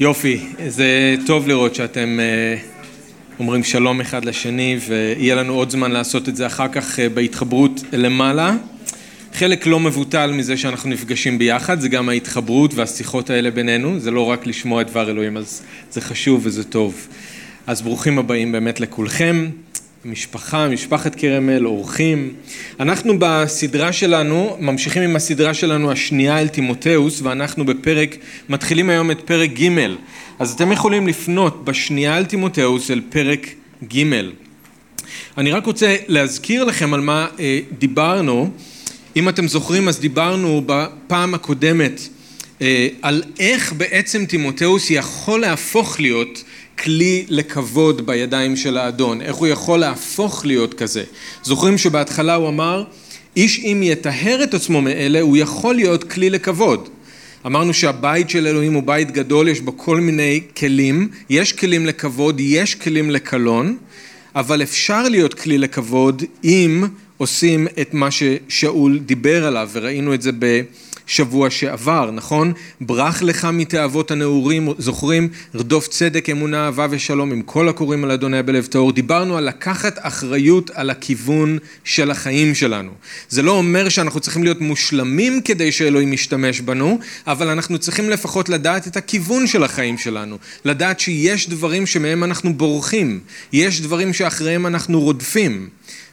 יופי, 0.00 0.40
זה 0.68 1.14
טוב 1.26 1.48
לראות 1.48 1.74
שאתם 1.74 2.20
אה, 2.20 2.56
אומרים 3.38 3.64
שלום 3.64 4.00
אחד 4.00 4.24
לשני 4.24 4.78
ויהיה 4.88 5.34
לנו 5.34 5.54
עוד 5.54 5.70
זמן 5.70 5.90
לעשות 5.90 6.28
את 6.28 6.36
זה 6.36 6.46
אחר 6.46 6.68
כך 6.68 7.00
אה, 7.00 7.08
בהתחברות 7.08 7.80
למעלה. 7.92 8.56
חלק 9.34 9.66
לא 9.66 9.80
מבוטל 9.80 10.32
מזה 10.32 10.56
שאנחנו 10.56 10.90
נפגשים 10.90 11.38
ביחד, 11.38 11.80
זה 11.80 11.88
גם 11.88 12.08
ההתחברות 12.08 12.74
והשיחות 12.74 13.30
האלה 13.30 13.50
בינינו, 13.50 14.00
זה 14.00 14.10
לא 14.10 14.30
רק 14.30 14.46
לשמוע 14.46 14.82
את 14.82 14.90
דבר 14.90 15.10
אלוהים, 15.10 15.36
אז 15.36 15.62
זה 15.90 16.00
חשוב 16.00 16.40
וזה 16.44 16.64
טוב. 16.64 17.06
אז 17.66 17.82
ברוכים 17.82 18.18
הבאים 18.18 18.52
באמת 18.52 18.80
לכולכם. 18.80 19.50
משפחה, 20.04 20.68
משפחת 20.68 21.14
כרמל, 21.14 21.66
אורחים. 21.66 22.32
אנחנו 22.80 23.14
בסדרה 23.18 23.92
שלנו, 23.92 24.56
ממשיכים 24.60 25.02
עם 25.02 25.16
הסדרה 25.16 25.54
שלנו 25.54 25.92
השנייה 25.92 26.40
אל 26.40 26.48
תימותאוס, 26.48 27.22
ואנחנו 27.22 27.66
בפרק, 27.66 28.16
מתחילים 28.48 28.90
היום 28.90 29.10
את 29.10 29.20
פרק 29.20 29.50
ג', 29.50 29.68
אז 30.38 30.52
אתם 30.52 30.72
יכולים 30.72 31.06
לפנות 31.06 31.64
בשנייה 31.64 32.18
אל 32.18 32.24
תימותאוס 32.24 32.90
אל 32.90 33.00
פרק 33.08 33.46
ג'. 33.94 34.04
אני 35.38 35.52
רק 35.52 35.66
רוצה 35.66 35.96
להזכיר 36.08 36.64
לכם 36.64 36.94
על 36.94 37.00
מה 37.00 37.26
אה, 37.40 37.60
דיברנו. 37.78 38.50
אם 39.16 39.28
אתם 39.28 39.48
זוכרים, 39.48 39.88
אז 39.88 40.00
דיברנו 40.00 40.62
בפעם 40.66 41.34
הקודמת 41.34 42.00
אה, 42.62 42.88
על 43.02 43.22
איך 43.38 43.72
בעצם 43.72 44.24
תימותאוס 44.24 44.90
יכול 44.90 45.40
להפוך 45.40 46.00
להיות 46.00 46.44
כלי 46.84 47.24
לכבוד 47.28 48.06
בידיים 48.06 48.56
של 48.56 48.78
האדון, 48.78 49.22
איך 49.22 49.36
הוא 49.36 49.46
יכול 49.46 49.80
להפוך 49.80 50.46
להיות 50.46 50.74
כזה. 50.74 51.04
זוכרים 51.42 51.78
שבהתחלה 51.78 52.34
הוא 52.34 52.48
אמר, 52.48 52.84
איש 53.36 53.58
אם 53.58 53.80
יטהר 53.84 54.40
את 54.42 54.54
עצמו 54.54 54.82
מאלה, 54.82 55.20
הוא 55.20 55.36
יכול 55.36 55.74
להיות 55.74 56.04
כלי 56.04 56.30
לכבוד. 56.30 56.88
אמרנו 57.46 57.74
שהבית 57.74 58.30
של 58.30 58.46
אלוהים 58.46 58.74
הוא 58.74 58.82
בית 58.82 59.10
גדול, 59.10 59.48
יש 59.48 59.60
בו 59.60 59.76
כל 59.76 60.00
מיני 60.00 60.40
כלים, 60.56 61.08
יש 61.30 61.52
כלים 61.52 61.86
לכבוד, 61.86 62.40
יש 62.40 62.74
כלים 62.74 63.10
לקלון, 63.10 63.76
אבל 64.34 64.62
אפשר 64.62 65.02
להיות 65.02 65.34
כלי 65.34 65.58
לכבוד 65.58 66.22
אם 66.44 66.84
עושים 67.16 67.66
את 67.80 67.94
מה 67.94 68.08
ששאול 68.10 68.98
דיבר 68.98 69.46
עליו, 69.46 69.68
וראינו 69.72 70.14
את 70.14 70.22
זה 70.22 70.30
ב... 70.38 70.60
שבוע 71.10 71.50
שעבר, 71.50 72.10
נכון? 72.10 72.52
ברח 72.80 73.22
לך 73.22 73.44
מתאוות 73.44 74.10
הנעורים, 74.10 74.68
זוכרים? 74.78 75.28
רדוף 75.54 75.88
צדק, 75.88 76.30
אמונה, 76.30 76.64
אהבה 76.64 76.86
ושלום 76.90 77.32
עם 77.32 77.42
כל 77.42 77.68
הקוראים 77.68 78.04
על 78.04 78.10
אדוני 78.10 78.42
בלב 78.42 78.66
טהור. 78.66 78.92
דיברנו 78.92 79.36
על 79.36 79.44
לקחת 79.44 79.98
אחריות 80.00 80.70
על 80.74 80.90
הכיוון 80.90 81.58
של 81.84 82.10
החיים 82.10 82.54
שלנו. 82.54 82.90
זה 83.28 83.42
לא 83.42 83.52
אומר 83.52 83.88
שאנחנו 83.88 84.20
צריכים 84.20 84.44
להיות 84.44 84.60
מושלמים 84.60 85.40
כדי 85.40 85.72
שאלוהים 85.72 86.12
ישתמש 86.12 86.60
בנו, 86.60 86.98
אבל 87.26 87.48
אנחנו 87.48 87.78
צריכים 87.78 88.10
לפחות 88.10 88.48
לדעת 88.48 88.86
את 88.86 88.96
הכיוון 88.96 89.46
של 89.46 89.64
החיים 89.64 89.98
שלנו. 89.98 90.38
לדעת 90.64 91.00
שיש 91.00 91.48
דברים 91.48 91.86
שמהם 91.86 92.24
אנחנו 92.24 92.54
בורחים, 92.54 93.20
יש 93.52 93.80
דברים 93.80 94.12
שאחריהם 94.12 94.66
אנחנו 94.66 95.00
רודפים. 95.00 95.68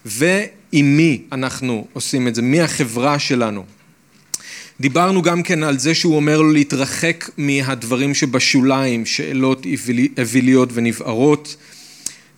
ועם 0.06 0.98
מי 0.98 1.22
אנחנו 1.32 1.88
עושים 1.94 2.28
את 2.28 2.36
זה, 2.36 2.42
מי 2.42 2.62
החברה 2.62 3.20
שלנו. 3.20 3.77
דיברנו 4.80 5.22
גם 5.22 5.44
כן 5.44 5.64
על 5.64 5.80
זה 5.80 5.96
שהוא 5.96 6.16
אומר 6.16 6.42
לו 6.42 6.52
להתרחק 6.52 7.30
מהדברים 7.38 8.14
שבשוליים, 8.14 9.06
שאלות 9.06 9.66
אוויליות 10.18 10.70
ונבערות. 10.74 11.56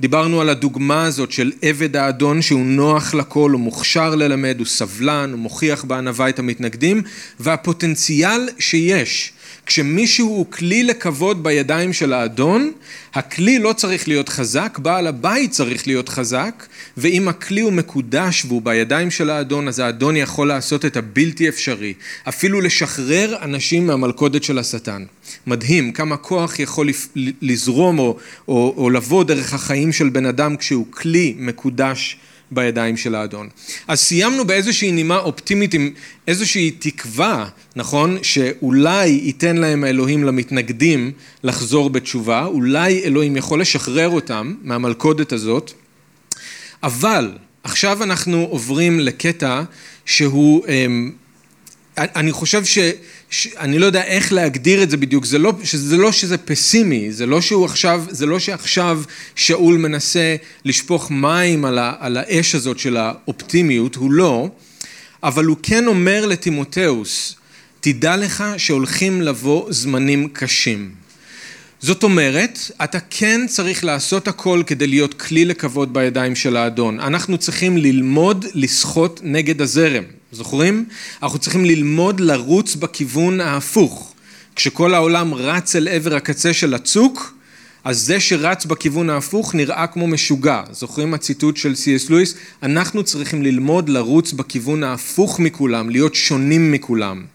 דיברנו 0.01 0.41
על 0.41 0.49
הדוגמה 0.49 1.05
הזאת 1.05 1.31
של 1.31 1.51
עבד 1.61 1.95
האדון 1.95 2.41
שהוא 2.41 2.65
נוח 2.65 3.13
לכל, 3.13 3.51
הוא 3.51 3.61
מוכשר 3.61 4.15
ללמד, 4.15 4.55
הוא 4.59 4.67
סבלן, 4.67 5.29
הוא 5.31 5.39
מוכיח 5.39 5.83
בענווה 5.83 6.29
את 6.29 6.39
המתנגדים, 6.39 7.01
והפוטנציאל 7.39 8.49
שיש 8.59 9.31
כשמישהו 9.69 10.27
הוא 10.27 10.45
כלי 10.51 10.83
לכבוד 10.83 11.43
בידיים 11.43 11.93
של 11.93 12.13
האדון, 12.13 12.71
הכלי 13.13 13.59
לא 13.59 13.73
צריך 13.73 14.07
להיות 14.07 14.29
חזק, 14.29 14.79
בעל 14.81 15.07
הבית 15.07 15.51
צריך 15.51 15.87
להיות 15.87 16.09
חזק, 16.09 16.65
ואם 16.97 17.27
הכלי 17.27 17.61
הוא 17.61 17.73
מקודש 17.73 18.45
והוא 18.45 18.61
בידיים 18.61 19.11
של 19.11 19.29
האדון, 19.29 19.67
אז 19.67 19.79
האדון 19.79 20.15
יכול 20.15 20.47
לעשות 20.47 20.85
את 20.85 20.97
הבלתי 20.97 21.49
אפשרי, 21.49 21.93
אפילו 22.29 22.61
לשחרר 22.61 23.35
אנשים 23.41 23.87
מהמלכודת 23.87 24.43
של 24.43 24.59
השטן. 24.59 25.05
מדהים 25.47 25.91
כמה 25.91 26.17
כוח 26.17 26.59
יכול 26.59 26.89
לזרום 27.41 27.99
או, 27.99 28.17
או, 28.47 28.73
או 28.77 28.89
לבוא 28.89 29.23
דרך 29.23 29.53
החיים 29.53 29.91
של 29.91 30.09
בן 30.09 30.25
אדם 30.25 30.57
כשהוא 30.57 30.85
כלי 30.89 31.35
מקודש 31.37 32.17
בידיים 32.51 32.97
של 32.97 33.15
האדון. 33.15 33.49
אז 33.87 33.99
סיימנו 33.99 34.45
באיזושהי 34.45 34.91
נימה 34.91 35.17
אופטימית 35.17 35.73
עם 35.73 35.91
איזושהי 36.27 36.71
תקווה, 36.71 37.49
נכון? 37.75 38.17
שאולי 38.21 39.07
ייתן 39.07 39.57
להם 39.57 39.83
האלוהים 39.83 40.23
למתנגדים 40.23 41.11
לחזור 41.43 41.89
בתשובה, 41.89 42.45
אולי 42.45 43.03
אלוהים 43.03 43.35
יכול 43.37 43.61
לשחרר 43.61 44.09
אותם 44.09 44.55
מהמלכודת 44.61 45.31
הזאת, 45.31 45.71
אבל 46.83 47.31
עכשיו 47.63 48.03
אנחנו 48.03 48.47
עוברים 48.49 48.99
לקטע 48.99 49.63
שהוא 50.05 50.65
אמ, 50.67 51.11
אני 51.97 52.31
חושב 52.31 52.65
ש... 52.65 52.77
ש... 53.29 53.47
אני 53.57 53.79
לא 53.79 53.85
יודע 53.85 54.03
איך 54.03 54.33
להגדיר 54.33 54.83
את 54.83 54.89
זה 54.89 54.97
בדיוק, 54.97 55.25
זה 55.25 55.37
לא, 55.37 55.53
זה 55.63 55.97
לא 55.97 56.11
שזה 56.11 56.37
פסימי, 56.37 57.11
זה 57.11 57.25
לא 57.25 57.41
שהוא 57.41 57.65
עכשיו, 57.65 58.03
זה 58.09 58.25
לא 58.25 58.39
שעכשיו 58.39 59.01
שאול 59.35 59.77
מנסה 59.77 60.35
לשפוך 60.65 61.11
מים 61.11 61.65
על, 61.65 61.77
ה... 61.77 61.93
על 61.99 62.17
האש 62.17 62.55
הזאת 62.55 62.79
של 62.79 62.97
האופטימיות, 62.97 63.95
הוא 63.95 64.11
לא, 64.11 64.49
אבל 65.23 65.45
הוא 65.45 65.57
כן 65.63 65.87
אומר 65.87 66.25
לתימותאוס, 66.25 67.35
תדע 67.79 68.17
לך 68.17 68.43
שהולכים 68.57 69.21
לבוא 69.21 69.67
זמנים 69.69 70.27
קשים. 70.33 70.91
זאת 71.81 72.03
אומרת, 72.03 72.59
אתה 72.83 72.99
כן 73.09 73.41
צריך 73.47 73.83
לעשות 73.83 74.27
הכל 74.27 74.63
כדי 74.65 74.87
להיות 74.87 75.13
כלי 75.13 75.45
לכבוד 75.45 75.93
בידיים 75.93 76.35
של 76.35 76.57
האדון. 76.57 76.99
אנחנו 76.99 77.37
צריכים 77.37 77.77
ללמוד 77.77 78.45
לשחות 78.53 79.19
נגד 79.23 79.61
הזרם. 79.61 80.03
זוכרים? 80.31 80.85
אנחנו 81.23 81.39
צריכים 81.39 81.65
ללמוד 81.65 82.19
לרוץ 82.19 82.75
בכיוון 82.75 83.41
ההפוך. 83.41 84.13
כשכל 84.55 84.93
העולם 84.93 85.33
רץ 85.33 85.75
אל 85.75 85.87
עבר 85.87 86.15
הקצה 86.15 86.53
של 86.53 86.73
הצוק, 86.73 87.33
אז 87.83 87.99
זה 88.01 88.19
שרץ 88.19 88.65
בכיוון 88.65 89.09
ההפוך 89.09 89.55
נראה 89.55 89.87
כמו 89.87 90.07
משוגע. 90.07 90.61
זוכרים 90.71 91.13
הציטוט 91.13 91.57
של 91.57 91.75
סי.אס 91.75 92.09
לואיס? 92.09 92.35
אנחנו 92.63 93.03
צריכים 93.03 93.43
ללמוד 93.43 93.89
לרוץ 93.89 94.33
בכיוון 94.33 94.83
ההפוך 94.83 95.39
מכולם, 95.39 95.89
להיות 95.89 96.15
שונים 96.15 96.71
מכולם. 96.71 97.25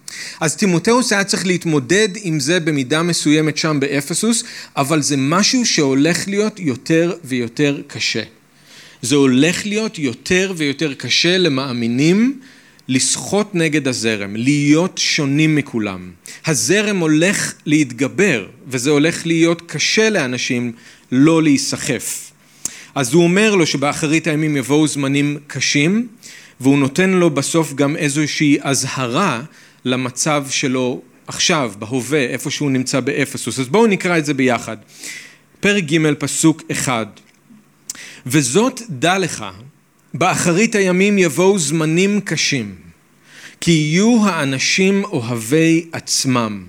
אז 0.41 0.57
תימותאוס 0.57 1.13
היה 1.13 1.25
צריך 1.25 1.47
להתמודד 1.47 2.09
עם 2.17 2.41
זה 2.41 2.61
במידה 2.61 3.03
מסוימת 3.03 3.57
שם 3.57 3.81
באפסוס, 3.81 4.45
אבל 4.77 5.03
זה 5.03 5.17
משהו 5.19 5.67
שהולך 5.67 6.29
להיות 6.29 6.61
יותר 6.61 7.15
ויותר 7.25 7.81
קשה. 7.87 8.23
זה 9.03 9.15
הולך 9.15 9.67
להיות 9.67 9.99
יותר 9.99 10.53
ויותר 10.57 10.95
קשה 10.95 11.39
למאמינים 11.39 12.41
לשחות 12.89 13.55
נגד 13.55 13.89
הזרם, 13.89 14.37
להיות 14.37 14.99
שונים 14.99 15.57
מכולם. 15.57 16.11
הזרם 16.47 16.99
הולך 16.99 17.55
להתגבר, 17.67 18.47
וזה 18.69 18.91
הולך 18.91 19.27
להיות 19.27 19.63
קשה 19.67 20.11
לאנשים 20.11 20.73
לא 21.13 21.43
להיסחף. 21.43 22.31
אז 22.95 23.13
הוא 23.13 23.25
אומר 23.25 23.55
לו 23.55 23.67
שבאחרית 23.67 24.27
הימים 24.27 24.57
יבואו 24.57 24.87
זמנים 24.87 25.39
קשים, 25.47 26.07
והוא 26.61 26.79
נותן 26.79 27.11
לו 27.11 27.31
בסוף 27.31 27.75
גם 27.75 27.97
איזושהי 27.97 28.59
אזהרה 28.61 29.43
למצב 29.85 30.47
שלו 30.51 31.03
עכשיו, 31.27 31.73
בהווה, 31.79 32.19
איפה 32.19 32.51
שהוא 32.51 32.71
נמצא 32.71 33.01
באפסוס. 33.01 33.59
אז 33.59 33.69
בואו 33.69 33.87
נקרא 33.87 34.19
את 34.19 34.25
זה 34.25 34.35
ביחד. 34.35 34.77
פרק 35.61 35.85
ג' 35.85 36.15
פסוק 36.15 36.63
אחד 36.71 37.07
וזאת 38.27 38.81
דע 38.91 39.19
לך 39.19 39.45
באחרית 40.15 40.75
הימים 40.75 41.19
יבואו 41.19 41.59
זמנים 41.59 42.21
קשים, 42.21 42.75
כי 43.61 43.71
יהיו 43.71 44.27
האנשים 44.27 45.05
אוהבי 45.05 45.87
עצמם, 45.93 46.65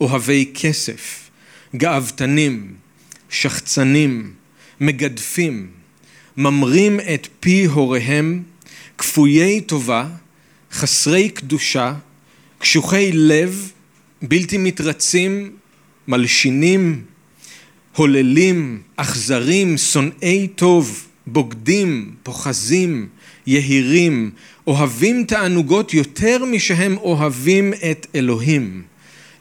אוהבי 0.00 0.50
כסף, 0.54 1.30
גאוותנים, 1.76 2.74
שחצנים, 3.30 4.32
מגדפים, 4.80 5.66
ממרים 6.36 7.00
את 7.00 7.28
פי 7.40 7.64
הוריהם, 7.64 8.42
כפויי 8.98 9.60
טובה, 9.60 10.08
חסרי 10.72 11.28
קדושה, 11.28 11.94
קשוחי 12.58 13.10
לב, 13.12 13.72
בלתי 14.22 14.58
מתרצים, 14.58 15.50
מלשינים, 16.08 17.04
הוללים, 17.96 18.82
אכזרים, 18.96 19.78
שונאי 19.78 20.48
טוב, 20.54 21.07
בוגדים, 21.32 22.14
פוחזים, 22.22 23.06
יהירים, 23.46 24.30
אוהבים 24.66 25.24
תענוגות 25.24 25.94
יותר 25.94 26.44
משהם 26.44 26.96
אוהבים 26.96 27.72
את 27.90 28.06
אלוהים. 28.14 28.82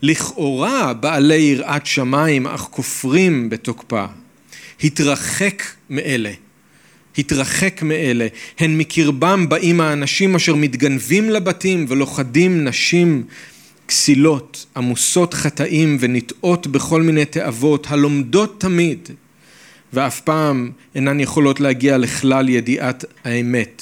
לכאורה 0.02 0.94
בעלי 0.94 1.36
יראת 1.36 1.86
שמיים 1.86 2.48
אך 2.48 2.62
כופרים 2.62 3.50
בתוקפה. 3.50 4.06
התרחק 4.84 5.64
מאלה. 5.90 6.32
התרחק 7.18 7.82
מאלה. 7.82 8.28
הן 8.60 8.78
מקרבם 8.78 9.50
באים 9.50 9.82
האנשים 9.82 10.36
אשר 10.36 10.56
מתגנבים 10.56 11.30
לבתים 11.30 11.86
ולוכדים 11.90 12.64
נשים 12.64 13.24
כסילות, 13.88 14.66
עמוסות 14.76 15.34
חטאים 15.34 15.98
ונטעות 16.00 16.68
בכל 16.68 17.02
מיני 17.02 17.26
תאוות, 17.26 17.88
הלומדות 17.90 18.62
תמיד, 18.62 19.10
ואף 19.94 20.22
פעם 20.22 20.72
אינן 20.96 21.20
יכולות 21.20 21.60
להגיע 21.60 21.98
לכלל 21.98 22.50
ידיעת 22.50 23.06
האמת. 23.24 23.82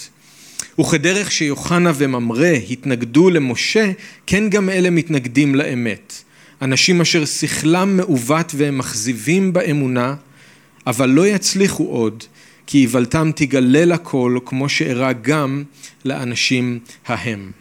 וכדרך 0.79 1.31
שיוחנה 1.31 1.91
וממרא 1.95 2.53
התנגדו 2.69 3.29
למשה, 3.29 3.91
כן 4.27 4.49
גם 4.49 4.69
אלה 4.69 4.89
מתנגדים 4.89 5.55
לאמת. 5.55 6.13
אנשים 6.61 7.01
אשר 7.01 7.25
שכלם 7.25 7.97
מעוות 7.97 8.51
והם 8.55 8.77
מכזיבים 8.77 9.53
באמונה, 9.53 10.15
אבל 10.87 11.09
לא 11.09 11.27
יצליחו 11.27 11.83
עוד, 11.83 12.23
כי 12.67 12.77
איוולתם 12.77 13.31
תגלה 13.35 13.85
לכל, 13.85 14.37
כמו 14.45 14.69
שאירע 14.69 15.11
גם 15.13 15.63
לאנשים 16.05 16.79
ההם. 17.07 17.51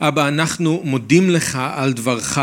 אבא, 0.00 0.28
אנחנו 0.28 0.80
מודים 0.84 1.30
לך 1.30 1.58
על 1.74 1.92
דברך. 1.92 2.38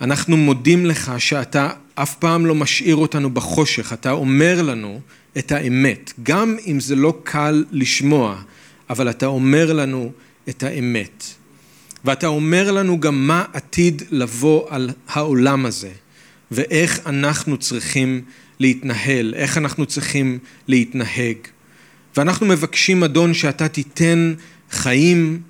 אנחנו 0.00 0.36
מודים 0.36 0.86
לך 0.86 1.12
שאתה 1.18 1.68
אף 2.02 2.14
פעם 2.14 2.46
לא 2.46 2.54
משאיר 2.54 2.96
אותנו 2.96 3.30
בחושך, 3.30 3.92
אתה 3.92 4.10
אומר 4.10 4.62
לנו 4.62 5.00
את 5.38 5.52
האמת, 5.52 6.12
גם 6.22 6.56
אם 6.66 6.80
זה 6.80 6.96
לא 6.96 7.18
קל 7.22 7.64
לשמוע, 7.72 8.42
אבל 8.90 9.10
אתה 9.10 9.26
אומר 9.26 9.72
לנו 9.72 10.12
את 10.48 10.62
האמת. 10.62 11.24
ואתה 12.04 12.26
אומר 12.26 12.72
לנו 12.72 13.00
גם 13.00 13.26
מה 13.26 13.44
עתיד 13.52 14.02
לבוא 14.10 14.66
על 14.68 14.90
העולם 15.08 15.66
הזה, 15.66 15.90
ואיך 16.50 17.00
אנחנו 17.06 17.56
צריכים 17.56 18.22
להתנהל, 18.60 19.34
איך 19.36 19.58
אנחנו 19.58 19.86
צריכים 19.86 20.38
להתנהג. 20.68 21.36
ואנחנו 22.16 22.46
מבקשים, 22.46 23.04
אדון, 23.04 23.34
שאתה 23.34 23.68
תיתן 23.68 24.34
חיים, 24.70 25.40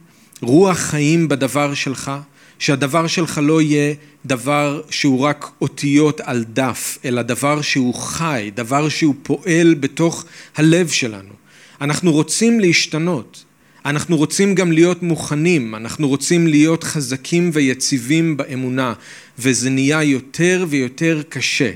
רוח 0.43 0.79
חיים 0.79 1.29
בדבר 1.29 1.75
שלך, 1.75 2.11
שהדבר 2.59 3.07
שלך 3.07 3.41
לא 3.43 3.63
יהיה 3.63 3.95
דבר 4.27 4.83
שהוא 4.91 5.21
רק 5.21 5.51
אותיות 5.61 6.21
על 6.21 6.45
דף, 6.53 6.99
אלא 7.05 7.23
דבר 7.23 7.63
שהוא 7.63 7.95
חי, 7.95 8.51
דבר 8.55 8.89
שהוא 8.89 9.15
פועל 9.23 9.75
בתוך 9.75 10.25
הלב 10.57 10.89
שלנו. 10.89 11.35
אנחנו 11.81 12.13
רוצים 12.13 12.61
להשתנות, 12.61 13.45
אנחנו 13.85 14.17
רוצים 14.17 14.55
גם 14.55 14.73
להיות 14.73 15.03
מוכנים, 15.03 15.75
אנחנו 15.75 16.09
רוצים 16.09 16.47
להיות 16.47 16.85
חזקים 16.85 17.51
ויציבים 17.53 18.37
באמונה, 18.37 18.93
וזה 19.39 19.71
נהיה 19.71 20.03
יותר 20.03 20.67
ויותר 20.69 21.23
קשה. 21.29 21.71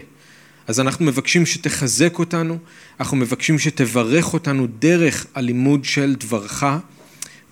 אז 0.67 0.81
אנחנו 0.81 1.05
מבקשים 1.05 1.47
שתחזק 1.47 2.19
אותנו, 2.19 2.59
אנחנו 3.01 3.17
מבקשים 3.17 3.59
שתברך 3.59 4.35
אותנו 4.35 4.67
דרך 4.79 5.27
הלימוד 5.35 5.85
של 5.85 6.15
דברך, 6.19 6.65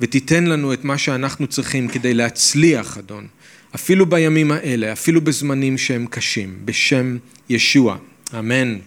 ותיתן 0.01 0.45
לנו 0.45 0.73
את 0.73 0.85
מה 0.85 0.99
שאנחנו 0.99 1.47
צריכים 1.47 1.89
כדי 1.89 2.15
להצליח, 2.15 2.99
אדון, 2.99 3.27
אפילו 3.75 4.07
בימים 4.07 4.53
האלה, 4.53 4.93
אפילו 4.93 5.21
בזמנים 5.21 5.79
שהם 5.79 6.07
קשים, 6.07 6.57
בשם 6.65 7.17
ישוע. 7.49 7.97
אמן. 8.39 8.79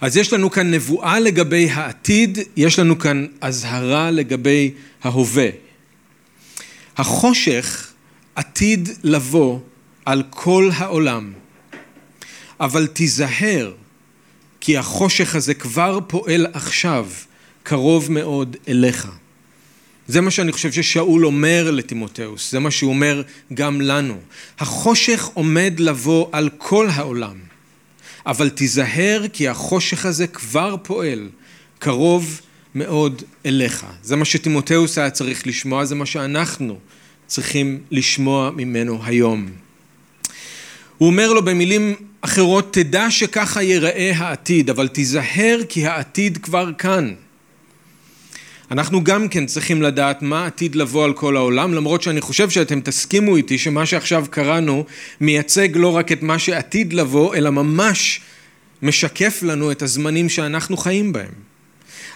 אז 0.00 0.16
יש 0.16 0.32
לנו 0.32 0.50
כאן 0.50 0.74
נבואה 0.74 1.20
לגבי 1.20 1.70
העתיד, 1.70 2.38
יש 2.56 2.78
לנו 2.78 2.98
כאן 2.98 3.26
אזהרה 3.40 4.10
לגבי 4.10 4.70
ההווה. 5.02 5.48
החושך 6.96 7.92
עתיד 8.34 8.88
לבוא 9.02 9.60
על 10.04 10.22
כל 10.30 10.70
העולם, 10.74 11.32
אבל 12.60 12.86
תיזהר, 12.86 13.72
כי 14.60 14.76
החושך 14.76 15.34
הזה 15.34 15.54
כבר 15.54 15.98
פועל 16.06 16.46
עכשיו, 16.52 17.08
קרוב 17.62 18.12
מאוד 18.12 18.56
אליך. 18.68 19.08
זה 20.08 20.20
מה 20.20 20.30
שאני 20.30 20.52
חושב 20.52 20.72
ששאול 20.72 21.26
אומר 21.26 21.70
לטימותאוס, 21.70 22.52
זה 22.52 22.58
מה 22.58 22.70
שהוא 22.70 22.90
אומר 22.90 23.22
גם 23.54 23.80
לנו. 23.80 24.18
החושך 24.58 25.28
עומד 25.34 25.74
לבוא 25.78 26.28
על 26.32 26.50
כל 26.58 26.88
העולם. 26.90 27.36
אבל 28.26 28.48
תיזהר 28.48 29.22
כי 29.32 29.48
החושך 29.48 30.06
הזה 30.06 30.26
כבר 30.26 30.76
פועל, 30.82 31.28
קרוב 31.78 32.40
מאוד 32.74 33.22
אליך. 33.46 33.86
זה 34.02 34.16
מה 34.16 34.24
שטימותאוס 34.24 34.98
היה 34.98 35.10
צריך 35.10 35.46
לשמוע, 35.46 35.84
זה 35.84 35.94
מה 35.94 36.06
שאנחנו 36.06 36.78
צריכים 37.26 37.80
לשמוע 37.90 38.50
ממנו 38.50 39.00
היום. 39.04 39.48
הוא 40.98 41.06
אומר 41.06 41.32
לו 41.32 41.44
במילים 41.44 41.94
אחרות, 42.20 42.72
תדע 42.72 43.10
שככה 43.10 43.62
ייראה 43.62 44.12
העתיד, 44.16 44.70
אבל 44.70 44.88
תיזהר 44.88 45.60
כי 45.68 45.86
העתיד 45.86 46.38
כבר 46.38 46.70
כאן. 46.78 47.14
אנחנו 48.70 49.04
גם 49.04 49.28
כן 49.28 49.46
צריכים 49.46 49.82
לדעת 49.82 50.22
מה 50.22 50.46
עתיד 50.46 50.74
לבוא 50.74 51.04
על 51.04 51.12
כל 51.12 51.36
העולם, 51.36 51.74
למרות 51.74 52.02
שאני 52.02 52.20
חושב 52.20 52.50
שאתם 52.50 52.80
תסכימו 52.80 53.36
איתי 53.36 53.58
שמה 53.58 53.86
שעכשיו 53.86 54.26
קראנו 54.30 54.84
מייצג 55.20 55.68
לא 55.74 55.96
רק 55.96 56.12
את 56.12 56.22
מה 56.22 56.38
שעתיד 56.38 56.92
לבוא, 56.92 57.34
אלא 57.34 57.50
ממש 57.50 58.20
משקף 58.82 59.42
לנו 59.42 59.70
את 59.70 59.82
הזמנים 59.82 60.28
שאנחנו 60.28 60.76
חיים 60.76 61.12
בהם. 61.12 61.32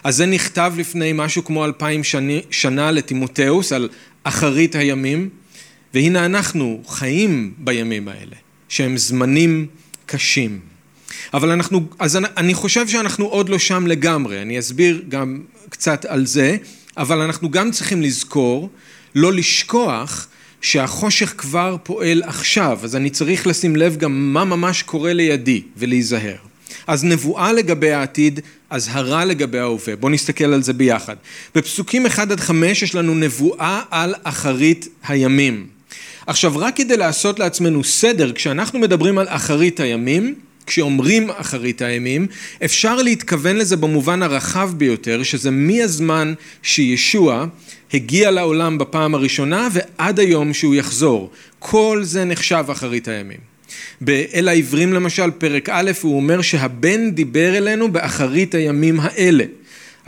אז 0.05 0.17
זה 0.17 0.27
נכתב 0.27 0.73
לפני 0.77 1.13
משהו 1.15 1.45
כמו 1.45 1.65
אלפיים 1.65 2.05
שני, 2.05 2.43
שנה 2.51 2.91
לטימותאוס 2.91 3.73
על 3.73 3.89
אחרית 4.25 4.75
הימים, 4.75 5.29
והנה 5.95 6.25
אנחנו 6.25 6.83
חיים 6.87 7.55
בימים 7.59 8.09
האלה, 8.09 8.37
שהם 8.69 8.97
זמנים 8.97 9.67
קשים. 10.07 10.61
אבל 11.35 11.51
אנחנו, 11.51 11.87
אז 11.99 12.17
אני 12.37 12.55
חושב 12.55 12.89
שאנחנו 12.89 13.27
עוד 13.27 13.49
לא 13.49 13.59
שם 13.59 13.87
לגמרי, 13.87 14.43
אני 14.43 14.59
אסביר 14.59 15.03
גם 15.09 15.41
קצת 15.71 16.05
על 16.05 16.27
זה, 16.27 16.57
אבל 16.97 17.21
אנחנו 17.21 17.51
גם 17.51 17.71
צריכים 17.71 18.03
לזכור, 18.03 18.71
לא 19.15 19.33
לשכוח 19.33 20.29
שהחושך 20.61 21.35
כבר 21.39 21.77
פועל 21.83 22.23
עכשיו, 22.23 22.79
אז 22.83 22.97
אני 22.97 23.11
צריך 23.11 23.47
לשים 23.47 23.77
לב 23.77 23.97
גם 23.97 24.33
מה 24.33 24.45
ממש 24.45 24.83
קורה 24.83 25.13
לידי 25.13 25.63
ולהיזהר. 25.77 26.37
אז 26.87 27.05
נבואה 27.05 27.53
לגבי 27.53 27.93
העתיד, 27.93 28.41
אזהרה 28.71 29.25
לגבי 29.25 29.59
ההווה. 29.59 29.97
בואו 29.97 30.13
נסתכל 30.13 30.45
על 30.45 30.63
זה 30.63 30.73
ביחד. 30.73 31.17
בפסוקים 31.55 32.07
1 32.07 32.31
עד 32.31 32.41
5 32.41 32.83
יש 32.83 32.95
לנו 32.95 33.15
נבואה 33.15 33.83
על 33.91 34.15
אחרית 34.23 34.89
הימים. 35.09 35.67
עכשיו 36.27 36.59
רק 36.59 36.77
כדי 36.77 36.97
לעשות 36.97 37.39
לעצמנו 37.39 37.85
סדר, 37.85 38.33
כשאנחנו 38.33 38.79
מדברים 38.79 39.19
על 39.19 39.27
אחרית 39.29 39.81
הימים, 39.81 40.35
כשאומרים 40.71 41.31
אחרית 41.31 41.83
הימים, 41.83 42.27
אפשר 42.65 43.03
להתכוון 43.03 43.57
לזה 43.57 43.77
במובן 43.77 44.23
הרחב 44.23 44.71
ביותר, 44.77 45.23
שזה 45.23 45.51
מהזמן 45.51 46.35
שישוע 46.63 47.47
הגיע 47.95 48.31
לעולם 48.31 48.79
בפעם 48.79 49.15
הראשונה 49.15 49.69
ועד 49.73 50.21
היום 50.21 50.55
שהוא 50.55 50.75
יחזור. 50.75 51.31
כל 51.59 52.01
זה 52.03 52.25
נחשב 52.25 52.65
אחרית 52.73 53.09
הימים. 53.09 53.39
באל 54.01 54.49
העברים 54.49 54.93
למשל, 54.93 55.31
פרק 55.31 55.69
א', 55.69 55.91
הוא 56.03 56.17
אומר 56.17 56.43
שהבן 56.43 57.11
דיבר 57.11 57.57
אלינו 57.57 57.93
באחרית 57.93 58.55
הימים 58.55 59.01
האלה. 59.01 59.45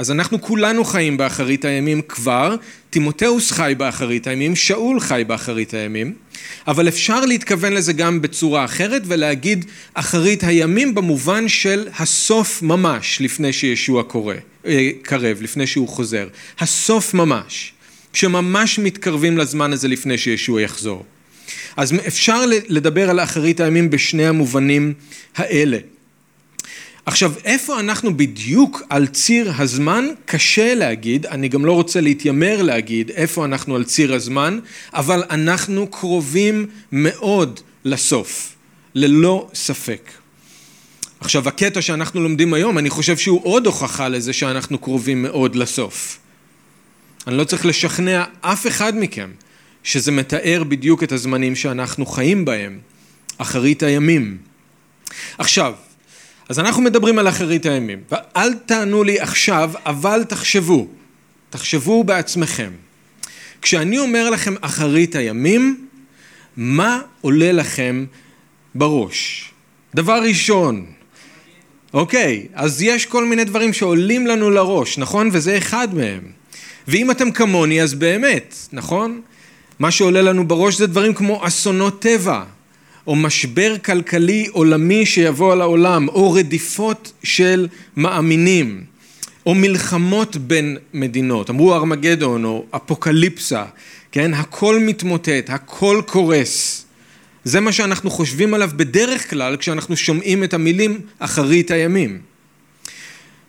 אז 0.02 0.10
אנחנו 0.10 0.40
כולנו 0.40 0.84
חיים 0.84 1.16
באחרית 1.16 1.64
הימים 1.64 2.02
כבר, 2.08 2.56
תימותאוס 2.90 3.50
חי 3.50 3.74
באחרית 3.78 4.26
הימים, 4.26 4.56
שאול 4.56 5.00
חי 5.00 5.24
באחרית 5.26 5.74
הימים, 5.74 6.14
אבל 6.66 6.88
אפשר 6.88 7.24
להתכוון 7.24 7.72
לזה 7.72 7.92
גם 7.92 8.22
בצורה 8.22 8.64
אחרת 8.64 9.02
ולהגיד 9.06 9.64
אחרית 9.94 10.44
הימים 10.44 10.94
במובן 10.94 11.48
של 11.48 11.88
הסוף 11.98 12.62
ממש 12.62 13.20
לפני 13.20 13.52
שישוע 13.52 14.02
קורא, 14.02 14.34
אה, 14.66 14.90
קרב, 15.02 15.38
לפני 15.40 15.66
שהוא 15.66 15.88
חוזר. 15.88 16.28
הסוף 16.58 17.14
ממש, 17.14 17.72
כשממש 18.12 18.78
מתקרבים 18.78 19.38
לזמן 19.38 19.72
הזה 19.72 19.88
לפני 19.88 20.18
שישוע 20.18 20.62
יחזור. 20.62 21.04
אז 21.76 21.94
אפשר 22.06 22.44
לדבר 22.68 23.10
על 23.10 23.20
אחרית 23.20 23.60
הימים 23.60 23.90
בשני 23.90 24.26
המובנים 24.26 24.94
האלה. 25.36 25.78
עכשיו, 27.06 27.32
איפה 27.44 27.80
אנחנו 27.80 28.16
בדיוק 28.16 28.82
על 28.88 29.06
ציר 29.06 29.52
הזמן? 29.58 30.04
קשה 30.24 30.74
להגיד, 30.74 31.26
אני 31.26 31.48
גם 31.48 31.64
לא 31.64 31.72
רוצה 31.72 32.00
להתיימר 32.00 32.62
להגיד 32.62 33.10
איפה 33.10 33.44
אנחנו 33.44 33.76
על 33.76 33.84
ציר 33.84 34.14
הזמן, 34.14 34.58
אבל 34.94 35.24
אנחנו 35.30 35.86
קרובים 35.86 36.66
מאוד 36.92 37.60
לסוף, 37.84 38.54
ללא 38.94 39.48
ספק. 39.54 40.10
עכשיו, 41.20 41.48
הקטע 41.48 41.82
שאנחנו 41.82 42.20
לומדים 42.20 42.54
היום, 42.54 42.78
אני 42.78 42.90
חושב 42.90 43.16
שהוא 43.16 43.40
עוד 43.44 43.66
הוכחה 43.66 44.08
לזה 44.08 44.32
שאנחנו 44.32 44.78
קרובים 44.78 45.22
מאוד 45.22 45.56
לסוף. 45.56 46.18
אני 47.26 47.36
לא 47.36 47.44
צריך 47.44 47.66
לשכנע 47.66 48.24
אף 48.40 48.66
אחד 48.66 48.92
מכם 48.96 49.30
שזה 49.84 50.12
מתאר 50.12 50.64
בדיוק 50.68 51.02
את 51.02 51.12
הזמנים 51.12 51.56
שאנחנו 51.56 52.06
חיים 52.06 52.44
בהם, 52.44 52.78
אחרית 53.38 53.82
הימים. 53.82 54.38
עכשיו, 55.38 55.74
אז 56.52 56.58
אנחנו 56.58 56.82
מדברים 56.82 57.18
על 57.18 57.28
אחרית 57.28 57.66
הימים, 57.66 57.98
ואל 58.10 58.54
תענו 58.54 59.04
לי 59.04 59.20
עכשיו, 59.20 59.70
אבל 59.86 60.24
תחשבו, 60.28 60.86
תחשבו 61.50 62.04
בעצמכם. 62.04 62.70
כשאני 63.62 63.98
אומר 63.98 64.30
לכם 64.30 64.54
אחרית 64.60 65.16
הימים, 65.16 65.86
מה 66.56 67.00
עולה 67.20 67.52
לכם 67.52 68.04
בראש? 68.74 69.50
דבר 69.94 70.22
ראשון, 70.22 70.86
אוקיי, 71.94 72.46
אז 72.54 72.82
יש 72.82 73.06
כל 73.06 73.24
מיני 73.24 73.44
דברים 73.44 73.72
שעולים 73.72 74.26
לנו 74.26 74.50
לראש, 74.50 74.98
נכון? 74.98 75.28
וזה 75.32 75.58
אחד 75.58 75.88
מהם. 75.94 76.22
ואם 76.88 77.10
אתם 77.10 77.30
כמוני, 77.30 77.82
אז 77.82 77.94
באמת, 77.94 78.54
נכון? 78.72 79.20
מה 79.78 79.90
שעולה 79.90 80.22
לנו 80.22 80.48
בראש 80.48 80.78
זה 80.78 80.86
דברים 80.86 81.14
כמו 81.14 81.46
אסונות 81.46 82.02
טבע, 82.02 82.42
או 83.06 83.16
משבר 83.16 83.76
כלכלי 83.84 84.46
עולמי 84.52 85.06
שיבוא 85.06 85.52
על 85.52 85.60
העולם, 85.60 86.08
או 86.08 86.32
רדיפות 86.32 87.12
של 87.22 87.68
מאמינים, 87.96 88.84
או 89.46 89.54
מלחמות 89.54 90.36
בין 90.36 90.76
מדינות, 90.94 91.50
אמרו 91.50 91.74
ארמגדון 91.74 92.44
או 92.44 92.64
אפוקליפסה, 92.70 93.64
כן? 94.12 94.34
הכל 94.34 94.78
מתמוטט, 94.78 95.50
הכל 95.50 96.02
קורס. 96.06 96.84
זה 97.44 97.60
מה 97.60 97.72
שאנחנו 97.72 98.10
חושבים 98.10 98.54
עליו 98.54 98.70
בדרך 98.76 99.30
כלל 99.30 99.56
כשאנחנו 99.56 99.96
שומעים 99.96 100.44
את 100.44 100.54
המילים 100.54 101.00
אחרית 101.18 101.70
הימים. 101.70 102.18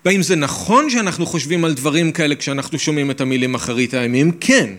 והאם 0.06 0.22
זה 0.22 0.36
נכון 0.36 0.90
שאנחנו 0.90 1.26
חושבים 1.26 1.66
על 1.66 1.74
דברים 1.74 2.12
כאלה 2.12 2.36
כשאנחנו 2.36 2.80
שומעים 2.80 3.12
את 3.12 3.22
המילים 3.22 3.56
אחרית 3.56 3.94
הימים? 3.94 4.32
כן. 4.40 4.70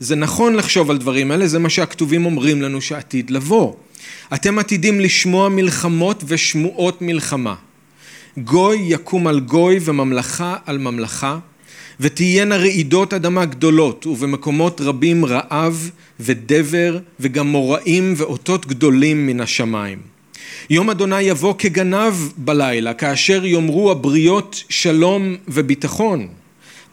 זה 0.00 0.16
נכון 0.16 0.56
לחשוב 0.56 0.90
על 0.90 0.98
דברים 0.98 1.30
האלה, 1.30 1.46
זה 1.46 1.58
מה 1.58 1.70
שהכתובים 1.70 2.26
אומרים 2.26 2.62
לנו 2.62 2.80
שעתיד 2.80 3.30
לבוא. 3.30 3.74
אתם 4.34 4.58
עתידים 4.58 5.00
לשמוע 5.00 5.48
מלחמות 5.48 6.24
ושמועות 6.26 7.02
מלחמה. 7.02 7.54
גוי 8.38 8.78
יקום 8.88 9.26
על 9.26 9.40
גוי 9.40 9.78
וממלכה 9.84 10.56
על 10.66 10.78
ממלכה, 10.78 11.38
ותהיינה 12.00 12.56
רעידות 12.56 13.14
אדמה 13.14 13.44
גדולות, 13.44 14.06
ובמקומות 14.06 14.80
רבים 14.80 15.24
רעב 15.24 15.90
ודבר 16.20 16.98
וגם 17.20 17.46
מוראים 17.46 18.14
ואותות 18.16 18.66
גדולים 18.66 19.26
מן 19.26 19.40
השמיים. 19.40 19.98
יום 20.70 20.90
אדוני 20.90 21.20
יבוא 21.22 21.54
כגנב 21.58 22.14
בלילה, 22.36 22.94
כאשר 22.94 23.46
יאמרו 23.46 23.90
הבריות 23.90 24.62
שלום 24.68 25.36
וביטחון. 25.48 26.28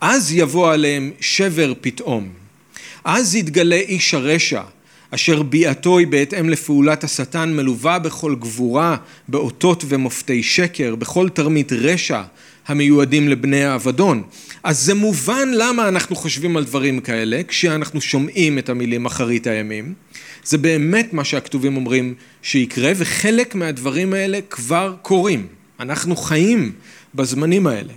אז 0.01 0.33
יבוא 0.33 0.71
עליהם 0.71 1.11
שבר 1.19 1.73
פתאום. 1.81 2.29
אז 3.03 3.35
יתגלה 3.35 3.75
איש 3.75 4.13
הרשע, 4.13 4.61
אשר 5.11 5.43
ביעתו 5.43 5.97
היא 5.97 6.07
בהתאם 6.07 6.49
לפעולת 6.49 7.03
השטן 7.03 7.53
מלווה 7.53 7.99
בכל 7.99 8.35
גבורה, 8.35 8.97
באותות 9.27 9.83
ומופתי 9.87 10.43
שקר, 10.43 10.95
בכל 10.95 11.29
תרמית 11.29 11.71
רשע 11.71 12.21
המיועדים 12.67 13.29
לבני 13.29 13.63
האבדון. 13.63 14.23
אז 14.63 14.79
זה 14.79 14.93
מובן 14.93 15.49
למה 15.53 15.87
אנחנו 15.87 16.15
חושבים 16.15 16.57
על 16.57 16.63
דברים 16.63 16.99
כאלה 16.99 17.41
כשאנחנו 17.47 18.01
שומעים 18.01 18.57
את 18.57 18.69
המילים 18.69 19.05
אחרית 19.05 19.47
הימים. 19.47 19.93
זה 20.43 20.57
באמת 20.57 21.13
מה 21.13 21.23
שהכתובים 21.23 21.75
אומרים 21.75 22.13
שיקרה 22.41 22.91
וחלק 22.95 23.55
מהדברים 23.55 24.13
האלה 24.13 24.39
כבר 24.49 24.95
קורים. 25.01 25.47
אנחנו 25.79 26.15
חיים 26.15 26.71
בזמנים 27.15 27.67
האלה. 27.67 27.93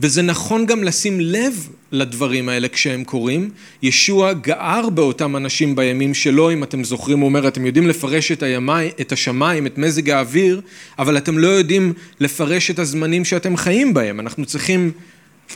וזה 0.00 0.22
נכון 0.22 0.66
גם 0.66 0.84
לשים 0.84 1.20
לב 1.20 1.68
לדברים 1.92 2.48
האלה 2.48 2.68
כשהם 2.68 3.04
קורים. 3.04 3.50
ישוע 3.82 4.32
גער 4.32 4.88
באותם 4.88 5.36
אנשים 5.36 5.76
בימים 5.76 6.14
שלו, 6.14 6.52
אם 6.52 6.62
אתם 6.62 6.84
זוכרים, 6.84 7.18
הוא 7.18 7.28
אומר, 7.28 7.48
אתם 7.48 7.66
יודעים 7.66 7.88
לפרש 7.88 8.32
את, 8.32 8.42
הימי, 8.42 8.88
את 9.00 9.12
השמיים, 9.12 9.66
את 9.66 9.78
מזג 9.78 10.10
האוויר, 10.10 10.60
אבל 10.98 11.16
אתם 11.16 11.38
לא 11.38 11.46
יודעים 11.46 11.92
לפרש 12.20 12.70
את 12.70 12.78
הזמנים 12.78 13.24
שאתם 13.24 13.56
חיים 13.56 13.94
בהם. 13.94 14.20
אנחנו 14.20 14.46
צריכים, 14.46 14.90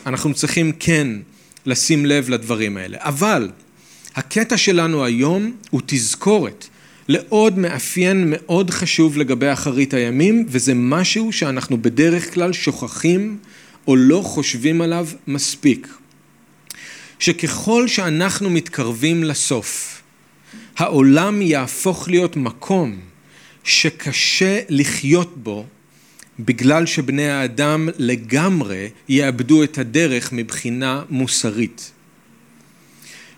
אנחנו 0.07 0.35
צריכים 0.35 0.73
כן 0.81 1.09
לשים 1.67 2.07
לב 2.07 2.31
לדברים 2.31 2.77
האלה. 2.77 2.99
אבל 3.01 3.49
הקטע 4.15 4.57
שלנו 4.57 5.05
היום 5.05 5.53
הוא 5.71 5.81
תזכורת 5.87 6.67
לעוד 7.09 7.59
מאפיין 7.59 8.25
מאוד 8.27 8.71
חשוב 8.71 9.19
לגבי 9.19 9.53
אחרית 9.53 9.95
הימים, 9.95 10.47
וזה 10.49 10.75
משהו 10.75 11.33
שאנחנו 11.33 11.83
בדרך 11.83 12.35
כלל 12.35 12.53
שוכחים 12.53 13.39
או 13.87 13.97
לא 13.97 14.23
חושבים 14.25 14.81
עליו 14.81 15.09
מספיק. 15.27 15.89
שככל 17.19 17.89
שאנחנו 17.89 18.51
מתקרבים 18.51 19.25
לסוף, 19.25 20.03
העולם 20.77 21.43
יהפוך 21.43 22.09
להיות 22.09 22.37
מקום 22.37 22.99
שקשה 23.65 24.61
לחיות 24.69 25.37
בו 25.37 25.67
בגלל 26.39 26.87
שבני 26.87 27.29
האדם 27.29 27.89
לגמרי 27.99 28.89
יאבדו 29.09 29.63
את 29.65 29.79
הדרך 29.79 30.33
מבחינה 30.33 31.03
מוסרית. 31.11 31.91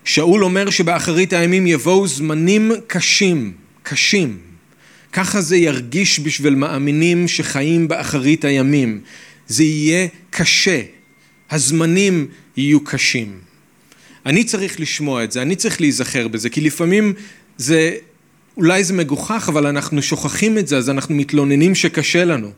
שאול 0.03 0.43
אומר 0.43 0.69
שבאחרית 0.69 1.33
הימים 1.33 1.67
יבואו 1.67 2.07
זמנים 2.07 2.71
קשים, 2.87 3.53
קשים. 3.83 4.37
ככה 5.13 5.41
זה 5.41 5.57
ירגיש 5.57 6.19
בשביל 6.19 6.55
מאמינים 6.55 7.27
שחיים 7.27 7.87
באחרית 7.87 8.45
הימים. 8.45 9.01
זה 9.47 9.63
יהיה 9.63 10.07
קשה, 10.29 10.81
הזמנים 11.51 12.27
יהיו 12.57 12.83
קשים. 12.83 13.39
אני 14.25 14.43
צריך 14.43 14.79
לשמוע 14.79 15.23
את 15.23 15.31
זה, 15.31 15.41
אני 15.41 15.55
צריך 15.55 15.81
להיזכר 15.81 16.27
בזה, 16.27 16.49
כי 16.49 16.61
לפעמים 16.61 17.13
זה, 17.57 17.95
אולי 18.57 18.83
זה 18.83 18.93
מגוחך, 18.93 19.49
אבל 19.49 19.67
אנחנו 19.67 20.01
שוכחים 20.01 20.57
את 20.57 20.67
זה, 20.67 20.77
אז 20.77 20.89
אנחנו 20.89 21.15
מתלוננים 21.15 21.75
שקשה 21.75 22.25
לנו. 22.25 22.51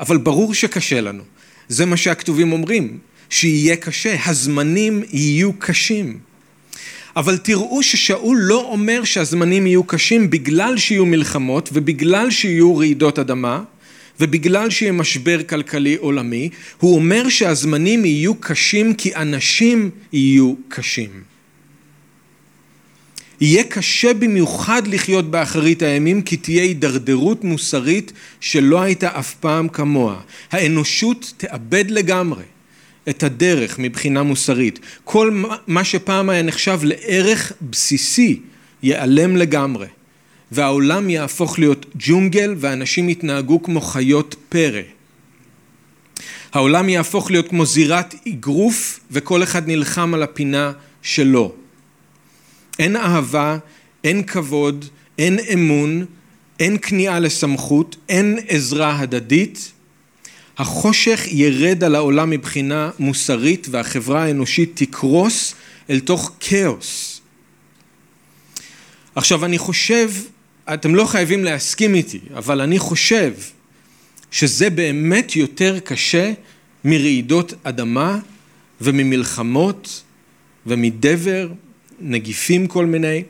אבל 0.00 0.16
ברור 0.16 0.54
שקשה 0.54 1.00
לנו. 1.00 1.22
זה 1.68 1.86
מה 1.86 1.96
שהכתובים 1.96 2.52
אומרים, 2.52 2.98
שיהיה 3.30 3.76
קשה, 3.76 4.16
הזמנים 4.26 5.02
יהיו 5.12 5.52
קשים. 5.52 6.18
אבל 7.16 7.38
תראו 7.38 7.82
ששאול 7.82 8.38
לא 8.40 8.64
אומר 8.64 9.04
שהזמנים 9.04 9.66
יהיו 9.66 9.84
קשים 9.84 10.30
בגלל 10.30 10.78
שיהיו 10.78 11.06
מלחמות 11.06 11.70
ובגלל 11.72 12.30
שיהיו 12.30 12.76
רעידות 12.76 13.18
אדמה, 13.18 13.62
ובגלל 14.20 14.70
שיהיה 14.70 14.92
משבר 14.92 15.42
כלכלי 15.42 15.94
עולמי, 15.94 16.48
הוא 16.78 16.94
אומר 16.94 17.28
שהזמנים 17.28 18.04
יהיו 18.04 18.34
קשים 18.34 18.94
כי 18.94 19.14
אנשים 19.14 19.90
יהיו 20.12 20.54
קשים. 20.68 21.10
יהיה 23.40 23.64
קשה 23.64 24.14
במיוחד 24.14 24.86
לחיות 24.86 25.30
באחרית 25.30 25.82
הימים 25.82 26.22
כי 26.22 26.36
תהיה 26.36 26.62
הידרדרות 26.62 27.44
מוסרית 27.44 28.12
שלא 28.40 28.80
הייתה 28.80 29.18
אף 29.18 29.34
פעם 29.34 29.68
כמוה. 29.68 30.20
האנושות 30.50 31.32
תאבד 31.36 31.84
לגמרי 31.90 32.44
את 33.08 33.22
הדרך 33.22 33.78
מבחינה 33.78 34.22
מוסרית. 34.22 34.78
כל 35.04 35.44
מה 35.66 35.84
שפעם 35.84 36.30
היה 36.30 36.42
נחשב 36.42 36.80
לערך 36.82 37.52
בסיסי 37.62 38.40
ייעלם 38.82 39.36
לגמרי. 39.36 39.86
והעולם 40.52 41.10
יהפוך 41.10 41.58
להיות 41.58 41.86
ג'ונגל 41.98 42.54
ואנשים 42.58 43.08
יתנהגו 43.08 43.62
כמו 43.62 43.80
חיות 43.80 44.34
פרא. 44.48 44.82
העולם 46.52 46.88
יהפוך 46.88 47.30
להיות 47.30 47.48
כמו 47.48 47.66
זירת 47.66 48.14
אגרוף 48.28 49.00
וכל 49.10 49.42
אחד 49.42 49.68
נלחם 49.68 50.14
על 50.14 50.22
הפינה 50.22 50.72
שלו. 51.02 51.52
אין 52.78 52.96
אהבה, 52.96 53.58
אין 54.04 54.22
כבוד, 54.22 54.84
אין 55.18 55.38
אמון, 55.52 56.04
אין 56.60 56.78
כניעה 56.78 57.20
לסמכות, 57.20 57.96
אין 58.08 58.38
עזרה 58.48 59.00
הדדית. 59.00 59.72
החושך 60.58 61.20
ירד 61.28 61.84
על 61.84 61.94
העולם 61.94 62.30
מבחינה 62.30 62.90
מוסרית 62.98 63.66
והחברה 63.70 64.24
האנושית 64.24 64.72
תקרוס 64.74 65.54
אל 65.90 66.00
תוך 66.00 66.32
כאוס. 66.40 67.20
עכשיו 69.14 69.44
אני 69.44 69.58
חושב 69.58 70.10
אתם 70.74 70.94
לא 70.94 71.04
חייבים 71.04 71.44
להסכים 71.44 71.94
איתי, 71.94 72.20
אבל 72.34 72.60
אני 72.60 72.78
חושב 72.78 73.32
שזה 74.30 74.70
באמת 74.70 75.36
יותר 75.36 75.78
קשה 75.78 76.32
מרעידות 76.84 77.54
אדמה 77.62 78.18
וממלחמות 78.80 80.02
ומדבר, 80.66 81.48
נגיפים 82.00 82.66
כל 82.66 82.86
מיני. 82.86 83.22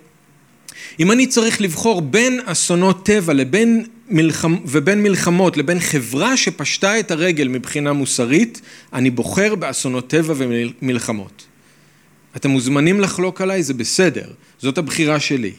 אם 1.00 1.12
אני 1.12 1.26
צריך 1.26 1.61
לבחור 1.61 2.00
בין 2.00 2.40
אסונות 2.44 3.06
טבע 3.06 3.32
לבין 3.32 3.87
מלחמ... 4.09 4.56
ובין 4.66 5.02
מלחמות 5.02 5.56
לבין 5.56 5.80
חברה 5.80 6.37
שפשטה 6.37 7.00
את 7.00 7.11
הרגל 7.11 7.49
מבחינה 7.49 7.92
מוסרית, 7.92 8.61
אני 8.92 9.11
בוחר 9.11 9.54
באסונות 9.54 10.11
טבע 10.11 10.35
ומלחמות. 10.37 11.47
אתם 12.37 12.50
מוזמנים 12.50 13.00
לחלוק 13.00 13.40
עליי, 13.40 13.62
זה 13.62 13.75
בסדר, 13.75 14.30
זאת 14.59 14.78
הבחירה 14.78 15.20
שלי. 15.20 15.52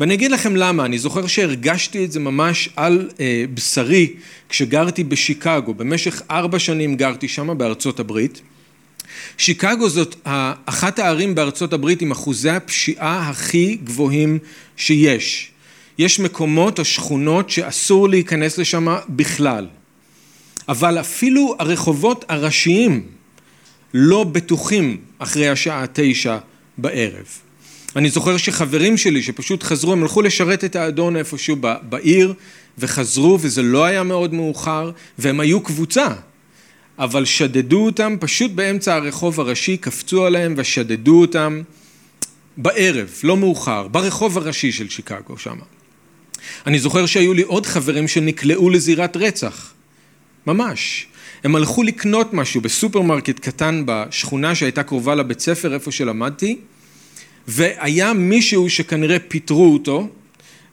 ואני 0.00 0.14
אגיד 0.14 0.30
לכם 0.30 0.56
למה, 0.56 0.84
אני 0.84 0.98
זוכר 0.98 1.26
שהרגשתי 1.26 2.04
את 2.04 2.12
זה 2.12 2.20
ממש 2.20 2.68
על 2.76 3.10
אה, 3.20 3.44
בשרי 3.54 4.12
כשגרתי 4.48 5.04
בשיקגו, 5.04 5.74
במשך 5.74 6.22
ארבע 6.30 6.58
שנים 6.58 6.96
גרתי 6.96 7.28
שם 7.28 7.58
בארצות 7.58 8.00
הברית. 8.00 8.40
שיקגו 9.38 9.88
זאת 9.88 10.16
אחת 10.66 10.98
הערים 10.98 11.34
בארצות 11.34 11.72
הברית 11.72 12.02
עם 12.02 12.10
אחוזי 12.10 12.50
הפשיעה 12.50 13.28
הכי 13.28 13.78
גבוהים 13.84 14.38
שיש. 14.76 15.50
יש 15.98 16.20
מקומות 16.20 16.78
או 16.78 16.84
שכונות 16.84 17.50
שאסור 17.50 18.08
להיכנס 18.08 18.58
לשם 18.58 18.96
בכלל. 19.08 19.66
אבל 20.68 21.00
אפילו 21.00 21.56
הרחובות 21.58 22.24
הראשיים 22.28 23.06
לא 23.94 24.24
בטוחים 24.24 24.96
אחרי 25.18 25.48
השעה 25.48 25.84
תשע 25.92 26.38
בערב. 26.78 27.47
אני 27.96 28.10
זוכר 28.10 28.36
שחברים 28.36 28.96
שלי 28.96 29.22
שפשוט 29.22 29.62
חזרו, 29.62 29.92
הם 29.92 30.02
הלכו 30.02 30.22
לשרת 30.22 30.64
את 30.64 30.76
האדון 30.76 31.16
איפשהו 31.16 31.56
בעיר 31.82 32.34
וחזרו 32.78 33.38
וזה 33.40 33.62
לא 33.62 33.84
היה 33.84 34.02
מאוד 34.02 34.34
מאוחר 34.34 34.90
והם 35.18 35.40
היו 35.40 35.60
קבוצה 35.60 36.08
אבל 36.98 37.24
שדדו 37.24 37.84
אותם 37.84 38.16
פשוט 38.20 38.50
באמצע 38.50 38.94
הרחוב 38.94 39.40
הראשי, 39.40 39.76
קפצו 39.76 40.26
עליהם 40.26 40.54
ושדדו 40.56 41.20
אותם 41.20 41.62
בערב, 42.56 43.10
לא 43.24 43.36
מאוחר, 43.36 43.88
ברחוב 43.88 44.38
הראשי 44.38 44.72
של 44.72 44.88
שיקגו 44.88 45.38
שם. 45.38 45.56
אני 46.66 46.78
זוכר 46.78 47.06
שהיו 47.06 47.34
לי 47.34 47.42
עוד 47.42 47.66
חברים 47.66 48.08
שנקלעו 48.08 48.70
לזירת 48.70 49.16
רצח, 49.16 49.72
ממש. 50.46 51.06
הם 51.44 51.56
הלכו 51.56 51.82
לקנות 51.82 52.34
משהו 52.34 52.60
בסופרמרקט 52.60 53.38
קטן 53.38 53.82
בשכונה 53.86 54.54
שהייתה 54.54 54.82
קרובה 54.82 55.14
לבית 55.14 55.40
ספר 55.40 55.74
איפה 55.74 55.92
שלמדתי 55.92 56.58
והיה 57.48 58.12
מישהו 58.12 58.70
שכנראה 58.70 59.18
פיטרו 59.18 59.72
אותו 59.72 60.08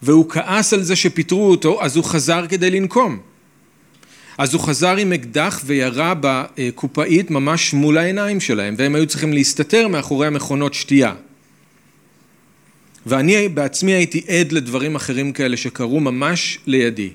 והוא 0.02 0.30
כעס 0.30 0.74
על 0.74 0.84
זה 0.84 0.96
שפיטרו 0.96 1.52
אותו 1.52 1.84
אז 1.84 1.96
הוא 1.96 2.04
חזר 2.04 2.48
כדי 2.48 2.72
לנקום. 2.72 3.20
אז 4.38 4.54
הוא 4.54 4.62
חזר 4.62 4.96
עם 4.96 5.14
אקדח 5.14 5.62
וירה 5.66 6.14
בקופאית 6.22 7.32
ממש 7.32 7.74
מול 7.74 7.98
העיניים 7.98 8.40
שלהם 8.40 8.76
והם 8.78 8.96
היו 8.96 9.08
צריכים 9.08 9.34
להסתתר 9.34 9.88
מאחורי 9.88 10.28
המכונות 10.28 10.74
שתייה. 10.74 11.14
ואני 13.06 13.50
בעצמי 13.50 13.92
הייתי 13.92 14.24
עד 14.28 14.52
לדברים 14.52 14.96
אחרים 14.96 15.34
כאלה 15.34 15.58
שקרו 15.58 16.00
ממש 16.00 16.60
לידי 16.68 17.10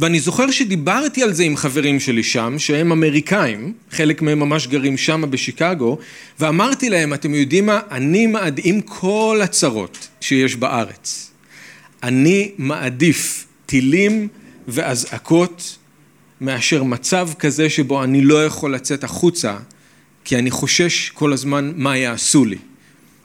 ואני 0.00 0.20
זוכר 0.20 0.50
שדיברתי 0.50 1.22
על 1.22 1.32
זה 1.32 1.42
עם 1.42 1.56
חברים 1.56 2.00
שלי 2.00 2.22
שם, 2.22 2.54
שהם 2.58 2.92
אמריקאים, 2.92 3.72
חלק 3.90 4.22
מהם 4.22 4.38
ממש 4.38 4.66
גרים 4.66 4.96
שם 4.96 5.24
בשיקגו, 5.30 5.98
ואמרתי 6.40 6.90
להם, 6.90 7.14
אתם 7.14 7.34
יודעים 7.34 7.66
מה? 7.66 7.80
אני 7.90 8.26
מעדיף 8.26 8.76
כל 8.84 9.40
הצרות 9.42 10.08
שיש 10.20 10.56
בארץ. 10.56 11.30
אני 12.02 12.50
מעדיף 12.58 13.46
טילים 13.66 14.28
ואזעקות 14.68 15.78
מאשר 16.40 16.82
מצב 16.82 17.28
כזה 17.38 17.70
שבו 17.70 18.04
אני 18.04 18.20
לא 18.20 18.46
יכול 18.46 18.74
לצאת 18.74 19.04
החוצה, 19.04 19.56
כי 20.24 20.38
אני 20.38 20.50
חושש 20.50 21.10
כל 21.10 21.32
הזמן 21.32 21.72
מה 21.76 21.96
יעשו 21.96 22.44
לי. 22.44 22.58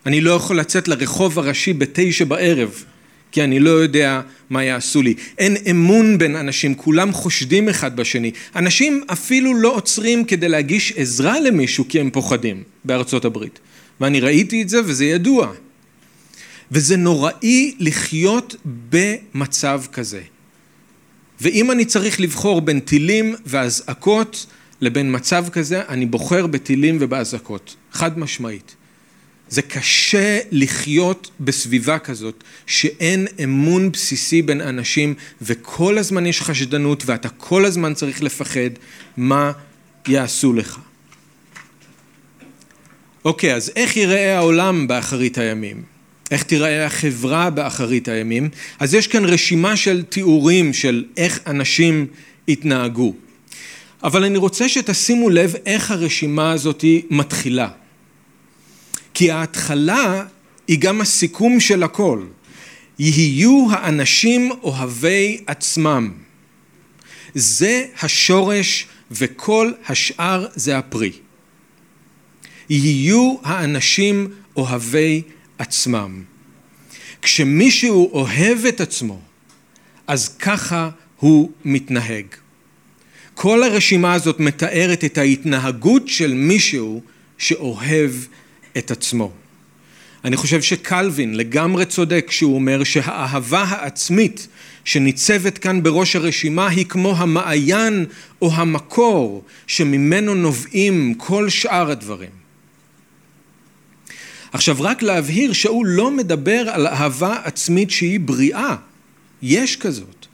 אני 0.06 0.22
לא 0.22 0.32
יכול 0.32 0.60
לצאת 0.60 0.88
לרחוב 0.88 1.40
הראשי 1.40 1.74
בתשע 1.74 2.26
בערב 2.26 2.84
כי 3.32 3.44
אני 3.44 3.60
לא 3.60 3.70
יודע 3.70 4.22
מה 4.50 4.64
יעשו 4.64 5.02
לי. 5.02 5.14
אין 5.38 5.58
אמון 5.70 6.18
בין 6.18 6.36
אנשים, 6.36 6.76
כולם 6.76 7.12
חושדים 7.12 7.70
אחד 7.70 7.96
בשני. 7.96 8.32
אנשים 8.56 9.04
אפילו 9.08 9.56
לא 9.56 9.76
עוצרים 9.76 10.26
כדי 10.26 10.50
להגיש 10.50 10.94
עזרה 10.96 11.40
למישהו 11.40 11.86
כי 11.90 12.00
הם 12.00 12.10
פוחדים 12.10 12.64
בארצות 12.86 13.26
הברית. 13.26 13.60
ואני 14.02 14.20
ראיתי 14.20 14.62
את 14.62 14.70
זה 14.70 14.80
וזה 14.86 15.06
ידוע. 15.06 15.52
וזה 16.72 16.98
נוראי 16.98 17.76
לחיות 17.80 18.56
במצב 18.90 19.82
כזה. 19.94 20.22
ואם 21.42 21.72
אני 21.72 21.86
צריך 21.86 22.20
לבחור 22.20 22.62
בין 22.62 22.80
טילים 22.80 23.36
ואזעקות 23.46 24.46
לבין 24.82 25.16
מצב 25.16 25.46
כזה, 25.52 25.82
אני 25.90 26.06
בוחר 26.06 26.48
בטילים 26.48 26.98
ובאזעקות, 27.00 27.76
חד 27.92 28.20
משמעית. 28.20 28.76
זה 29.52 29.62
קשה 29.62 30.40
לחיות 30.52 31.32
בסביבה 31.40 32.00
כזאת 32.00 32.44
שאין 32.68 33.28
אמון 33.44 33.92
בסיסי 33.92 34.42
בין 34.42 34.62
אנשים 34.62 35.14
וכל 35.42 35.98
הזמן 35.98 36.26
יש 36.26 36.42
חשדנות 36.42 37.04
ואתה 37.06 37.30
כל 37.30 37.66
הזמן 37.66 37.94
צריך 37.94 38.24
לפחד 38.24 38.70
מה 39.18 39.52
יעשו 40.08 40.54
לך. 40.54 40.80
אוקיי, 43.26 43.56
אז 43.56 43.72
איך 43.76 43.98
ייראה 43.98 44.38
העולם 44.38 44.88
באחרית 44.88 45.38
הימים? 45.38 45.84
איך 46.32 46.44
תיראה 46.44 46.86
החברה 46.86 47.50
באחרית 47.50 48.08
הימים? 48.08 48.50
אז 48.80 48.94
יש 48.94 49.08
כאן 49.08 49.26
רשימה 49.26 49.78
של 49.78 50.04
תיאורים 50.04 50.74
של 50.74 51.06
איך 51.18 51.40
אנשים 51.48 52.08
התנהגו. 52.48 53.14
אבל 54.04 54.24
אני 54.24 54.38
רוצה 54.38 54.70
שתשימו 54.70 55.30
לב 55.30 55.54
איך 55.66 55.92
הרשימה 55.92 56.52
הזאת 56.52 56.86
מתחילה. 57.10 57.81
כי 59.22 59.32
ההתחלה 59.32 60.26
היא 60.68 60.80
גם 60.80 61.02
הסיכום 61.02 61.60
של 61.60 61.84
הכל. 61.84 62.26
יהיו 63.00 63.68
האנשים 63.72 64.52
אוהבי 64.64 65.44
עצמם. 65.48 66.12
זה 67.34 67.86
השורש 68.02 68.88
וכל 69.12 69.72
השאר 69.88 70.48
זה 70.56 70.78
הפרי. 70.78 71.12
יהיו 72.70 73.36
האנשים 73.44 74.28
אוהבי 74.56 75.22
עצמם. 75.58 76.24
כשמישהו 77.22 78.12
אוהב 78.14 78.66
את 78.66 78.82
עצמו, 78.82 79.22
אז 80.08 80.28
ככה 80.28 80.90
הוא 81.18 81.52
מתנהג. 81.66 82.26
כל 83.34 83.64
הרשימה 83.64 84.14
הזאת 84.14 84.40
מתארת 84.40 85.04
את 85.04 85.18
ההתנהגות 85.18 86.08
של 86.08 86.34
מישהו 86.34 87.02
שאוהב 87.38 88.12
את 88.78 88.92
עצמו. 88.92 89.32
אני 90.26 90.38
חושב 90.38 90.62
שקלווין 90.62 91.36
לגמרי 91.36 91.86
צודק 91.86 92.26
כשהוא 92.28 92.56
אומר 92.56 92.84
שהאהבה 92.84 93.64
העצמית 93.64 94.48
שניצבת 94.86 95.58
כאן 95.58 95.84
בראש 95.84 96.16
הרשימה 96.16 96.68
היא 96.68 96.86
כמו 96.86 97.16
המעיין 97.18 98.06
או 98.42 98.52
המקור 98.54 99.44
שממנו 99.68 100.36
נובעים 100.36 101.14
כל 101.18 101.50
שאר 101.50 101.92
הדברים. 101.92 102.42
עכשיו 104.52 104.76
רק 104.80 105.02
להבהיר 105.02 105.54
שאול 105.54 105.88
לא 105.88 106.12
מדבר 106.12 106.70
על 106.70 106.88
אהבה 106.88 107.38
עצמית 107.44 107.92
שהיא 107.92 108.20
בריאה, 108.20 108.76
יש 109.42 109.76
כזאת. 109.76 110.26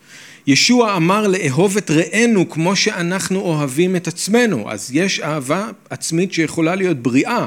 ישוע 0.47 0.97
אמר 0.97 1.27
לאהוב 1.27 1.77
את 1.77 1.91
רענו 1.91 2.49
כמו 2.49 2.75
שאנחנו 2.75 3.39
אוהבים 3.39 3.95
את 3.95 4.07
עצמנו, 4.07 4.71
אז 4.71 4.89
יש 4.93 5.19
אהבה 5.19 5.69
עצמית 5.89 6.33
שיכולה 6.33 6.75
להיות 6.75 6.97
בריאה. 6.97 7.45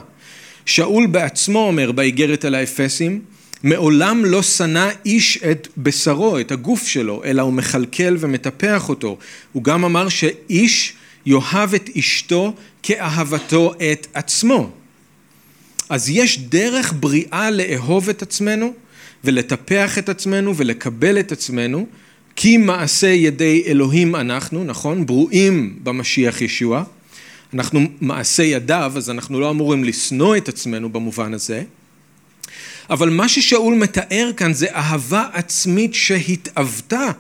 שאול 0.67 1.07
בעצמו 1.07 1.59
אומר 1.59 1.93
באיגרת 1.93 2.45
על 2.45 2.55
האפסים, 2.55 3.21
מעולם 3.63 4.25
לא 4.25 4.43
שנא 4.43 4.89
איש 5.05 5.39
את 5.51 5.69
בשרו, 5.79 6.41
את 6.41 6.53
הגוף 6.53 6.87
שלו, 6.87 7.23
אלא 7.25 7.43
הוא 7.43 7.53
מכלכל 7.53 8.17
ומטפח 8.19 8.89
אותו. 8.89 9.19
הוא 9.53 9.65
גם 9.65 9.85
אמר 9.85 10.09
שאיש 10.09 10.93
יאהב 11.27 11.75
את 11.75 11.91
אשתו 11.99 12.55
כאהבתו 12.83 13.75
את 13.93 14.07
עצמו. 14.15 14.71
אז 15.89 16.11
יש 16.11 16.39
דרך 16.39 16.95
בריאה 17.01 17.51
לאהוב 17.51 18.09
את 18.09 18.23
עצמנו 18.23 18.73
ולטפח 19.25 19.99
את 19.99 20.09
עצמנו 20.09 20.57
ולקבל 20.57 21.21
את 21.21 21.33
עצמנו 21.33 21.87
כי 22.37 22.57
מעשה 22.57 23.07
ידי 23.07 23.63
אלוהים 23.67 24.17
אנחנו, 24.17 24.65
נכון? 24.65 25.07
ברואים 25.07 25.79
במשיח 25.83 26.41
ישוע. 26.41 26.85
אנחנו 27.55 27.81
מעשה 28.01 28.43
ידיו, 28.43 28.93
אז 28.97 29.11
אנחנו 29.11 29.41
לא 29.41 29.51
אמורים 29.51 29.85
לשנוא 29.85 30.37
את 30.37 30.49
עצמנו 30.49 30.89
במובן 30.89 31.35
הזה. 31.35 31.63
אבל 32.91 33.11
מה 33.11 33.29
ששאול 33.29 33.75
מתאר 33.75 34.31
כאן 34.37 34.53
זה 34.53 34.67
אהבה 34.75 35.29
עצמית 35.33 35.95
שהתאוותה, 35.95 37.11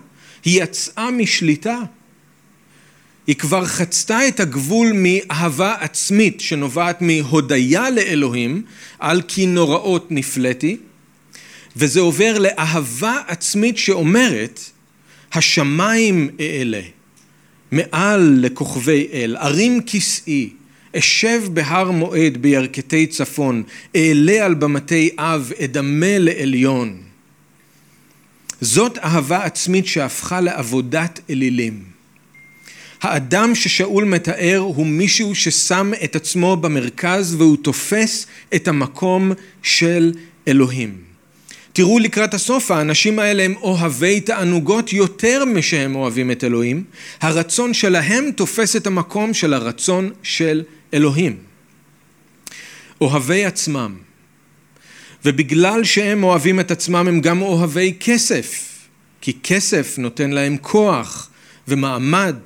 היא 0.44 0.62
יצאה 0.62 1.10
משליטה. 1.10 1.78
היא 3.26 3.36
כבר 3.36 3.64
חצתה 3.64 4.28
את 4.28 4.40
הגבול 4.40 4.92
מאהבה 4.94 5.74
עצמית 5.80 6.40
שנובעת 6.40 7.02
מהודיה 7.02 7.90
לאלוהים 7.90 8.62
על 8.98 9.22
כי 9.28 9.46
נוראות 9.46 10.06
נפלאתי, 10.10 10.76
וזה 11.76 12.00
עובר 12.00 12.38
לאהבה 12.38 13.18
עצמית 13.26 13.78
שאומרת 13.78 14.60
השמיים 15.32 16.30
אעלה 16.40 16.82
מעל 17.72 18.38
לכוכבי 18.40 19.08
אל, 19.12 19.36
ארים 19.36 19.80
כסאי, 19.86 20.50
אשב 20.96 21.42
בהר 21.52 21.90
מועד 21.90 22.36
בירכתי 22.36 23.06
צפון, 23.06 23.62
אעלה 23.96 24.44
על 24.44 24.54
במתי 24.54 25.10
אב, 25.18 25.52
אדמה 25.64 26.18
לעליון. 26.18 26.96
זאת 28.60 28.98
אהבה 28.98 29.44
עצמית 29.44 29.86
שהפכה 29.86 30.40
לעבודת 30.40 31.20
אלילים. 31.30 31.84
האדם 33.02 33.54
ששאול 33.54 34.04
מתאר 34.04 34.58
הוא 34.58 34.86
מישהו 34.86 35.34
ששם 35.34 35.92
את 36.04 36.16
עצמו 36.16 36.56
במרכז 36.56 37.34
והוא 37.34 37.56
תופס 37.56 38.26
את 38.54 38.68
המקום 38.68 39.32
של 39.62 40.12
אלוהים. 40.48 41.09
תראו 41.72 41.98
לקראת 41.98 42.34
הסוף, 42.34 42.70
האנשים 42.70 43.18
האלה 43.18 43.42
הם 43.42 43.54
אוהבי 43.56 44.20
תענוגות 44.20 44.92
יותר 44.92 45.44
משהם 45.44 45.94
אוהבים 45.94 46.30
את 46.30 46.44
אלוהים. 46.44 46.84
הרצון 47.20 47.74
שלהם 47.74 48.30
תופס 48.36 48.76
את 48.76 48.86
המקום 48.86 49.34
של 49.34 49.54
הרצון 49.54 50.10
של 50.22 50.62
אלוהים. 50.94 51.36
אוהבי 53.00 53.44
עצמם. 53.44 53.94
ובגלל 55.24 55.84
שהם 55.84 56.24
אוהבים 56.24 56.60
את 56.60 56.70
עצמם 56.70 57.08
הם 57.08 57.20
גם 57.20 57.42
אוהבי 57.42 57.94
כסף, 58.00 58.68
כי 59.20 59.32
כסף 59.42 59.98
נותן 59.98 60.30
להם 60.30 60.56
כוח 60.60 61.30
ומעמד 61.68 62.36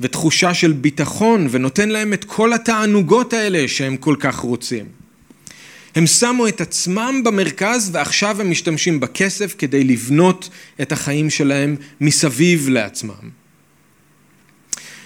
ותחושה 0.00 0.54
של 0.54 0.72
ביטחון 0.72 1.46
ונותן 1.50 1.88
להם 1.88 2.12
את 2.12 2.24
כל 2.24 2.52
התענוגות 2.52 3.32
האלה 3.32 3.68
שהם 3.68 3.96
כל 3.96 4.16
כך 4.20 4.36
רוצים. 4.36 5.03
הם 5.94 6.06
שמו 6.06 6.48
את 6.48 6.60
עצמם 6.60 7.20
במרכז 7.24 7.90
ועכשיו 7.92 8.40
הם 8.40 8.50
משתמשים 8.50 9.00
בכסף 9.00 9.54
כדי 9.58 9.84
לבנות 9.84 10.48
את 10.82 10.92
החיים 10.92 11.30
שלהם 11.30 11.76
מסביב 12.00 12.68
לעצמם. 12.68 13.30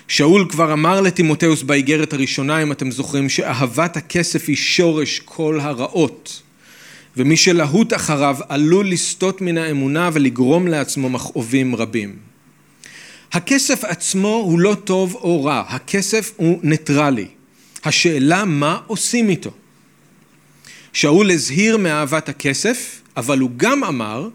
שאול 0.08 0.46
כבר 0.50 0.72
אמר 0.72 1.00
לטימותאוס 1.00 1.62
באיגרת 1.62 2.12
הראשונה, 2.12 2.62
אם 2.62 2.72
אתם 2.72 2.90
זוכרים, 2.90 3.28
שאהבת 3.28 3.96
הכסף 3.96 4.48
היא 4.48 4.56
שורש 4.56 5.20
כל 5.24 5.60
הרעות. 5.60 6.42
ומי 7.16 7.36
שלהוט 7.36 7.92
אחריו 7.92 8.36
עלול 8.48 8.90
לסטות 8.90 9.40
מן 9.40 9.58
האמונה 9.58 10.10
ולגרום 10.12 10.68
לעצמו 10.68 11.08
מכאובים 11.08 11.76
רבים. 11.76 12.16
הכסף 13.32 13.84
עצמו 13.84 14.28
הוא 14.28 14.58
לא 14.58 14.76
טוב 14.84 15.14
או 15.14 15.44
רע, 15.44 15.64
הכסף 15.68 16.32
הוא 16.36 16.60
ניטרלי. 16.62 17.26
השאלה 17.84 18.44
מה 18.44 18.80
עושים 18.86 19.28
איתו. 19.28 19.50
שאול 20.98 21.30
הזהיר 21.30 21.76
מאהבת 21.76 22.28
הכסף, 22.28 23.00
אבל 23.16 23.38
הוא 23.38 23.50
גם 23.56 23.84
אמר 23.84 24.28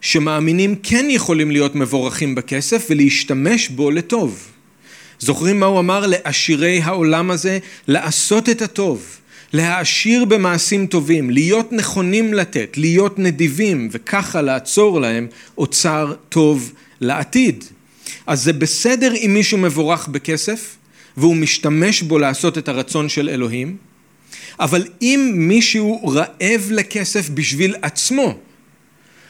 שמאמינים 0.00 0.74
כן 0.82 1.06
יכולים 1.08 1.50
להיות 1.50 1.74
מבורכים 1.74 2.34
בכסף 2.34 2.86
ולהשתמש 2.90 3.68
בו 3.68 3.90
לטוב. 3.90 4.46
זוכרים 5.18 5.60
מה 5.60 5.66
הוא 5.66 5.80
אמר 5.80 6.06
לעשירי 6.06 6.80
העולם 6.80 7.30
הזה? 7.30 7.58
לעשות 7.88 8.48
את 8.48 8.62
הטוב, 8.62 9.06
להעשיר 9.52 10.24
במעשים 10.24 10.86
טובים, 10.86 11.30
להיות 11.30 11.72
נכונים 11.72 12.34
לתת, 12.34 12.76
להיות 12.76 13.18
נדיבים 13.18 13.88
וככה 13.92 14.42
לעצור 14.42 15.00
להם 15.00 15.26
אוצר 15.58 16.14
טוב 16.28 16.72
לעתיד. 17.00 17.64
אז 18.26 18.42
זה 18.42 18.52
בסדר 18.52 19.14
אם 19.14 19.30
מישהו 19.34 19.58
מבורך 19.58 20.08
בכסף 20.08 20.76
והוא 21.16 21.36
משתמש 21.36 22.02
בו 22.02 22.18
לעשות 22.18 22.58
את 22.58 22.68
הרצון 22.68 23.08
של 23.08 23.28
אלוהים, 23.28 23.89
אבל 24.60 24.86
אם 25.02 25.32
מישהו 25.36 26.08
רעב 26.08 26.68
לכסף 26.70 27.28
בשביל 27.28 27.74
עצמו, 27.82 28.38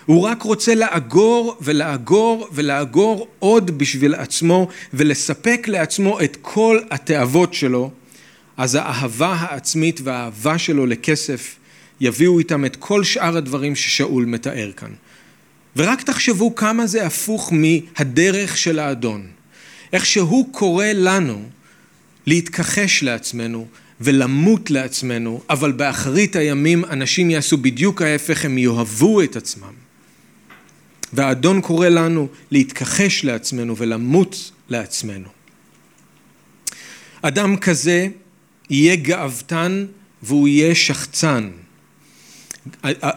הוא 0.07 0.23
רק 0.23 0.43
רוצה 0.43 0.75
לאגור 0.75 1.57
ולאגור 1.61 2.49
ולאגור 2.53 3.29
עוד 3.39 3.79
בשביל 3.79 4.15
עצמו 4.15 4.69
ולספק 4.95 5.69
לעצמו 5.69 6.21
את 6.21 6.37
כל 6.43 6.79
התאוות 6.91 7.55
שלו, 7.55 7.91
אז 8.57 8.75
האהבה 8.75 9.37
העצמית 9.39 10.01
והאהבה 10.05 10.59
שלו 10.59 10.87
לכסף 10.87 11.57
יביאו 12.01 12.39
איתם 12.39 12.65
את 12.65 12.77
כל 12.77 13.05
שאר 13.05 13.37
הדברים 13.37 13.77
ששאול 13.77 14.25
מתאר 14.25 14.71
כאן. 14.77 14.91
ורק 15.77 16.03
תחשבו 16.03 16.55
כמה 16.55 16.87
זה 16.87 17.07
הפוך 17.07 17.53
מהדרך 17.53 18.57
של 18.57 18.79
האדון. 18.79 19.27
איך 19.93 20.07
שהוא 20.07 20.53
קורא 20.53 20.87
לנו 20.87 21.43
להתכחש 22.27 23.03
לעצמנו 23.03 23.67
ולמות 24.01 24.71
לעצמנו, 24.71 25.41
אבל 25.51 25.73
באחרית 25.73 26.37
הימים 26.37 26.85
אנשים 26.85 27.31
יעשו 27.31 27.57
בדיוק 27.57 28.03
ההפך, 28.03 28.45
הם 28.45 28.59
יאהבו 28.59 29.23
את 29.23 29.37
עצמם. 29.37 29.73
והאדון 31.13 31.61
קורא 31.61 31.89
לנו 31.89 32.29
להתכחש 32.51 33.25
לעצמנו 33.25 33.77
ולמות 33.77 34.51
לעצמנו. 34.69 35.29
אדם 37.23 37.57
כזה 37.57 38.09
יהיה 38.71 38.97
גאוותן 38.97 39.87
והוא 40.23 40.49
יהיה 40.49 40.75
שחצן. 40.75 41.51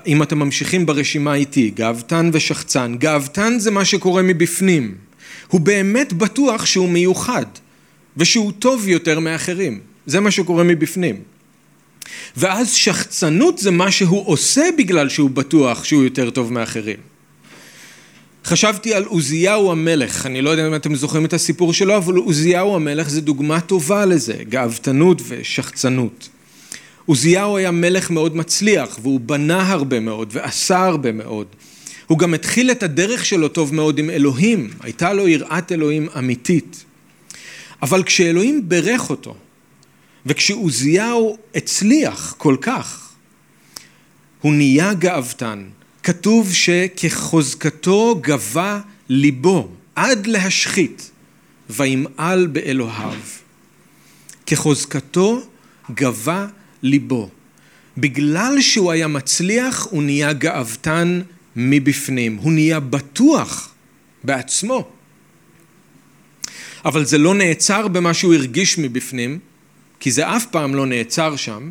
אם 0.07 0.23
אתם 0.23 0.39
ממשיכים 0.39 0.85
ברשימה 0.85 1.33
איתי, 1.33 1.69
גאוותן 1.69 2.29
ושחצן, 2.33 2.95
גאוותן 2.97 3.59
זה 3.59 3.71
מה 3.71 3.85
שקורה 3.85 4.21
מבפנים. 4.21 4.95
הוא 5.47 5.61
באמת 5.61 6.13
בטוח 6.13 6.65
שהוא 6.65 6.89
מיוחד 6.89 7.45
ושהוא 8.17 8.51
טוב 8.59 8.87
יותר 8.87 9.19
מאחרים. 9.19 9.92
זה 10.05 10.19
מה 10.19 10.31
שקורה 10.31 10.63
מבפנים. 10.63 11.15
ואז 12.37 12.73
שחצנות 12.73 13.57
זה 13.57 13.71
מה 13.71 13.91
שהוא 13.91 14.23
עושה 14.27 14.63
בגלל 14.77 15.09
שהוא 15.09 15.29
בטוח 15.29 15.83
שהוא 15.83 16.03
יותר 16.03 16.29
טוב 16.29 16.53
מאחרים. 16.53 16.97
חשבתי 18.45 18.93
על 18.93 19.03
עוזיהו 19.03 19.71
המלך, 19.71 20.25
אני 20.25 20.41
לא 20.41 20.49
יודע 20.49 20.67
אם 20.67 20.75
אתם 20.75 20.95
זוכרים 20.95 21.25
את 21.25 21.33
הסיפור 21.33 21.73
שלו, 21.73 21.97
אבל 21.97 22.15
עוזיהו 22.15 22.75
המלך 22.75 23.09
זה 23.09 23.21
דוגמה 23.21 23.61
טובה 23.61 24.05
לזה, 24.05 24.33
גאוותנות 24.49 25.21
ושחצנות. 25.27 26.29
עוזיהו 27.05 27.57
היה 27.57 27.71
מלך 27.71 28.11
מאוד 28.11 28.35
מצליח, 28.35 28.99
והוא 29.01 29.19
בנה 29.19 29.71
הרבה 29.71 29.99
מאוד, 29.99 30.29
ועשה 30.31 30.85
הרבה 30.85 31.11
מאוד. 31.11 31.47
הוא 32.07 32.19
גם 32.19 32.33
התחיל 32.33 32.71
את 32.71 32.83
הדרך 32.83 33.25
שלו 33.25 33.47
טוב 33.47 33.73
מאוד 33.73 33.99
עם 33.99 34.09
אלוהים, 34.09 34.69
הייתה 34.79 35.13
לו 35.13 35.27
יראת 35.27 35.71
אלוהים 35.71 36.07
אמיתית. 36.17 36.83
אבל 37.81 38.03
כשאלוהים 38.03 38.69
ברך 38.69 39.09
אותו, 39.09 39.35
וכשעוזיהו 40.25 41.37
הצליח 41.55 42.35
כל 42.37 42.57
כך, 42.61 43.13
הוא 44.41 44.53
נהיה 44.53 44.93
גאוותן, 44.93 45.63
כתוב 46.03 46.53
שכחוזקתו 46.53 48.19
גבה 48.21 48.79
ליבו 49.09 49.69
עד 49.95 50.27
להשחית 50.27 51.11
וימעל 51.69 52.47
באלוהיו. 52.47 53.19
כחוזקתו 54.45 55.41
גבה 55.93 56.47
ליבו. 56.83 57.29
בגלל 57.97 58.61
שהוא 58.61 58.91
היה 58.91 59.07
מצליח 59.07 59.87
הוא 59.89 60.03
נהיה 60.03 60.33
גאוותן 60.33 61.21
מבפנים, 61.55 62.35
הוא 62.35 62.51
נהיה 62.51 62.79
בטוח 62.79 63.73
בעצמו. 64.23 64.91
אבל 66.85 67.05
זה 67.05 67.17
לא 67.17 67.35
נעצר 67.35 67.87
במה 67.87 68.13
שהוא 68.13 68.33
הרגיש 68.33 68.77
מבפנים, 68.77 69.39
כי 70.03 70.11
זה 70.11 70.35
אף 70.35 70.45
פעם 70.45 70.75
לא 70.75 70.85
נעצר 70.85 71.35
שם, 71.35 71.69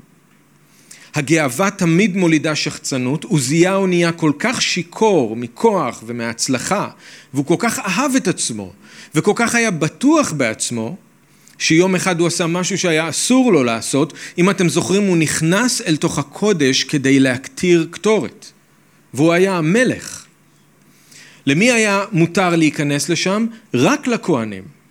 הגאווה 1.14 1.70
תמיד 1.70 2.16
מולידה 2.16 2.54
שחצנות, 2.54 3.24
עוזיהו 3.24 3.86
נהיה 3.86 4.12
כל 4.12 4.32
כך 4.38 4.62
שיכור 4.62 5.36
מכוח 5.36 6.02
ומהצלחה, 6.06 6.88
והוא 7.34 7.46
כל 7.46 7.54
כך 7.58 7.78
אהב 7.78 8.16
את 8.16 8.28
עצמו, 8.28 8.72
וכל 9.14 9.32
כך 9.36 9.54
היה 9.54 9.70
בטוח 9.70 10.32
בעצמו, 10.32 10.96
שיום 11.58 11.94
אחד 11.94 12.20
הוא 12.20 12.26
עשה 12.26 12.46
משהו 12.46 12.78
שהיה 12.78 13.08
אסור 13.08 13.52
לו 13.52 13.64
לעשות, 13.64 14.12
אם 14.38 14.50
אתם 14.50 14.68
זוכרים 14.68 15.02
הוא 15.02 15.16
נכנס 15.16 15.80
אל 15.80 15.96
תוך 15.96 16.18
הקודש 16.18 16.84
כדי 16.84 17.20
להקטיר 17.20 17.88
קטורת, 17.90 18.46
והוא 19.14 19.32
היה 19.32 19.58
המלך. 19.58 20.24
למי 21.46 21.72
היה 21.72 22.04
מותר 22.12 22.56
להיכנס 22.56 23.08
לשם? 23.08 23.46
רק 23.74 24.06
לכהנים. 24.06 24.81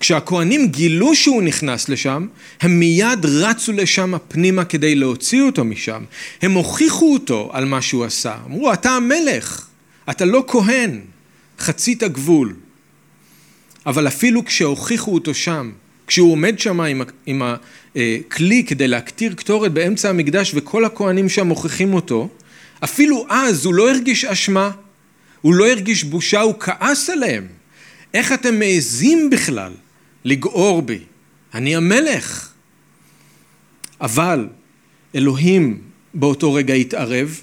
כשהכהנים 0.00 0.68
גילו 0.68 1.14
שהוא 1.14 1.42
נכנס 1.42 1.88
לשם, 1.88 2.26
הם 2.60 2.78
מיד 2.78 3.26
רצו 3.26 3.72
לשם 3.72 4.14
הפנימה 4.14 4.64
כדי 4.64 4.94
להוציא 4.94 5.42
אותו 5.42 5.64
משם. 5.64 6.04
הם 6.42 6.52
הוכיחו 6.52 7.12
אותו 7.12 7.50
על 7.52 7.64
מה 7.64 7.82
שהוא 7.82 8.04
עשה. 8.04 8.36
אמרו, 8.46 8.72
אתה 8.72 8.90
המלך, 8.90 9.66
אתה 10.10 10.24
לא 10.24 10.44
כהן, 10.46 11.00
חצית 11.58 12.02
גבול. 12.02 12.54
אבל 13.86 14.08
אפילו 14.08 14.44
כשהוכיחו 14.44 15.14
אותו 15.14 15.34
שם, 15.34 15.72
כשהוא 16.06 16.32
עומד 16.32 16.58
שם 16.58 16.80
עם, 16.80 17.02
עם 17.26 17.42
הכלי 17.42 18.64
כדי 18.64 18.88
להקטיר 18.88 19.34
קטורת 19.34 19.72
באמצע 19.72 20.08
המקדש 20.08 20.52
וכל 20.54 20.84
הכהנים 20.84 21.28
שם 21.28 21.46
מוכיחים 21.46 21.94
אותו, 21.94 22.28
אפילו 22.84 23.26
אז 23.28 23.64
הוא 23.64 23.74
לא 23.74 23.90
הרגיש 23.90 24.24
אשמה, 24.24 24.70
הוא 25.40 25.54
לא 25.54 25.68
הרגיש 25.68 26.04
בושה, 26.04 26.40
הוא 26.40 26.54
כעס 26.60 27.10
עליהם. 27.10 27.46
איך 28.14 28.32
אתם 28.32 28.58
מעזים 28.58 29.30
בכלל 29.30 29.72
לגעור 30.26 30.82
בי, 30.82 30.98
אני 31.54 31.76
המלך. 31.76 32.52
אבל 34.00 34.48
אלוהים 35.14 35.80
באותו 36.14 36.52
רגע 36.52 36.74
התערב, 36.74 37.40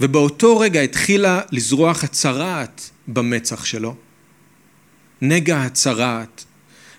ובאותו 0.00 0.58
רגע 0.58 0.80
התחילה 0.80 1.40
לזרוח 1.52 2.04
הצרעת 2.04 2.90
במצח 3.08 3.64
שלו, 3.64 3.94
נגע 5.22 5.62
הצרעת. 5.62 6.44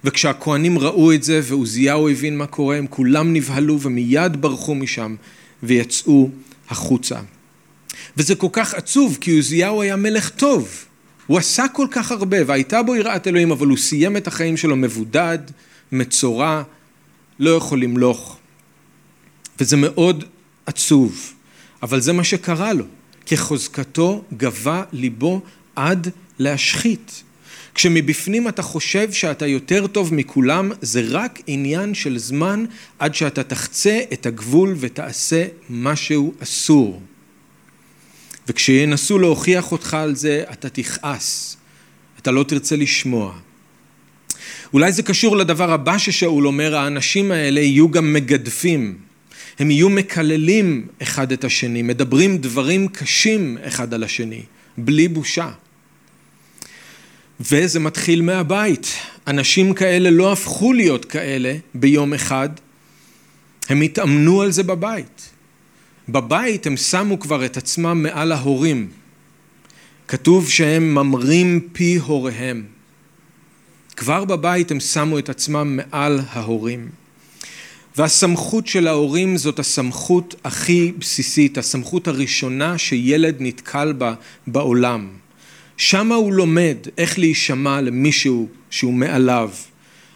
וכשהכהנים 0.04 0.80
ראו 0.80 1.14
את 1.14 1.24
זה 1.24 1.42
ועוזיהו 1.44 2.10
הבין 2.10 2.38
מה 2.38 2.48
קורה, 2.48 2.78
הם 2.78 2.88
כולם 2.88 3.34
נבהלו 3.34 3.82
ומיד 3.82 4.42
ברחו 4.42 4.76
משם 4.76 5.16
ויצאו 5.64 6.30
החוצה. 6.70 7.20
וזה 8.18 8.36
כל 8.36 8.50
כך 8.52 8.74
עצוב, 8.74 9.18
כי 9.22 9.36
עוזיהו 9.36 9.82
היה 9.82 9.96
מלך 9.96 10.30
טוב. 10.30 10.86
הוא 11.28 11.38
עשה 11.38 11.68
כל 11.68 11.88
כך 11.92 12.12
הרבה 12.12 12.38
והייתה 12.46 12.84
בו 12.84 12.96
יראת 12.96 13.28
אלוהים, 13.28 13.52
אבל 13.52 13.68
הוא 13.68 13.78
סיים 13.78 14.18
את 14.18 14.28
החיים 14.28 14.58
שלו 14.58 14.76
מבודד, 14.76 15.40
מצורע, 15.92 16.64
לא 17.40 17.50
יכול 17.50 17.82
למלוך. 17.82 18.38
וזה 19.60 19.78
מאוד 19.78 20.24
עצוב, 20.66 21.34
אבל 21.84 22.02
זה 22.02 22.14
מה 22.14 22.24
שקרה 22.24 22.74
לו. 22.74 22.86
כחוזקתו 23.26 24.24
גבה 24.38 24.84
ליבו 24.92 25.42
עד 25.76 26.10
להשחית. 26.40 27.24
כשמבפנים 27.76 28.48
אתה 28.48 28.62
חושב 28.62 29.12
שאתה 29.12 29.48
יותר 29.48 29.88
טוב 29.88 30.14
מכולם, 30.14 30.72
זה 30.82 31.02
רק 31.10 31.40
עניין 31.48 31.94
של 31.94 32.18
זמן 32.18 32.66
עד 33.00 33.16
שאתה 33.16 33.44
תחצה 33.44 34.02
את 34.14 34.26
הגבול 34.26 34.76
ותעשה 34.80 35.46
משהו 35.70 36.34
אסור. 36.40 37.02
וכשינסו 38.48 39.20
להוכיח 39.20 39.72
אותך 39.72 39.94
על 39.94 40.16
זה, 40.16 40.44
אתה 40.52 40.70
תכעס, 40.70 41.58
אתה 42.22 42.32
לא 42.32 42.44
תרצה 42.44 42.76
לשמוע. 42.76 43.34
אולי 44.74 44.92
זה 44.92 45.04
קשור 45.04 45.38
לדבר 45.38 45.72
הבא 45.72 45.98
ששאול 45.98 46.48
אומר, 46.48 46.76
האנשים 46.76 47.32
האלה 47.32 47.60
יהיו 47.62 47.92
גם 47.92 48.14
מגדפים. 48.14 48.98
הם 49.60 49.72
יהיו 49.72 49.90
מקללים 49.90 50.88
אחד 51.02 51.32
את 51.32 51.44
השני, 51.44 51.82
מדברים 51.82 52.38
דברים 52.38 52.88
קשים 52.88 53.58
אחד 53.62 53.94
על 53.94 54.04
השני, 54.04 54.42
בלי 54.78 55.08
בושה. 55.08 55.50
וזה 57.40 57.80
מתחיל 57.80 58.22
מהבית. 58.22 58.88
אנשים 59.28 59.74
כאלה 59.74 60.12
לא 60.12 60.32
הפכו 60.32 60.74
להיות 60.74 61.06
כאלה 61.06 61.56
ביום 61.74 62.14
אחד, 62.14 62.50
הם 63.70 63.82
התאמנו 63.82 64.42
על 64.42 64.52
זה 64.52 64.64
בבית. 64.64 65.30
בבית 66.10 66.68
הם 66.68 66.78
שמו 66.78 67.20
כבר 67.20 67.46
את 67.46 67.58
עצמם 67.58 68.04
מעל 68.04 68.32
ההורים. 68.32 68.90
כתוב 70.08 70.50
שהם 70.50 70.96
ממרים 70.96 71.68
פי 71.74 71.96
הוריהם. 71.96 72.66
כבר 73.96 74.26
בבית 74.26 74.72
הם 74.72 74.80
שמו 74.80 75.20
את 75.20 75.30
עצמם 75.30 75.78
מעל 75.78 76.20
ההורים. 76.30 76.90
והסמכות 77.98 78.68
של 78.68 78.88
ההורים 78.88 79.38
זאת 79.38 79.60
הסמכות 79.60 80.36
הכי 80.44 80.92
בסיסית, 81.00 81.58
הסמכות 81.58 82.08
הראשונה 82.08 82.78
שילד 82.78 83.36
נתקל 83.40 83.94
בה 83.94 84.14
בעולם. 84.48 85.08
שמה 85.78 86.16
הוא 86.16 86.34
לומד 86.34 86.78
איך 86.98 87.20
להישמע 87.20 87.82
למישהו 87.82 88.48
שהוא 88.70 88.94
מעליו. 88.94 89.50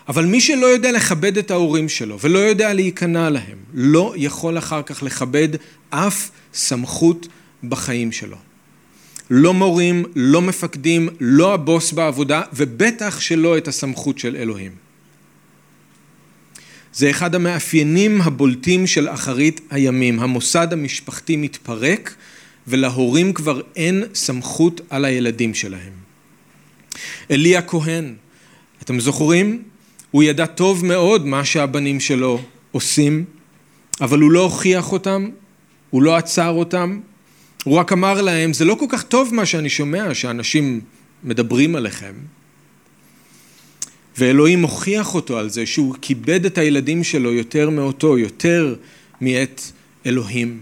אבל 0.09 0.25
מי 0.25 0.41
שלא 0.41 0.65
יודע 0.65 0.91
לכבד 0.91 1.37
את 1.37 1.51
ההורים 1.51 1.89
שלו 1.89 2.19
ולא 2.19 2.39
יודע 2.39 2.73
להיכנע 2.73 3.29
להם, 3.29 3.57
לא 3.73 4.13
יכול 4.17 4.57
אחר 4.57 4.81
כך 4.81 5.03
לכבד 5.03 5.49
אף 5.89 6.29
סמכות 6.53 7.27
בחיים 7.63 8.11
שלו. 8.11 8.37
לא 9.29 9.53
מורים, 9.53 10.05
לא 10.15 10.41
מפקדים, 10.41 11.09
לא 11.19 11.53
הבוס 11.53 11.91
בעבודה, 11.91 12.41
ובטח 12.53 13.19
שלא 13.19 13.57
את 13.57 13.67
הסמכות 13.67 14.19
של 14.19 14.35
אלוהים. 14.35 14.71
זה 16.93 17.09
אחד 17.09 17.35
המאפיינים 17.35 18.21
הבולטים 18.21 18.87
של 18.87 19.09
אחרית 19.09 19.61
הימים. 19.69 20.19
המוסד 20.19 20.73
המשפחתי 20.73 21.35
מתפרק 21.35 22.15
ולהורים 22.67 23.33
כבר 23.33 23.61
אין 23.75 24.03
סמכות 24.13 24.81
על 24.89 25.05
הילדים 25.05 25.53
שלהם. 25.53 25.93
אלי 27.31 27.57
הכהן, 27.57 28.15
אתם 28.81 28.99
זוכרים? 28.99 29.68
הוא 30.11 30.23
ידע 30.23 30.45
טוב 30.45 30.85
מאוד 30.85 31.25
מה 31.25 31.45
שהבנים 31.45 31.99
שלו 31.99 32.41
עושים, 32.71 33.25
אבל 34.01 34.19
הוא 34.19 34.31
לא 34.31 34.43
הוכיח 34.43 34.91
אותם, 34.91 35.29
הוא 35.89 36.03
לא 36.03 36.15
עצר 36.15 36.49
אותם, 36.49 36.99
הוא 37.63 37.77
רק 37.77 37.93
אמר 37.93 38.21
להם, 38.21 38.53
זה 38.53 38.65
לא 38.65 38.75
כל 38.79 38.85
כך 38.89 39.03
טוב 39.03 39.33
מה 39.33 39.45
שאני 39.45 39.69
שומע, 39.69 40.13
שאנשים 40.13 40.81
מדברים 41.23 41.75
עליכם. 41.75 42.13
ואלוהים 44.17 44.61
הוכיח 44.61 45.15
אותו 45.15 45.37
על 45.37 45.49
זה 45.49 45.65
שהוא 45.65 45.95
כיבד 46.01 46.45
את 46.45 46.57
הילדים 46.57 47.03
שלו 47.03 47.33
יותר 47.33 47.69
מאותו, 47.69 48.17
יותר 48.17 48.75
מאת 49.21 49.61
אלוהים. 50.05 50.59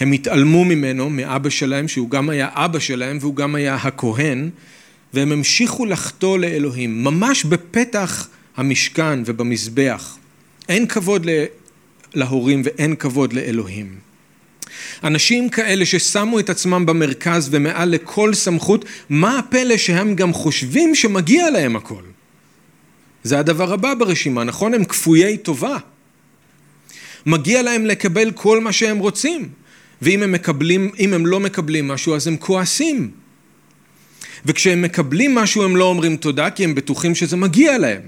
הם 0.00 0.12
התעלמו 0.12 0.64
ממנו, 0.64 1.10
מאבא 1.10 1.50
שלהם, 1.50 1.88
שהוא 1.88 2.10
גם 2.10 2.30
היה 2.30 2.48
אבא 2.52 2.78
שלהם 2.78 3.18
והוא 3.20 3.36
גם 3.36 3.54
היה 3.54 3.74
הכהן, 3.74 4.50
והם 5.16 5.32
המשיכו 5.32 5.86
לחטוא 5.86 6.38
לאלוהים, 6.38 7.04
ממש 7.04 7.44
בפתח 7.44 8.28
המשכן 8.56 9.22
ובמזבח. 9.26 10.16
אין 10.68 10.86
כבוד 10.86 11.26
להורים 12.14 12.62
ואין 12.64 12.96
כבוד 12.96 13.32
לאלוהים. 13.32 13.98
אנשים 15.04 15.48
כאלה 15.48 15.86
ששמו 15.86 16.40
את 16.40 16.50
עצמם 16.50 16.86
במרכז 16.86 17.48
ומעל 17.50 17.88
לכל 17.88 18.34
סמכות, 18.34 18.84
מה 19.08 19.38
הפלא 19.38 19.76
שהם 19.76 20.14
גם 20.14 20.32
חושבים 20.32 20.94
שמגיע 20.94 21.50
להם 21.50 21.76
הכל? 21.76 22.02
זה 23.22 23.38
הדבר 23.38 23.72
הבא 23.72 23.94
ברשימה, 23.94 24.44
נכון? 24.44 24.74
הם 24.74 24.84
כפויי 24.84 25.36
טובה. 25.36 25.76
מגיע 27.26 27.62
להם 27.62 27.86
לקבל 27.86 28.30
כל 28.30 28.60
מה 28.60 28.72
שהם 28.72 28.98
רוצים, 28.98 29.48
ואם 30.02 30.22
הם 30.22 30.32
מקבלים, 30.32 30.90
הם 30.98 31.26
לא 31.26 31.40
מקבלים 31.40 31.88
משהו 31.88 32.14
אז 32.14 32.26
הם 32.26 32.36
כועסים. 32.36 33.25
וכשהם 34.46 34.82
מקבלים 34.82 35.34
משהו 35.34 35.62
הם 35.62 35.76
לא 35.76 35.84
אומרים 35.84 36.16
תודה 36.16 36.50
כי 36.50 36.64
הם 36.64 36.74
בטוחים 36.74 37.14
שזה 37.14 37.36
מגיע 37.36 37.78
להם. 37.78 38.02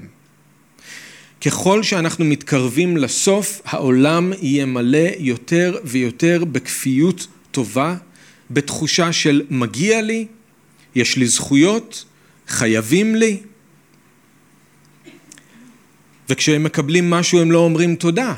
ככל 1.41 1.83
שאנחנו 1.83 2.25
מתקרבים 2.25 2.97
לסוף, 2.97 3.61
העולם 3.65 4.33
יהיה 4.41 4.67
מלא 4.67 5.09
יותר 5.19 5.79
ויותר 5.85 6.45
בכפיות 6.45 7.27
טובה, 7.51 7.97
בתחושה 8.51 9.13
של 9.13 9.43
מגיע 9.51 10.03
לי, 10.03 10.27
יש 10.95 11.17
לי 11.17 11.27
זכויות, 11.27 12.05
חייבים 12.49 13.15
לי. 13.15 13.41
וכשהם 16.29 16.65
מקבלים 16.65 17.11
משהו 17.11 17.41
הם 17.41 17.53
לא 17.53 17.59
אומרים 17.59 17.95
תודה, 17.95 18.35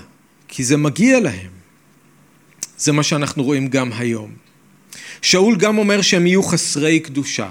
כי 0.48 0.64
זה 0.64 0.76
מגיע 0.76 1.20
להם. 1.20 1.50
זה 2.78 2.92
מה 2.92 3.02
שאנחנו 3.02 3.42
רואים 3.42 3.68
גם 3.68 3.92
היום. 3.92 4.32
שאול 5.22 5.56
גם 5.56 5.78
אומר 5.78 6.02
שהם 6.02 6.26
יהיו 6.26 6.42
חסרי 6.42 7.00
קדושה. 7.00 7.50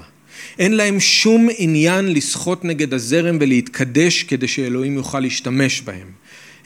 אין 0.58 0.72
להם 0.72 1.00
שום 1.00 1.48
עניין 1.56 2.12
לשחות 2.12 2.64
נגד 2.64 2.94
הזרם 2.94 3.38
ולהתקדש 3.40 4.22
כדי 4.22 4.48
שאלוהים 4.48 4.94
יוכל 4.94 5.20
להשתמש 5.20 5.80
בהם. 5.82 6.08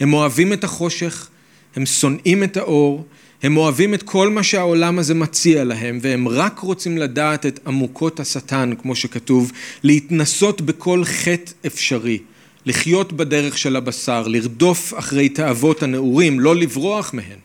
הם 0.01 0.13
אוהבים 0.13 0.53
את 0.53 0.65
החושך, 0.65 1.29
הם 1.77 1.87
שונאים 1.87 2.45
את 2.45 2.57
האור, 2.57 3.07
הם 3.43 3.57
אוהבים 3.57 3.95
את 3.95 4.03
כל 4.03 4.31
מה 4.31 4.43
שהעולם 4.43 4.99
הזה 4.99 5.15
מציע 5.15 5.65
להם, 5.65 5.99
והם 6.03 6.29
רק 6.29 6.59
רוצים 6.59 6.99
לדעת 6.99 7.47
את 7.47 7.61
עמוקות 7.67 8.21
השטן, 8.21 8.73
כמו 8.83 8.97
שכתוב, 8.97 9.53
להתנסות 9.83 10.61
בכל 10.61 11.05
חטא 11.05 11.53
אפשרי, 11.67 12.19
לחיות 12.67 13.13
בדרך 13.13 13.59
של 13.59 13.77
הבשר, 13.77 14.29
לרדוף 14.29 14.95
אחרי 14.99 15.29
תאוות 15.29 15.83
הנעורים, 15.83 16.41
לא 16.41 16.57
לברוח 16.57 17.15
מהן. 17.15 17.39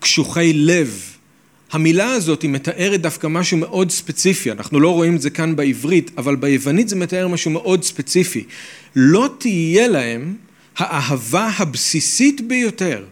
קשוחי 0.00 0.52
לב, 0.52 1.16
המילה 1.72 2.12
הזאת 2.12 2.42
היא 2.42 2.50
מתארת 2.50 3.00
דווקא 3.00 3.26
משהו 3.26 3.56
מאוד 3.56 3.90
ספציפי, 3.90 4.52
אנחנו 4.52 4.80
לא 4.80 4.88
רואים 4.88 5.16
את 5.16 5.22
זה 5.22 5.30
כאן 5.30 5.56
בעברית, 5.56 6.10
אבל 6.18 6.36
ביוונית 6.36 6.88
זה 6.88 6.96
מתאר 6.96 7.28
משהו 7.28 7.50
מאוד 7.50 7.84
ספציפי. 7.84 8.44
לא 8.96 9.30
תהיה 9.38 9.88
להם 9.88 10.34
האהבה 10.76 11.50
הבסיסית 11.58 12.40
ביותר 12.40 13.04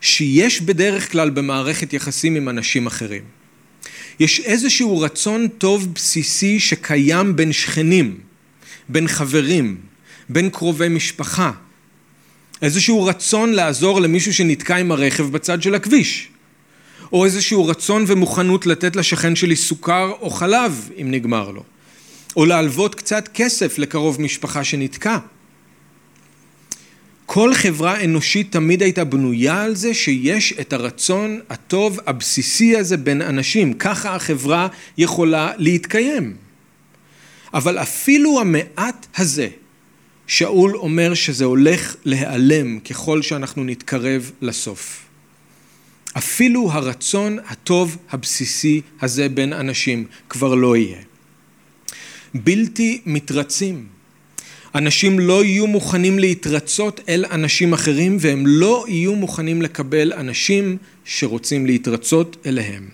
שיש 0.00 0.60
בדרך 0.62 1.12
כלל 1.12 1.30
במערכת 1.30 1.92
יחסים 1.92 2.34
עם 2.34 2.48
אנשים 2.48 2.86
אחרים. 2.86 3.22
יש 4.20 4.40
איזשהו 4.40 5.00
רצון 5.00 5.48
טוב 5.48 5.94
בסיסי 5.94 6.60
שקיים 6.60 7.36
בין 7.36 7.52
שכנים, 7.52 8.18
בין 8.88 9.08
חברים, 9.08 9.76
בין 10.28 10.50
קרובי 10.50 10.88
משפחה. 10.88 11.50
איזשהו 12.62 13.04
רצון 13.04 13.52
לעזור 13.52 14.00
למישהו 14.00 14.34
שנתקע 14.34 14.76
עם 14.76 14.92
הרכב 14.92 15.32
בצד 15.32 15.62
של 15.62 15.74
הכביש. 15.74 16.28
או 17.12 17.24
איזשהו 17.24 17.66
רצון 17.66 18.04
ומוכנות 18.06 18.66
לתת 18.66 18.96
לשכן 18.96 19.36
שלי 19.36 19.56
סוכר 19.56 20.12
או 20.20 20.30
חלב 20.30 20.90
אם 21.02 21.10
נגמר 21.10 21.50
לו, 21.50 21.62
או 22.36 22.44
להלוות 22.44 22.94
קצת 22.94 23.28
כסף 23.34 23.78
לקרוב 23.78 24.20
משפחה 24.20 24.64
שנתקע. 24.64 25.18
כל 27.26 27.54
חברה 27.54 28.04
אנושית 28.04 28.52
תמיד 28.52 28.82
הייתה 28.82 29.04
בנויה 29.04 29.62
על 29.62 29.74
זה 29.74 29.94
שיש 29.94 30.52
את 30.60 30.72
הרצון 30.72 31.40
הטוב 31.50 31.98
הבסיסי 32.06 32.76
הזה 32.76 32.96
בין 32.96 33.22
אנשים, 33.22 33.72
ככה 33.74 34.14
החברה 34.14 34.68
יכולה 34.98 35.52
להתקיים. 35.56 36.36
אבל 37.54 37.78
אפילו 37.78 38.40
המעט 38.40 39.06
הזה, 39.16 39.48
שאול 40.26 40.76
אומר 40.76 41.14
שזה 41.14 41.44
הולך 41.44 41.96
להיעלם 42.04 42.80
ככל 42.80 43.22
שאנחנו 43.22 43.64
נתקרב 43.64 44.30
לסוף. 44.42 45.05
אפילו 46.18 46.72
הרצון 46.72 47.38
הטוב 47.46 47.96
הבסיסי 48.10 48.80
הזה 49.00 49.28
בין 49.28 49.52
אנשים 49.52 50.04
כבר 50.28 50.54
לא 50.54 50.76
יהיה. 50.76 50.98
בלתי 52.34 53.00
מתרצים. 53.06 53.86
אנשים 54.74 55.18
לא 55.18 55.44
יהיו 55.44 55.66
מוכנים 55.66 56.18
להתרצות 56.18 57.00
אל 57.08 57.24
אנשים 57.30 57.72
אחרים 57.72 58.16
והם 58.20 58.46
לא 58.46 58.84
יהיו 58.88 59.14
מוכנים 59.14 59.62
לקבל 59.62 60.12
אנשים 60.12 60.76
שרוצים 61.04 61.66
להתרצות 61.66 62.36
אליהם. 62.46 62.88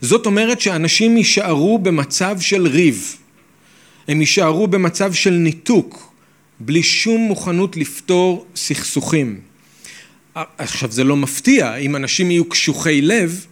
זאת 0.00 0.26
אומרת 0.26 0.60
שאנשים 0.60 1.16
יישארו 1.16 1.78
במצב 1.78 2.40
של 2.40 2.66
ריב, 2.66 3.16
הם 4.08 4.20
יישארו 4.20 4.66
במצב 4.66 5.12
של 5.12 5.30
ניתוק, 5.30 6.12
בלי 6.60 6.82
שום 6.82 7.20
מוכנות 7.20 7.76
לפתור 7.76 8.46
סכסוכים. 8.56 9.40
עכשיו 10.34 10.92
זה 10.92 11.04
לא 11.04 11.16
מפתיע, 11.16 11.76
אם 11.76 11.96
אנשים 11.96 12.30
יהיו 12.30 12.44
קשוחי 12.44 13.00
לב 13.02 13.46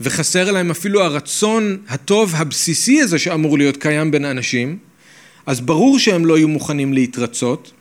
וחסר 0.00 0.50
להם 0.50 0.70
אפילו 0.70 1.02
הרצון 1.02 1.76
הטוב 1.88 2.34
הבסיסי 2.36 3.00
הזה 3.00 3.18
שאמור 3.18 3.58
להיות 3.58 3.76
קיים 3.76 4.10
בין 4.10 4.24
האנשים, 4.24 4.78
אז 5.46 5.60
ברור 5.60 5.98
שהם 5.98 6.26
לא 6.26 6.38
יהיו 6.38 6.48
מוכנים 6.48 6.92
להתרצות. 6.92 7.72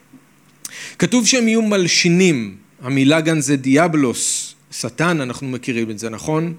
כתוב 1.00 1.28
שהם 1.28 1.48
יהיו 1.48 1.62
מלשינים, 1.62 2.56
המילה 2.82 3.22
כאן 3.22 3.42
זה 3.42 3.56
דיאבלוס, 3.56 4.56
שטן, 4.72 5.22
אנחנו 5.22 5.48
מכירים 5.48 5.90
את 5.90 6.00
זה, 6.00 6.10
נכון? 6.10 6.54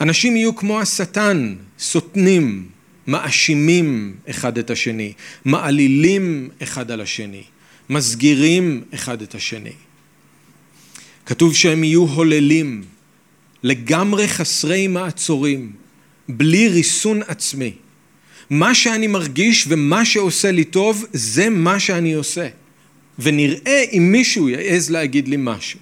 אנשים 0.00 0.36
יהיו 0.36 0.56
כמו 0.56 0.80
השטן, 0.80 1.54
סותנים, 1.78 2.66
מאשימים 3.06 4.14
אחד 4.30 4.58
את 4.58 4.70
השני, 4.70 5.12
מעלילים 5.44 6.48
אחד 6.62 6.90
על 6.90 7.00
השני, 7.00 7.42
מסגירים 7.90 8.82
אחד 8.94 9.22
את 9.22 9.34
השני. 9.34 9.72
כתוב 11.28 11.54
שהם 11.54 11.84
יהיו 11.84 12.02
הוללים, 12.02 12.82
לגמרי 13.62 14.28
חסרי 14.28 14.86
מעצורים, 14.86 15.72
בלי 16.28 16.68
ריסון 16.68 17.22
עצמי. 17.26 17.72
מה 18.50 18.74
שאני 18.74 19.06
מרגיש 19.06 19.64
ומה 19.68 20.04
שעושה 20.04 20.50
לי 20.50 20.64
טוב, 20.64 21.04
זה 21.12 21.48
מה 21.48 21.80
שאני 21.80 22.12
עושה. 22.12 22.48
ונראה 23.18 23.84
אם 23.92 24.12
מישהו 24.12 24.48
יעז 24.48 24.90
להגיד 24.90 25.28
לי 25.28 25.36
משהו. 25.38 25.80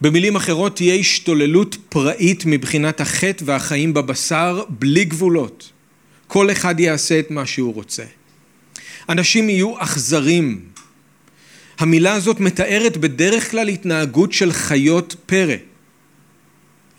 במילים 0.00 0.36
אחרות 0.36 0.76
תהיה 0.76 0.94
השתוללות 0.94 1.76
פראית 1.88 2.42
מבחינת 2.46 3.00
החטא 3.00 3.44
והחיים 3.46 3.94
בבשר 3.94 4.64
בלי 4.68 5.04
גבולות. 5.04 5.70
כל 6.26 6.50
אחד 6.50 6.80
יעשה 6.80 7.18
את 7.18 7.30
מה 7.30 7.46
שהוא 7.46 7.74
רוצה. 7.74 8.04
אנשים 9.08 9.48
יהיו 9.50 9.82
אכזרים. 9.82 10.71
המילה 11.82 12.14
הזאת 12.14 12.40
מתארת 12.40 12.96
בדרך 12.96 13.50
כלל 13.50 13.68
התנהגות 13.68 14.32
של 14.32 14.52
חיות 14.52 15.16
פרא. 15.26 15.54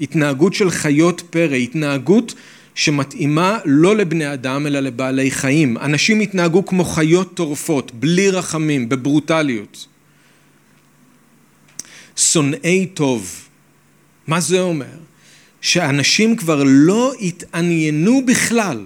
התנהגות 0.02 0.54
של 0.54 0.69
חיות 0.69 1.22
פרא, 1.30 1.56
התנהגות 1.56 2.34
שמתאימה 2.76 3.60
לא 3.65 3.96
לבני 3.96 4.34
אדם 4.34 4.67
אלא 4.67 4.80
לבעלי 4.80 5.32
חיים. 5.32 5.78
אנשים 5.78 6.19
התנהגו 6.19 6.65
כמו 6.65 6.84
חיות 6.84 7.34
טורפות, 7.34 7.91
בלי 7.91 8.30
רחמים, 8.30 8.89
בברוטליות. 8.89 9.88
שונאי 12.17 12.86
טוב. 12.86 13.48
מה 14.28 14.39
זה 14.39 14.62
אומר? 14.62 14.98
שאנשים 15.62 16.36
כבר 16.36 16.63
לא 16.65 17.13
התעניינו 17.22 18.26
בכלל, 18.26 18.86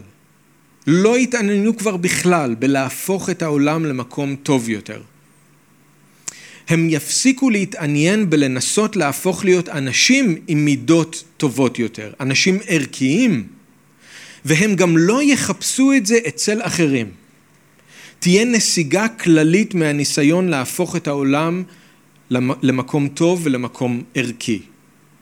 לא 0.87 1.15
התעניינו 1.15 1.77
כבר 1.77 1.97
בכלל 1.97 2.55
בלהפוך 2.55 3.29
את 3.29 3.41
העולם 3.41 3.85
למקום 3.85 4.35
טוב 4.35 4.69
יותר. 4.69 5.01
הם 6.67 6.89
יפסיקו 6.89 7.49
להתעניין 7.49 8.29
בלנסות 8.29 8.95
להפוך 8.95 9.45
להיות 9.45 9.69
אנשים 9.69 10.35
עם 10.47 10.65
מידות 10.65 11.23
טובות 11.37 11.79
יותר, 11.79 12.11
אנשים 12.19 12.59
ערכיים, 12.67 13.47
והם 14.45 14.75
גם 14.75 14.97
לא 14.97 15.23
יחפשו 15.23 15.93
את 15.93 16.05
זה 16.05 16.19
אצל 16.27 16.61
אחרים. 16.61 17.11
תהיה 18.19 18.45
נסיגה 18.45 19.07
כללית 19.07 19.73
מהניסיון 19.73 20.47
להפוך 20.47 20.95
את 20.95 21.07
העולם 21.07 21.63
למקום 22.61 23.07
טוב 23.07 23.41
ולמקום 23.43 24.03
ערכי. 24.15 24.61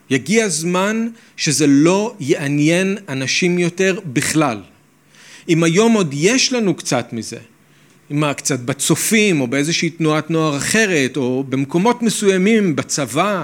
יגיע 0.10 0.50
זמן 0.50 1.08
שזה 1.38 1.68
לא 1.68 2.16
יעניין 2.20 2.98
אנשים 3.10 3.60
יותר 3.60 4.00
בכלל. 4.14 4.62
אם 5.50 5.64
היום 5.64 5.94
עוד 5.94 6.14
יש 6.14 6.54
לנו 6.54 6.74
קצת 6.74 7.14
מזה, 7.14 7.40
מה 8.10 8.34
קצת 8.34 8.60
בצופים 8.60 9.41
או 9.41 9.48
באיזושהי 9.48 9.89
תנועת 9.89 10.30
נוער 10.32 10.58
אחרת 10.58 11.18
או 11.18 11.44
במקומות 11.50 12.02
מסוימים 12.02 12.76
בצבא 12.76 13.44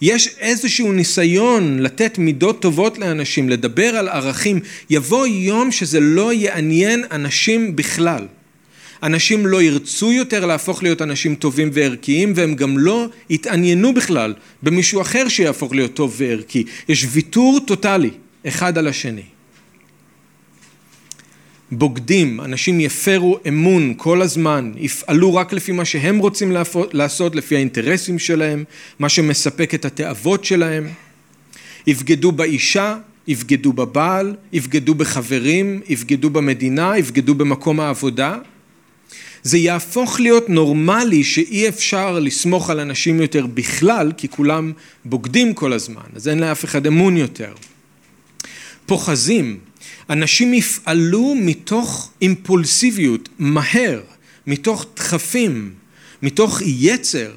יש 0.00 0.28
איזשהו 0.38 0.92
ניסיון 0.92 1.78
לתת 1.78 2.18
מידות 2.18 2.62
טובות 2.62 2.98
לאנשים, 2.98 3.48
לדבר 3.48 3.96
על 3.96 4.08
ערכים, 4.08 4.60
יבוא 4.90 5.26
יום 5.26 5.72
שזה 5.72 6.00
לא 6.00 6.32
יעניין 6.32 7.04
אנשים 7.10 7.76
בכלל. 7.76 8.26
אנשים 9.02 9.46
לא 9.46 9.62
ירצו 9.62 10.12
יותר 10.12 10.46
להפוך 10.46 10.82
להיות 10.82 11.02
אנשים 11.02 11.34
טובים 11.34 11.70
וערכיים 11.72 12.32
והם 12.36 12.54
גם 12.54 12.78
לא 12.78 13.06
יתעניינו 13.30 13.94
בכלל 13.94 14.34
במישהו 14.62 15.00
אחר 15.00 15.28
שיהפוך 15.28 15.72
להיות 15.74 15.94
טוב 15.94 16.14
וערכי. 16.18 16.64
יש 16.88 17.06
ויתור 17.10 17.60
טוטאלי 17.66 18.10
אחד 18.46 18.78
על 18.78 18.88
השני. 18.88 19.37
בוגדים, 21.72 22.40
אנשים 22.40 22.80
יפרו 22.80 23.38
אמון 23.48 23.94
כל 23.96 24.22
הזמן, 24.22 24.72
יפעלו 24.76 25.34
רק 25.34 25.52
לפי 25.52 25.72
מה 25.72 25.84
שהם 25.84 26.18
רוצים 26.18 26.52
לעשות, 26.92 27.36
לפי 27.36 27.56
האינטרסים 27.56 28.18
שלהם, 28.18 28.64
מה 28.98 29.08
שמספק 29.08 29.74
את 29.74 29.84
התאוות 29.84 30.44
שלהם, 30.44 30.88
יבגדו 31.86 32.32
באישה, 32.32 32.96
יבגדו 33.28 33.72
בבעל, 33.72 34.36
יבגדו 34.52 34.94
בחברים, 34.94 35.80
יבגדו 35.88 36.30
במדינה, 36.30 36.98
יבגדו 36.98 37.34
במקום 37.34 37.80
העבודה. 37.80 38.38
זה 39.42 39.58
יהפוך 39.58 40.20
להיות 40.20 40.50
נורמלי 40.50 41.24
שאי 41.24 41.68
אפשר 41.68 42.18
לסמוך 42.18 42.70
על 42.70 42.80
אנשים 42.80 43.20
יותר 43.20 43.46
בכלל, 43.46 44.12
כי 44.16 44.28
כולם 44.28 44.72
בוגדים 45.04 45.54
כל 45.54 45.72
הזמן, 45.72 46.08
אז 46.16 46.28
אין 46.28 46.38
לאף 46.38 46.64
אחד 46.64 46.86
אמון 46.86 47.16
יותר. 47.16 47.52
פוחזים, 48.86 49.58
אנשים 50.10 50.54
יפעלו 50.54 51.34
מתוך 51.34 52.10
אימפולסיביות, 52.22 53.28
מהר, 53.38 54.00
מתוך 54.46 54.86
דחפים, 54.96 55.72
מתוך 56.22 56.60
יצר. 56.64 57.30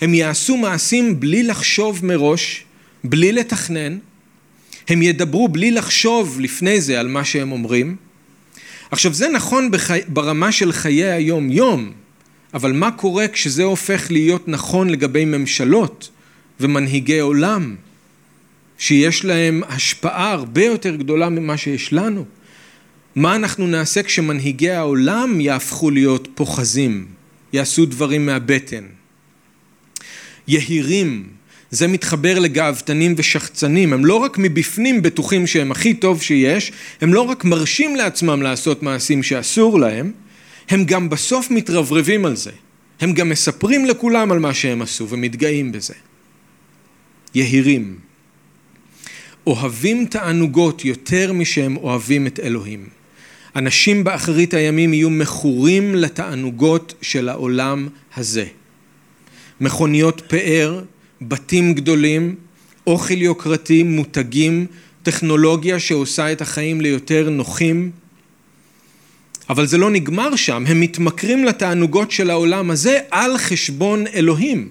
הם 0.00 0.14
יעשו 0.14 0.56
מעשים 0.56 1.20
בלי 1.20 1.42
לחשוב 1.42 2.04
מראש, 2.04 2.64
בלי 3.04 3.32
לתכנן, 3.32 3.98
הם 4.88 5.02
ידברו 5.02 5.48
בלי 5.48 5.70
לחשוב 5.70 6.40
לפני 6.40 6.80
זה 6.80 7.00
על 7.00 7.08
מה 7.08 7.24
שהם 7.24 7.52
אומרים. 7.52 7.96
עכשיו 8.90 9.14
זה 9.14 9.28
נכון 9.28 9.70
בחי... 9.70 10.00
ברמה 10.08 10.52
של 10.52 10.72
חיי 10.72 11.12
היום 11.12 11.50
יום, 11.50 11.92
אבל 12.54 12.72
מה 12.72 12.90
קורה 12.90 13.28
כשזה 13.28 13.62
הופך 13.62 14.10
להיות 14.10 14.48
נכון 14.48 14.90
לגבי 14.90 15.24
ממשלות 15.24 16.10
ומנהיגי 16.60 17.18
עולם? 17.18 17.76
שיש 18.78 19.24
להם 19.24 19.62
השפעה 19.68 20.32
הרבה 20.32 20.64
יותר 20.64 20.96
גדולה 20.96 21.28
ממה 21.28 21.56
שיש 21.56 21.92
לנו. 21.92 22.24
מה 23.16 23.36
אנחנו 23.36 23.66
נעשה 23.66 24.02
כשמנהיגי 24.02 24.70
העולם 24.70 25.40
יהפכו 25.40 25.90
להיות 25.90 26.28
פוחזים, 26.34 27.06
יעשו 27.52 27.86
דברים 27.86 28.26
מהבטן? 28.26 28.84
יהירים, 30.48 31.28
זה 31.70 31.88
מתחבר 31.88 32.38
לגאוותנים 32.38 33.14
ושחצנים, 33.16 33.92
הם 33.92 34.04
לא 34.04 34.16
רק 34.16 34.38
מבפנים 34.38 35.02
בטוחים 35.02 35.46
שהם 35.46 35.72
הכי 35.72 35.94
טוב 35.94 36.22
שיש, 36.22 36.72
הם 37.00 37.14
לא 37.14 37.20
רק 37.20 37.44
מרשים 37.44 37.96
לעצמם 37.96 38.42
לעשות 38.42 38.82
מעשים 38.82 39.22
שאסור 39.22 39.80
להם, 39.80 40.12
הם 40.68 40.84
גם 40.84 41.08
בסוף 41.08 41.50
מתרברבים 41.50 42.26
על 42.26 42.36
זה. 42.36 42.50
הם 43.00 43.12
גם 43.12 43.28
מספרים 43.28 43.86
לכולם 43.86 44.32
על 44.32 44.38
מה 44.38 44.54
שהם 44.54 44.82
עשו 44.82 45.08
ומתגאים 45.08 45.72
בזה. 45.72 45.94
יהירים. 47.34 47.98
אוהבים 49.46 50.06
תענוגות 50.06 50.84
יותר 50.84 51.32
משהם 51.32 51.76
אוהבים 51.76 52.26
את 52.26 52.40
אלוהים. 52.40 52.88
אנשים 53.56 54.04
באחרית 54.04 54.54
הימים 54.54 54.94
יהיו 54.94 55.10
מכורים 55.10 55.94
לתענוגות 55.94 56.94
של 57.02 57.28
העולם 57.28 57.88
הזה. 58.16 58.44
מכוניות 59.60 60.22
פאר, 60.28 60.82
בתים 61.22 61.74
גדולים, 61.74 62.34
אוכל 62.86 63.22
יוקרתי, 63.22 63.82
מותגים, 63.82 64.66
טכנולוגיה 65.02 65.80
שעושה 65.80 66.32
את 66.32 66.40
החיים 66.42 66.80
ליותר 66.80 67.30
נוחים. 67.30 67.90
אבל 69.50 69.66
זה 69.66 69.78
לא 69.78 69.90
נגמר 69.90 70.36
שם, 70.36 70.64
הם 70.66 70.80
מתמכרים 70.80 71.44
לתענוגות 71.44 72.10
של 72.10 72.30
העולם 72.30 72.70
הזה 72.70 73.00
על 73.10 73.38
חשבון 73.38 74.06
אלוהים. 74.06 74.68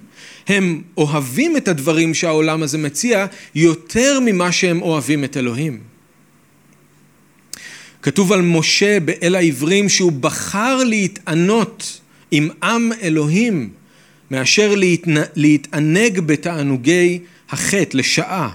הם 0.48 0.82
אוהבים 0.96 1.56
את 1.56 1.68
הדברים 1.68 2.14
שהעולם 2.14 2.62
הזה 2.62 2.78
מציע 2.78 3.26
יותר 3.54 4.18
ממה 4.24 4.52
שהם 4.52 4.82
אוהבים 4.82 5.24
את 5.24 5.36
אלוהים. 5.36 5.80
כתוב 8.02 8.32
על 8.32 8.42
משה 8.42 9.00
באל 9.00 9.34
העברים 9.34 9.88
שהוא 9.88 10.12
בחר 10.12 10.84
להתענות 10.84 12.00
עם 12.30 12.48
עם 12.62 12.90
אלוהים 13.02 13.70
מאשר 14.30 14.74
להתענג 15.36 16.20
בתענוגי 16.20 17.18
החטא 17.50 17.96
לשעה. 17.96 18.50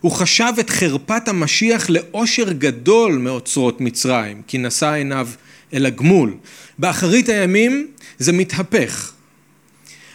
הוא 0.00 0.12
חשב 0.12 0.52
את 0.60 0.70
חרפת 0.70 1.28
המשיח 1.28 1.90
לאושר 1.90 2.52
גדול 2.52 3.18
מאוצרות 3.18 3.80
מצרים, 3.80 4.42
כי 4.46 4.58
נשא 4.58 4.92
עיניו 4.92 5.28
אל 5.72 5.86
הגמול. 5.86 6.34
באחרית 6.78 7.28
הימים 7.28 7.86
זה 8.18 8.32
מתהפך. 8.32 9.12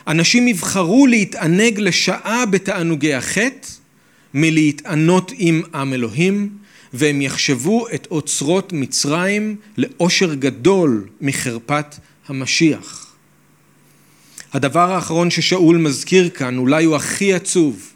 אנשים 0.08 0.48
יבחרו 0.48 1.08
להתענג 1.08 1.80
לשעה 1.80 2.46
בתענוגי 2.46 3.14
החטא 3.14 3.68
מלהתענות 4.34 5.32
עם 5.38 5.62
עם 5.74 5.94
אלוהים 5.94 6.50
והם 6.94 7.22
יחשבו 7.22 7.88
את 7.96 8.08
אוצרות 8.12 8.74
מצרים 8.74 9.56
לאושר 9.78 10.34
גדול 10.34 11.08
מחרפת 11.22 11.96
המשיח. 12.28 13.16
הדבר 14.54 14.92
האחרון 14.92 15.30
ששאול 15.32 15.78
מזכיר 15.78 16.30
כאן 16.30 16.58
אולי 16.58 16.86
הוא 16.86 16.96
הכי 16.96 17.34
עצוב 17.34 17.94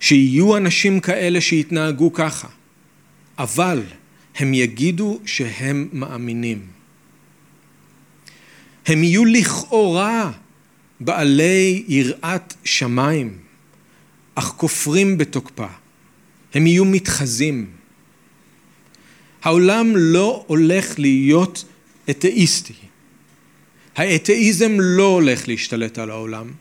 שיהיו 0.00 0.56
אנשים 0.56 1.00
כאלה 1.00 1.40
שיתנהגו 1.40 2.12
ככה 2.12 2.48
אבל 3.38 3.82
הם 4.36 4.54
יגידו 4.54 5.20
שהם 5.24 5.88
מאמינים 5.92 6.60
הם 8.90 9.04
יהיו 9.04 9.24
לכאורה 9.24 10.30
בעלי 11.00 11.84
יראת 11.88 12.54
שמיים, 12.64 13.36
אך 14.34 14.44
כופרים 14.44 15.18
בתוקפה. 15.18 15.66
הם 16.54 16.66
יהיו 16.66 16.84
מתחזים. 16.84 17.66
העולם 19.42 19.92
לא 19.96 20.44
הולך 20.46 20.98
להיות 20.98 21.64
אתאיסטי. 22.10 22.72
האתאיזם 23.96 24.76
לא 24.78 25.06
הולך 25.06 25.48
להשתלט 25.48 25.98
על 25.98 26.10
העולם. 26.10 26.52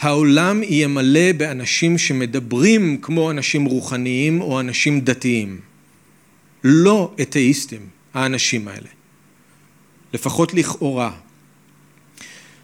העולם 0.00 0.62
יהיה 0.62 0.88
מלא 0.88 1.32
באנשים 1.32 1.98
שמדברים 1.98 2.98
כמו 3.02 3.30
אנשים 3.30 3.64
רוחניים 3.64 4.40
או 4.40 4.60
אנשים 4.60 5.00
דתיים. 5.00 5.60
לא 6.64 7.14
אתאיסטים, 7.20 7.86
האנשים 8.14 8.68
האלה. 8.68 8.88
לפחות 10.14 10.54
לכאורה. 10.54 11.12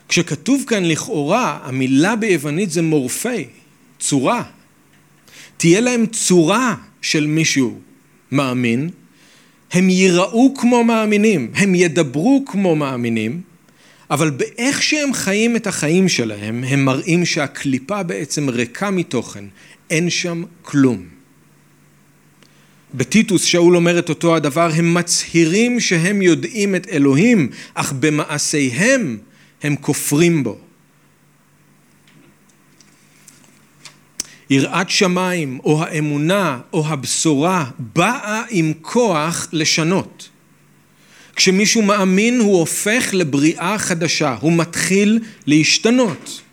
כשכתוב 0.08 0.64
כאן 0.66 0.84
לכאורה, 0.84 1.58
המילה 1.62 2.16
ביוונית 2.16 2.70
זה 2.70 2.82
מורפי, 2.82 3.44
צורה. 3.98 4.42
תהיה 5.56 5.80
להם 5.80 6.06
צורה 6.06 6.74
של 7.02 7.26
מישהו 7.26 7.78
מאמין, 8.32 8.90
הם 9.72 9.90
ייראו 9.90 10.54
כמו 10.56 10.84
מאמינים, 10.84 11.50
הם 11.54 11.74
ידברו 11.74 12.44
כמו 12.46 12.76
מאמינים, 12.76 13.40
אבל 14.10 14.30
באיך 14.30 14.82
שהם 14.82 15.12
חיים 15.12 15.56
את 15.56 15.66
החיים 15.66 16.08
שלהם, 16.08 16.64
הם 16.64 16.84
מראים 16.84 17.24
שהקליפה 17.24 18.02
בעצם 18.02 18.48
ריקה 18.48 18.90
מתוכן, 18.90 19.44
אין 19.90 20.10
שם 20.10 20.42
כלום. 20.62 21.13
בטיטוס 22.94 23.44
שאול 23.44 23.76
אומר 23.76 23.98
את 23.98 24.08
אותו 24.08 24.36
הדבר, 24.36 24.70
הם 24.74 24.94
מצהירים 24.94 25.80
שהם 25.80 26.22
יודעים 26.22 26.74
את 26.74 26.86
אלוהים, 26.88 27.50
אך 27.74 27.92
במעשיהם 27.92 29.18
הם 29.62 29.76
כופרים 29.76 30.44
בו. 30.44 30.58
יראת 34.50 34.90
שמיים 34.90 35.58
או 35.64 35.84
האמונה 35.84 36.60
או 36.72 36.86
הבשורה 36.86 37.64
באה 37.78 38.42
עם 38.50 38.72
כוח 38.82 39.48
לשנות. 39.52 40.28
כשמישהו 41.36 41.82
מאמין 41.82 42.40
הוא 42.40 42.58
הופך 42.58 43.10
לבריאה 43.12 43.78
חדשה, 43.78 44.36
הוא 44.40 44.52
מתחיל 44.52 45.18
להשתנות. 45.46 46.43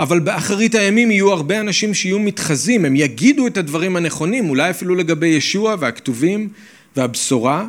אבל 0.00 0.20
באחרית 0.20 0.74
הימים 0.74 1.10
יהיו 1.10 1.32
הרבה 1.32 1.60
אנשים 1.60 1.94
שיהיו 1.94 2.18
מתחזים, 2.18 2.84
הם 2.84 2.96
יגידו 2.96 3.46
את 3.46 3.56
הדברים 3.56 3.96
הנכונים, 3.96 4.48
אולי 4.48 4.70
אפילו 4.70 4.94
לגבי 4.94 5.26
ישוע 5.26 5.76
והכתובים 5.78 6.48
והבשורה, 6.96 7.66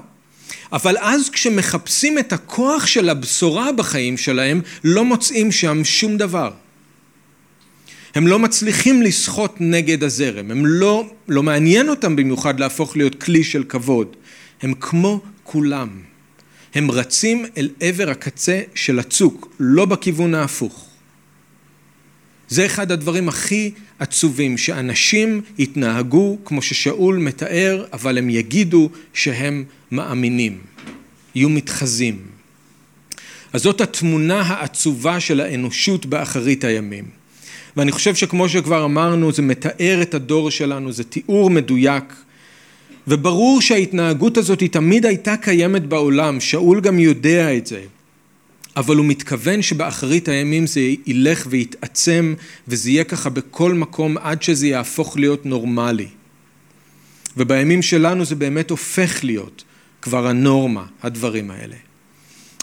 אבל 0.73 0.97
אז 0.99 1.29
כשמחפשים 1.29 2.19
את 2.19 2.33
הכוח 2.33 2.85
של 2.85 3.09
הבשורה 3.09 3.71
בחיים 3.71 4.17
שלהם, 4.17 4.61
לא 4.83 5.05
מוצאים 5.05 5.51
שם 5.51 5.83
שום 5.83 6.17
דבר. 6.17 6.51
הם 8.15 8.27
לא 8.27 8.39
מצליחים 8.39 9.01
לסחוט 9.01 9.51
נגד 9.59 10.03
הזרם, 10.03 10.51
הם 10.51 10.65
לא, 10.65 11.05
לא 11.27 11.43
מעניין 11.43 11.89
אותם 11.89 12.15
במיוחד 12.15 12.59
להפוך 12.59 12.97
להיות 12.97 13.23
כלי 13.23 13.43
של 13.43 13.63
כבוד. 13.63 14.15
הם 14.61 14.73
כמו 14.73 15.21
כולם. 15.43 15.89
הם 16.75 16.91
רצים 16.91 17.45
אל 17.57 17.69
עבר 17.79 18.09
הקצה 18.09 18.61
של 18.75 18.99
הצוק, 18.99 19.55
לא 19.59 19.85
בכיוון 19.85 20.35
ההפוך. 20.35 20.90
זה 22.51 22.65
אחד 22.65 22.91
הדברים 22.91 23.29
הכי 23.29 23.71
עצובים, 23.99 24.57
שאנשים 24.57 25.41
יתנהגו 25.57 26.37
כמו 26.45 26.61
ששאול 26.61 27.17
מתאר, 27.17 27.85
אבל 27.93 28.17
הם 28.17 28.29
יגידו 28.29 28.89
שהם 29.13 29.63
מאמינים, 29.91 30.57
יהיו 31.35 31.49
מתחזים. 31.49 32.17
אז 33.53 33.61
זאת 33.61 33.81
התמונה 33.81 34.41
העצובה 34.41 35.19
של 35.19 35.39
האנושות 35.39 36.05
באחרית 36.05 36.63
הימים. 36.63 37.05
ואני 37.77 37.91
חושב 37.91 38.15
שכמו 38.15 38.49
שכבר 38.49 38.85
אמרנו, 38.85 39.31
זה 39.31 39.41
מתאר 39.41 40.01
את 40.01 40.13
הדור 40.13 40.51
שלנו, 40.51 40.91
זה 40.91 41.03
תיאור 41.03 41.49
מדויק. 41.49 42.13
וברור 43.07 43.61
שההתנהגות 43.61 44.37
הזאת 44.37 44.59
היא 44.59 44.69
תמיד 44.69 45.05
הייתה 45.05 45.37
קיימת 45.37 45.85
בעולם, 45.85 46.39
שאול 46.39 46.81
גם 46.81 46.99
יודע 46.99 47.57
את 47.57 47.67
זה. 47.67 47.81
אבל 48.77 48.95
הוא 48.95 49.05
מתכוון 49.05 49.61
שבאחרית 49.61 50.27
הימים 50.27 50.67
זה 50.67 50.81
ילך 51.05 51.47
ויתעצם 51.49 52.33
וזה 52.67 52.89
יהיה 52.89 53.03
ככה 53.03 53.29
בכל 53.29 53.73
מקום 53.73 54.17
עד 54.17 54.43
שזה 54.43 54.67
יהפוך 54.67 55.17
להיות 55.17 55.45
נורמלי. 55.45 56.07
ובימים 57.37 57.81
שלנו 57.81 58.25
זה 58.25 58.35
באמת 58.35 58.69
הופך 58.69 59.23
להיות 59.23 59.63
כבר 60.01 60.27
הנורמה, 60.27 60.85
הדברים 61.03 61.51
האלה. 61.51 61.75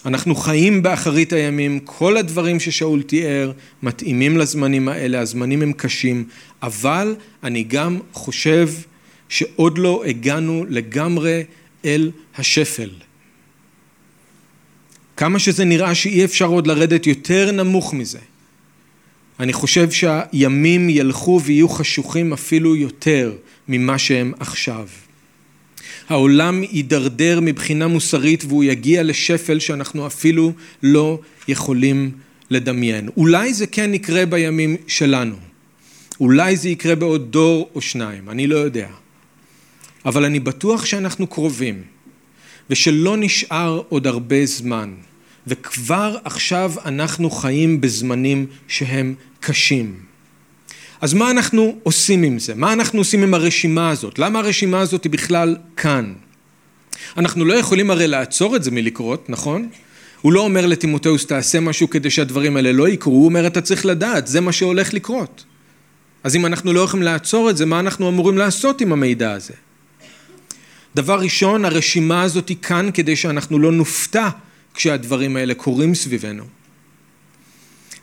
אנחנו 0.07 0.35
חיים 0.35 0.83
באחרית 0.83 1.33
הימים, 1.33 1.81
כל 1.81 2.17
הדברים 2.17 2.61
ששאול 2.61 3.03
תיאר 3.03 3.53
מתאימים 3.83 4.39
לזמנים 4.39 4.89
האלה, 4.89 5.21
הזמנים 5.21 5.63
הם 5.63 5.73
קשים, 5.73 6.25
אבל 6.63 7.17
אני 7.43 7.63
גם 7.63 7.99
חושב 8.13 8.69
שעוד 9.29 9.79
לא 9.79 10.05
הגענו 10.05 10.65
לגמרי 10.69 11.45
אל 11.85 12.11
השפל. 12.37 12.91
כמה 15.19 15.39
שזה 15.39 15.64
נראה 15.64 15.95
שאי 15.95 16.25
אפשר 16.25 16.45
עוד 16.45 16.66
לרדת 16.66 17.07
יותר 17.07 17.53
נמוך 17.53 17.95
מזה. 17.95 18.19
אני 19.41 19.53
חושב 19.53 19.91
שהימים 19.91 20.91
ילכו 20.91 21.41
ויהיו 21.45 21.69
חשוכים 21.69 22.33
אפילו 22.33 22.77
יותר 22.77 23.33
ממה 23.69 23.99
שהם 23.99 24.33
עכשיו. 24.41 24.87
העולם 26.09 26.62
יידרדר 26.62 27.41
מבחינה 27.43 27.87
מוסרית 27.87 28.45
והוא 28.45 28.64
יגיע 28.64 29.03
לשפל 29.03 29.59
שאנחנו 29.59 30.07
אפילו 30.07 30.53
לא 30.83 31.21
יכולים 31.49 32.11
לדמיין. 32.51 33.09
אולי 33.16 33.55
זה 33.55 33.66
כן 33.66 33.95
יקרה 33.95 34.27
בימים 34.27 34.77
שלנו. 34.87 35.37
אולי 36.21 36.57
זה 36.57 36.69
יקרה 36.69 36.95
בעוד 36.95 37.33
דור 37.33 37.71
או 37.75 37.81
שניים, 37.81 38.31
אני 38.31 38.47
לא 38.47 38.57
יודע. 38.57 38.89
אבל 40.07 40.25
אני 40.25 40.41
בטוח 40.41 40.85
שאנחנו 40.85 41.27
קרובים, 41.27 41.83
ושלא 42.71 43.16
נשאר 43.16 43.83
עוד 43.89 44.07
הרבה 44.07 44.47
זמן. 44.47 44.95
וכבר 45.49 46.17
עכשיו 46.25 46.73
אנחנו 46.85 47.31
חיים 47.31 47.81
בזמנים 47.81 48.47
שהם 48.69 49.15
קשים. 49.41 49.95
אז 51.01 51.15
מה 51.15 51.31
אנחנו 51.31 51.77
עושים 51.83 52.23
עם 52.23 52.39
זה? 52.39 52.55
מה 52.55 52.73
אנחנו 52.73 52.99
עושים 52.99 53.23
עם 53.23 53.35
הרשימה 53.35 53.91
הזאת? 53.91 54.19
למה 54.19 54.39
הרשימה 54.39 54.81
הזאת 54.81 55.05
היא 55.05 55.13
בכלל 55.13 55.57
כאן? 55.77 56.13
אנחנו 57.17 57.45
לא 57.45 57.55
יכולים 57.55 57.91
הרי 57.91 58.07
לעצור 58.07 58.57
את 58.57 58.65
זה 58.65 58.71
מלקרות, 58.71 59.31
נכון? 59.31 59.69
הוא 60.21 60.33
לא 60.33 60.41
אומר 60.41 60.67
לטימותאוס 60.67 61.27
תעשה 61.27 61.61
משהו 61.61 61.91
כדי 61.91 62.11
שהדברים 62.11 62.57
האלה 62.57 62.73
לא 62.73 62.89
יקרו, 62.89 63.15
הוא 63.15 63.25
אומר 63.25 63.47
אתה 63.47 63.61
צריך 63.61 63.87
לדעת, 63.87 64.27
זה 64.27 64.41
מה 64.41 64.53
שהולך 64.53 64.95
לקרות. 64.95 65.45
אז 66.25 66.37
אם 66.37 66.47
אנחנו 66.47 66.73
לא 66.73 66.81
יכולים 66.81 67.05
לעצור 67.05 67.51
את 67.51 67.57
זה, 67.57 67.67
מה 67.67 67.81
אנחנו 67.81 68.09
אמורים 68.09 68.39
לעשות 68.39 68.81
עם 68.81 68.93
המידע 68.93 69.33
הזה? 69.33 69.55
דבר 70.95 71.21
ראשון, 71.21 71.65
הרשימה 71.65 72.23
הזאת 72.23 72.49
היא 72.49 72.57
כאן 72.63 72.91
כדי 72.95 73.17
שאנחנו 73.17 73.59
לא 73.59 73.73
נופתע 73.73 74.29
כשהדברים 74.75 75.37
האלה 75.37 75.55
קורים 75.55 75.95
סביבנו. 75.95 76.45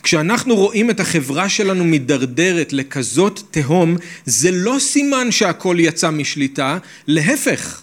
כשאנחנו 0.03 0.55
רואים 0.55 0.89
את 0.89 0.99
החברה 0.99 1.49
שלנו 1.49 1.85
מידרדרת 1.85 2.73
לכזאת 2.73 3.41
תהום, 3.51 3.97
זה 4.25 4.51
לא 4.51 4.77
סימן 4.79 5.31
שהכל 5.31 5.77
יצא 5.79 6.11
משליטה, 6.11 6.77
להפך. 7.07 7.81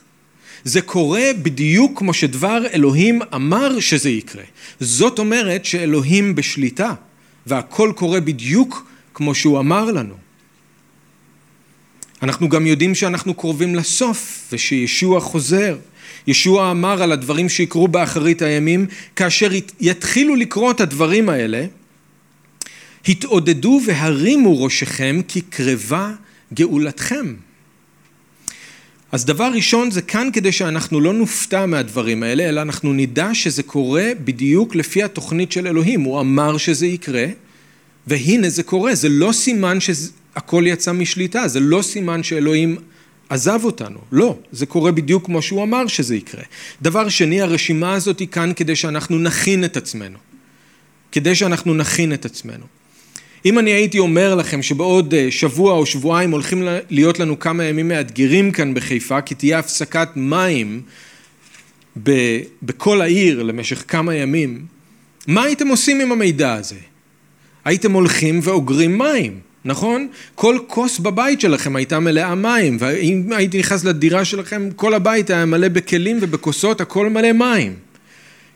זה 0.64 0.80
קורה 0.80 1.30
בדיוק 1.43 1.99
כמו 1.99 2.14
שדבר 2.14 2.62
אלוהים 2.72 3.20
אמר 3.35 3.80
שזה 3.80 4.11
יקרה. 4.11 4.45
זאת 4.80 5.18
אומרת 5.18 5.64
שאלוהים 5.64 6.35
בשליטה, 6.35 6.95
והכל 7.47 7.93
קורה 7.97 8.20
בדיוק 8.20 8.87
כמו 9.14 9.35
שהוא 9.35 9.59
אמר 9.59 9.85
לנו. 9.85 10.14
אנחנו 12.22 12.49
גם 12.49 12.66
יודעים 12.66 12.95
שאנחנו 12.95 13.35
קרובים 13.35 13.74
לסוף, 13.74 14.49
ושישוע 14.53 15.20
חוזר. 15.20 15.76
ישוע 16.27 16.70
אמר 16.70 17.03
על 17.03 17.12
הדברים 17.12 17.49
שיקרו 17.49 17.89
באחרית 17.89 18.43
הימים, 18.43 18.87
כאשר 19.16 19.51
יתחילו 19.81 20.37
לקרות 20.37 20.81
הדברים 20.81 21.29
האלה, 21.29 21.64
התעודדו 23.09 23.81
והרימו 23.87 24.64
ראשיכם 24.64 25.20
כי 25.29 25.41
קרבה 25.41 26.12
גאולתכם. 26.55 27.35
אז 29.12 29.25
דבר 29.25 29.51
ראשון 29.55 29.91
זה 29.91 30.03
כאן 30.03 30.29
כדי 30.33 30.53
שאנחנו 30.53 31.01
לא 31.01 31.12
נופתע 31.12 31.66
מהדברים 31.66 32.23
האלה, 32.23 32.49
אלא 32.49 32.62
אנחנו 32.62 32.93
נדע 32.93 33.35
שזה 33.35 33.62
קורה 33.62 34.11
בדיוק 34.25 34.75
לפי 34.75 35.03
התוכנית 35.03 35.53
של 35.53 35.66
אלוהים. 35.66 36.01
הוא 36.01 36.20
אמר 36.20 36.57
שזה 36.57 36.87
יקרה, 36.87 37.27
והנה 38.07 38.49
זה 38.49 38.62
קורה. 38.62 38.95
זה 38.95 39.09
לא 39.09 39.33
סימן 39.33 39.79
שהכל 39.81 40.64
יצא 40.66 40.93
משליטה, 40.93 41.49
זה 41.49 41.61
לא 41.61 41.83
סימן 41.83 42.23
שאלוהים 42.23 42.77
עזב 43.29 43.61
אותנו. 43.64 43.99
לא, 44.12 44.39
זה 44.53 44.66
קורה 44.66 44.93
בדיוק 44.93 45.27
כמו 45.27 45.43
שהוא 45.43 45.62
אמר 45.62 45.87
שזה 45.87 46.16
יקרה. 46.16 46.43
דבר 46.83 47.09
שני, 47.09 47.41
הרשימה 47.41 47.95
הזאת 47.95 48.18
היא 48.18 48.29
כאן 48.29 48.53
כדי 48.57 48.77
שאנחנו 48.77 49.18
נכין 49.18 49.64
את 49.64 49.77
עצמנו. 49.77 50.18
כדי 51.12 51.35
שאנחנו 51.35 51.75
נכין 51.75 52.12
את 52.12 52.25
עצמנו. 52.25 52.64
אם 53.45 53.59
אני 53.59 53.70
הייתי 53.70 53.99
אומר 53.99 54.35
לכם 54.35 54.62
שבעוד 54.62 55.14
אה, 55.14 55.31
שבוע 55.31 55.73
או 55.73 55.87
שבועיים 55.87 56.31
הולכים 56.31 56.68
להיות 56.91 57.18
לנו 57.18 57.39
כמה 57.39 57.64
ימים 57.64 57.89
מאתגרים 57.89 58.53
כאן 58.53 58.75
בחיפה, 58.75 59.20
כי 59.20 59.35
תהיה 59.35 59.59
הפסקת 59.59 60.09
מים 60.16 60.83
בכל 62.62 63.01
העיר 63.01 63.43
למשך 63.43 63.85
כמה 63.89 64.14
ימים, 64.14 64.66
מה 65.27 65.43
הייתם 65.43 65.68
עושים 65.68 66.01
עם 66.01 66.12
המידע 66.12 66.55
הזה? 66.55 66.77
הייתם 67.64 67.93
הולכים 67.93 68.41
ואוגרים 68.43 68.99
מים. 68.99 69.41
נכון? 69.65 70.09
כל 70.35 70.59
כוס 70.67 70.99
בבית 70.99 71.41
שלכם 71.41 71.77
הייתה 71.77 72.01
מלאה 72.01 72.35
מים, 72.35 72.77
ואם 72.81 73.33
הייתי 73.37 73.59
נכנס 73.59 73.85
לדירה 73.85 74.25
שלכם, 74.25 74.69
כל 74.77 74.95
הבית 74.95 75.31
היה 75.31 75.45
מלא 75.45 75.69
בכלים 75.69 76.19
ובכוסות, 76.21 76.81
הכל 76.81 77.11
מלא 77.11 77.33
מים. 77.33 77.75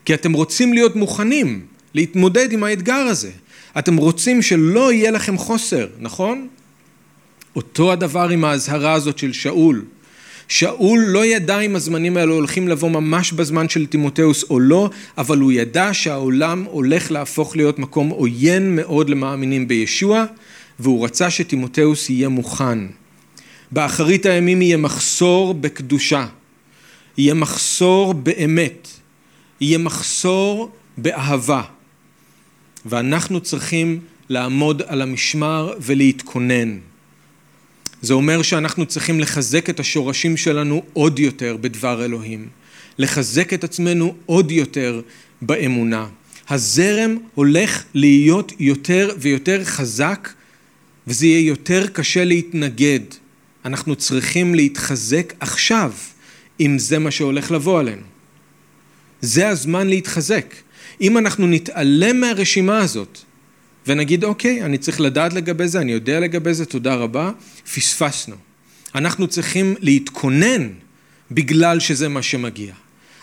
כי 0.05 0.13
אתם 0.13 0.33
רוצים 0.33 0.73
להיות 0.73 0.95
מוכנים 0.95 1.61
להתמודד 1.93 2.51
עם 2.51 2.63
האתגר 2.63 2.93
הזה. 2.93 3.31
אתם 3.79 3.97
רוצים 3.97 4.41
שלא 4.41 4.93
יהיה 4.93 5.11
לכם 5.11 5.37
חוסר, 5.37 5.87
נכון? 5.99 6.47
אותו 7.55 7.91
הדבר 7.91 8.29
עם 8.29 8.43
האזהרה 8.43 8.93
הזאת 8.93 9.17
של 9.17 9.33
שאול. 9.33 9.85
שאול 10.47 10.99
לא 10.99 11.25
ידע 11.25 11.59
אם 11.59 11.75
הזמנים 11.75 12.17
האלו 12.17 12.35
הולכים 12.35 12.67
לבוא 12.67 12.89
ממש 12.89 13.31
בזמן 13.31 13.69
של 13.69 13.85
תימותאוס 13.85 14.43
או 14.49 14.59
לא, 14.59 14.89
אבל 15.17 15.37
הוא 15.37 15.51
ידע 15.51 15.89
שהעולם 15.93 16.63
הולך 16.63 17.11
להפוך 17.11 17.55
להיות 17.55 17.79
מקום 17.79 18.09
עוין 18.09 18.75
מאוד 18.75 19.09
למאמינים 19.09 19.67
בישוע, 19.67 20.25
והוא 20.79 21.05
רצה 21.05 21.29
שתימותאוס 21.29 22.09
יהיה 22.09 22.29
מוכן. 22.29 22.79
באחרית 23.71 24.25
הימים 24.25 24.61
יהיה 24.61 24.77
מחסור 24.77 25.53
בקדושה, 25.53 26.27
יהיה 27.17 27.33
מחסור 27.33 28.13
באמת, 28.13 28.87
יהיה 29.61 29.77
מחסור 29.77 30.71
באהבה, 30.97 31.61
ואנחנו 32.85 33.41
צריכים 33.41 33.99
לעמוד 34.29 34.81
על 34.87 35.01
המשמר 35.01 35.73
ולהתכונן. 35.79 36.77
זה 38.01 38.13
אומר 38.13 38.41
שאנחנו 38.41 38.85
צריכים 38.85 39.19
לחזק 39.19 39.69
את 39.69 39.79
השורשים 39.79 40.37
שלנו 40.37 40.83
עוד 40.93 41.19
יותר 41.19 41.57
בדבר 41.61 42.05
אלוהים, 42.05 42.47
לחזק 42.97 43.53
את 43.53 43.63
עצמנו 43.63 44.15
עוד 44.25 44.51
יותר 44.51 45.01
באמונה. 45.41 46.07
הזרם 46.49 47.17
הולך 47.35 47.83
להיות 47.93 48.51
יותר 48.59 49.09
ויותר 49.19 49.63
חזק 49.63 50.29
וזה 51.07 51.25
יהיה 51.25 51.47
יותר 51.47 51.87
קשה 51.87 52.23
להתנגד. 52.23 52.99
אנחנו 53.65 53.95
צריכים 53.95 54.55
להתחזק 54.55 55.33
עכשיו, 55.39 55.93
אם 56.59 56.79
זה 56.79 56.99
מה 56.99 57.11
שהולך 57.11 57.51
לבוא 57.51 57.79
עלינו. 57.79 58.01
זה 59.21 59.47
הזמן 59.47 59.87
להתחזק. 59.87 60.55
אם 61.01 61.17
אנחנו 61.17 61.47
נתעלם 61.47 62.19
מהרשימה 62.19 62.77
הזאת 62.79 63.19
ונגיד 63.87 64.23
אוקיי, 64.23 64.63
אני 64.63 64.77
צריך 64.77 65.01
לדעת 65.01 65.33
לגבי 65.33 65.67
זה, 65.67 65.81
אני 65.81 65.91
יודע 65.91 66.19
לגבי 66.19 66.53
זה, 66.53 66.65
תודה 66.65 66.95
רבה, 66.95 67.31
פספסנו. 67.75 68.35
אנחנו 68.95 69.27
צריכים 69.27 69.75
להתכונן 69.79 70.69
בגלל 71.31 71.79
שזה 71.79 72.07
מה 72.07 72.21
שמגיע. 72.21 72.73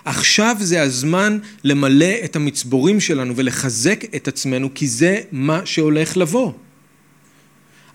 עכשיו 0.04 0.56
זה 0.60 0.82
הזמן 0.82 1.38
למלא 1.64 2.14
את 2.24 2.36
המצבורים 2.36 3.00
שלנו 3.00 3.36
ולחזק 3.36 4.04
את 4.16 4.28
עצמנו 4.28 4.74
כי 4.74 4.88
זה 4.88 5.20
מה 5.32 5.60
שהולך 5.64 6.16
לבוא. 6.16 6.52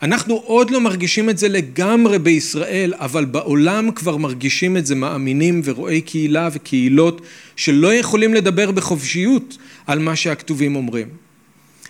אנחנו 0.01 0.35
עוד 0.35 0.69
לא 0.69 0.81
מרגישים 0.81 1.29
את 1.29 1.37
זה 1.37 1.47
לגמרי 1.47 2.19
בישראל, 2.19 2.93
אבל 2.95 3.25
בעולם 3.25 3.91
כבר 3.91 4.17
מרגישים 4.17 4.77
את 4.77 4.85
זה 4.85 4.95
מאמינים 4.95 5.61
ורואי 5.63 6.01
קהילה 6.01 6.49
וקהילות 6.53 7.21
שלא 7.55 7.93
יכולים 7.93 8.33
לדבר 8.33 8.71
בחופשיות 8.71 9.57
על 9.87 9.99
מה 9.99 10.15
שהכתובים 10.15 10.75
אומרים. 10.75 11.07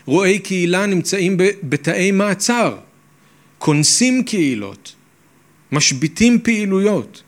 רואי 0.06 0.40
קהילה 0.40 0.86
נמצאים 0.86 1.38
בתאי 1.64 2.12
מעצר, 2.12 2.78
כונסים 3.58 4.24
קהילות, 4.24 4.96
משביתים 5.72 6.40
פעילויות, 6.44 7.24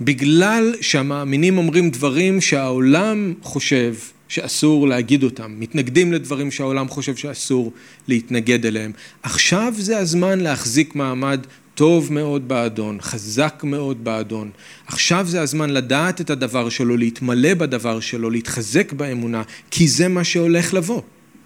בגלל 0.00 0.74
שהמאמינים 0.80 1.58
אומרים 1.58 1.90
דברים 1.90 2.40
שהעולם 2.40 3.34
חושב 3.42 3.94
שאסור 4.28 4.88
להגיד 4.88 5.22
אותם, 5.22 5.54
מתנגדים 5.58 6.12
לדברים 6.12 6.50
שהעולם 6.50 6.88
חושב 6.88 7.16
שאסור 7.16 7.72
להתנגד 8.08 8.66
אליהם. 8.66 8.92
עכשיו 9.22 9.74
זה 9.76 9.98
הזמן 9.98 10.40
להחזיק 10.40 10.94
מעמד 10.94 11.40
טוב 11.74 12.12
מאוד 12.12 12.48
באדון, 12.48 12.98
חזק 13.00 13.60
מאוד 13.64 14.04
באדון. 14.04 14.50
עכשיו 14.86 15.26
זה 15.28 15.40
הזמן 15.40 15.70
לדעת 15.70 16.20
את 16.20 16.30
הדבר 16.30 16.68
שלו, 16.68 16.96
להתמלא 16.96 17.54
בדבר 17.54 18.00
שלו, 18.00 18.30
להתחזק 18.30 18.92
באמונה, 18.92 19.42
כי 19.70 19.88
זה 19.88 20.08
מה 20.08 20.24
שהולך 20.24 20.74
לבוא. 20.74 21.02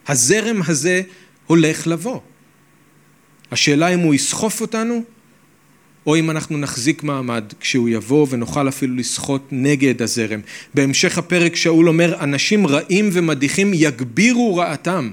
הזרם 0.08 0.60
הזה 0.66 1.02
הולך 1.46 1.86
לבוא. 1.86 2.20
השאלה 3.50 3.88
אם 3.88 3.98
הוא 3.98 4.14
יסחוף 4.14 4.60
אותנו, 4.60 5.02
או 6.06 6.16
אם 6.16 6.30
אנחנו 6.30 6.58
נחזיק 6.58 7.02
מעמד 7.02 7.44
כשהוא 7.60 7.88
יבוא 7.88 8.26
ונוכל 8.30 8.68
אפילו 8.68 8.96
לשחות 8.96 9.48
נגד 9.50 10.02
הזרם. 10.02 10.40
בהמשך 10.74 11.18
הפרק 11.18 11.56
שאול 11.56 11.88
אומר, 11.88 12.16
אנשים 12.20 12.66
רעים 12.66 13.10
ומדיחים 13.12 13.70
יגבירו 13.74 14.56
רעתם. 14.56 15.10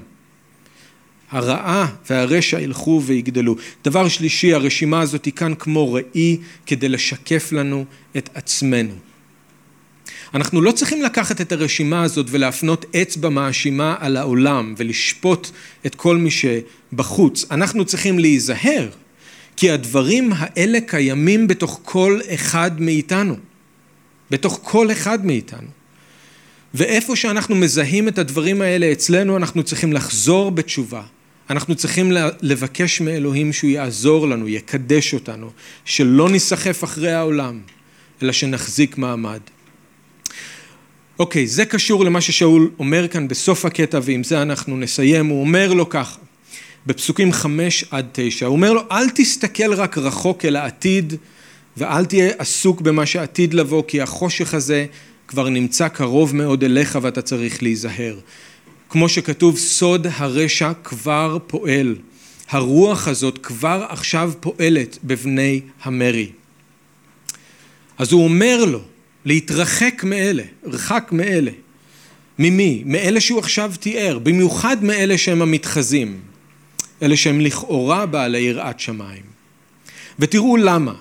הרעה 1.30 1.86
והרשע 2.10 2.60
ילכו 2.60 3.02
ויגדלו. 3.06 3.56
דבר 3.84 4.08
שלישי, 4.08 4.54
הרשימה 4.54 5.00
הזאת 5.00 5.24
היא 5.24 5.32
כאן 5.32 5.54
כמו 5.58 5.92
ראי 5.92 6.36
כדי 6.66 6.88
לשקף 6.88 7.52
לנו 7.52 7.84
את 8.16 8.30
עצמנו. 8.34 8.94
אנחנו 10.34 10.60
לא 10.60 10.72
צריכים 10.72 11.02
לקחת 11.02 11.40
את 11.40 11.52
הרשימה 11.52 12.02
הזאת 12.02 12.26
ולהפנות 12.30 12.96
אצבע 12.96 13.28
מאשימה 13.28 13.96
על 13.98 14.16
העולם 14.16 14.74
ולשפוט 14.76 15.50
את 15.86 15.94
כל 15.94 16.16
מי 16.16 16.30
שבחוץ. 16.30 17.44
אנחנו 17.50 17.84
צריכים 17.84 18.18
להיזהר, 18.18 18.88
כי 19.60 19.70
הדברים 19.70 20.30
האלה 20.36 20.78
קיימים 20.86 21.46
בתוך 21.46 21.80
כל 21.82 22.20
אחד 22.34 22.80
מאיתנו. 22.80 23.36
בתוך 24.30 24.60
כל 24.62 24.92
אחד 24.92 25.26
מאיתנו. 25.26 25.68
ואיפה 26.74 27.16
שאנחנו 27.16 27.54
מזהים 27.54 28.08
את 28.08 28.18
הדברים 28.18 28.62
האלה 28.62 28.92
אצלנו, 28.92 29.36
אנחנו 29.36 29.62
צריכים 29.62 29.92
לחזור 29.92 30.50
בתשובה. 30.50 31.02
אנחנו 31.50 31.74
צריכים 31.74 32.12
לבקש 32.40 33.00
מאלוהים 33.00 33.52
שהוא 33.52 33.70
יעזור 33.70 34.28
לנו, 34.28 34.48
יקדש 34.48 35.14
אותנו, 35.14 35.50
שלא 35.84 36.30
ניסחף 36.30 36.84
אחרי 36.84 37.12
העולם, 37.12 37.60
אלא 38.22 38.32
שנחזיק 38.32 38.98
מעמד. 38.98 39.40
אוקיי, 41.18 41.46
זה 41.46 41.64
קשור 41.64 42.04
למה 42.04 42.20
ששאול 42.20 42.70
אומר 42.78 43.08
כאן 43.08 43.28
בסוף 43.28 43.64
הקטע, 43.64 44.00
ועם 44.02 44.24
זה 44.24 44.42
אנחנו 44.42 44.76
נסיים. 44.76 45.26
הוא 45.26 45.40
אומר 45.40 45.72
לו 45.72 45.88
ככה, 45.88 46.18
בפסוקים 46.86 47.32
חמש 47.32 47.84
עד 47.90 48.06
תשע, 48.12 48.46
הוא 48.46 48.56
אומר 48.56 48.72
לו, 48.72 48.82
אל 48.90 49.10
תסתכל 49.10 49.74
רק 49.74 49.98
רחוק 49.98 50.44
אל 50.44 50.56
העתיד, 50.56 51.14
ואל 51.76 52.04
תהיה 52.04 52.32
עסוק 52.38 52.80
במה 52.80 53.06
שעתיד 53.06 53.54
לבוא, 53.54 53.82
כי 53.88 54.00
החושך 54.00 54.54
הזה 54.54 54.86
כבר 55.28 55.48
נמצא 55.48 55.88
קרוב 55.88 56.36
מאוד 56.36 56.64
אליך 56.64 56.98
ואתה 57.02 57.22
צריך 57.22 57.62
להיזהר. 57.62 58.18
כמו 58.88 59.08
שכתוב, 59.08 59.58
סוד 59.58 60.06
הרשע 60.10 60.72
כבר 60.84 61.38
פועל. 61.46 61.96
הרוח 62.50 63.08
הזאת 63.08 63.38
כבר 63.38 63.86
עכשיו 63.88 64.32
פועלת 64.40 64.98
בבני 65.04 65.60
המרי. 65.82 66.30
אז 67.98 68.12
הוא 68.12 68.24
אומר 68.24 68.64
לו, 68.64 68.80
להתרחק 69.24 70.04
מאלה, 70.04 70.42
רחק 70.64 71.08
מאלה. 71.12 71.50
ממי? 72.38 72.82
מאלה 72.86 73.20
שהוא 73.20 73.38
עכשיו 73.38 73.72
תיאר, 73.80 74.18
במיוחד 74.18 74.84
מאלה 74.84 75.18
שהם 75.18 75.42
המתחזים, 75.42 76.20
אלה 77.02 77.16
שהם 77.16 77.40
לכאורה 77.40 78.06
בעלי 78.06 78.38
יראת 78.38 78.80
שמיים. 78.80 79.22
ותראו 80.18 80.56
למה. 80.56 80.94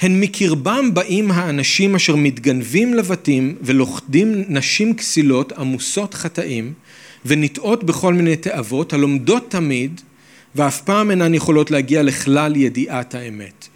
הן 0.00 0.20
מקרבם 0.20 0.94
באים 0.94 1.30
האנשים 1.30 1.94
אשר 1.94 2.16
מתגנבים 2.16 2.94
לבתים 2.94 3.56
ולוכדים 3.62 4.44
נשים 4.48 4.94
כסילות 4.94 5.52
עמוסות 5.52 6.14
חטאים 6.14 6.72
ונטעות 7.24 7.84
בכל 7.84 8.14
מיני 8.14 8.36
תאוות 8.36 8.92
הלומדות 8.92 9.50
תמיד 9.50 10.00
ואף 10.54 10.80
פעם 10.80 11.10
אינן 11.10 11.34
יכולות 11.34 11.70
להגיע 11.70 12.02
לכלל 12.02 12.56
ידיעת 12.56 13.14
האמת. 13.14 13.68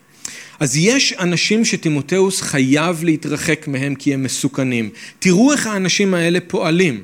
אז 0.61 0.77
יש 0.77 1.13
אנשים 1.13 1.65
שתימותאוס 1.65 2.41
חייב 2.41 3.05
להתרחק 3.05 3.69
מהם 3.69 3.95
כי 3.95 4.15
הם 4.15 4.23
מסוכנים. 4.23 4.91
תראו 5.19 5.53
איך 5.53 5.67
האנשים 5.67 6.15
האלה 6.15 6.39
פועלים. 6.41 7.01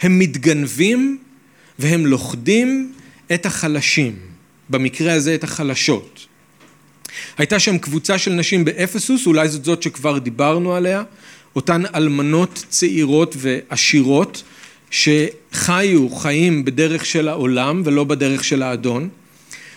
הם 0.00 0.18
מתגנבים 0.18 1.18
והם 1.78 2.06
לוכדים 2.06 2.92
את 3.34 3.46
החלשים, 3.46 4.16
במקרה 4.70 5.12
הזה 5.12 5.34
את 5.34 5.44
החלשות. 5.44 6.26
הייתה 7.38 7.58
שם 7.58 7.78
קבוצה 7.78 8.18
של 8.18 8.32
נשים 8.32 8.64
באפסוס, 8.64 9.26
אולי 9.26 9.48
זאת 9.48 9.64
זאת 9.64 9.82
שכבר 9.82 10.18
דיברנו 10.18 10.74
עליה, 10.74 11.02
אותן 11.56 11.82
אלמנות 11.94 12.64
צעירות 12.68 13.36
ועשירות 13.38 14.42
שחיו 14.90 16.10
חיים 16.10 16.64
בדרך 16.64 17.06
של 17.06 17.28
העולם 17.28 17.82
ולא 17.84 18.04
בדרך 18.04 18.44
של 18.44 18.62
האדון. 18.62 19.08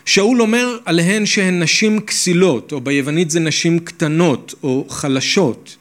שאול 0.06 0.42
אומר 0.42 0.78
עליהן 0.86 1.26
שהן 1.26 1.64
נשים 1.64 2.00
כסילות, 2.00 2.72
או 2.72 2.82
ביוונית 2.82 3.32
זה 3.32 3.40
נשים 3.40 3.80
קטנות 3.80 4.54
או 4.64 4.86
חלשות. 4.90 5.76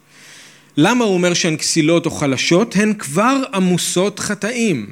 למה 0.76 1.04
הוא 1.04 1.14
אומר 1.14 1.34
שהן 1.34 1.56
כסילות 1.56 2.06
או 2.06 2.10
חלשות? 2.10 2.76
הן 2.76 2.94
כבר 2.94 3.42
עמוסות 3.54 4.18
חטאים. 4.18 4.86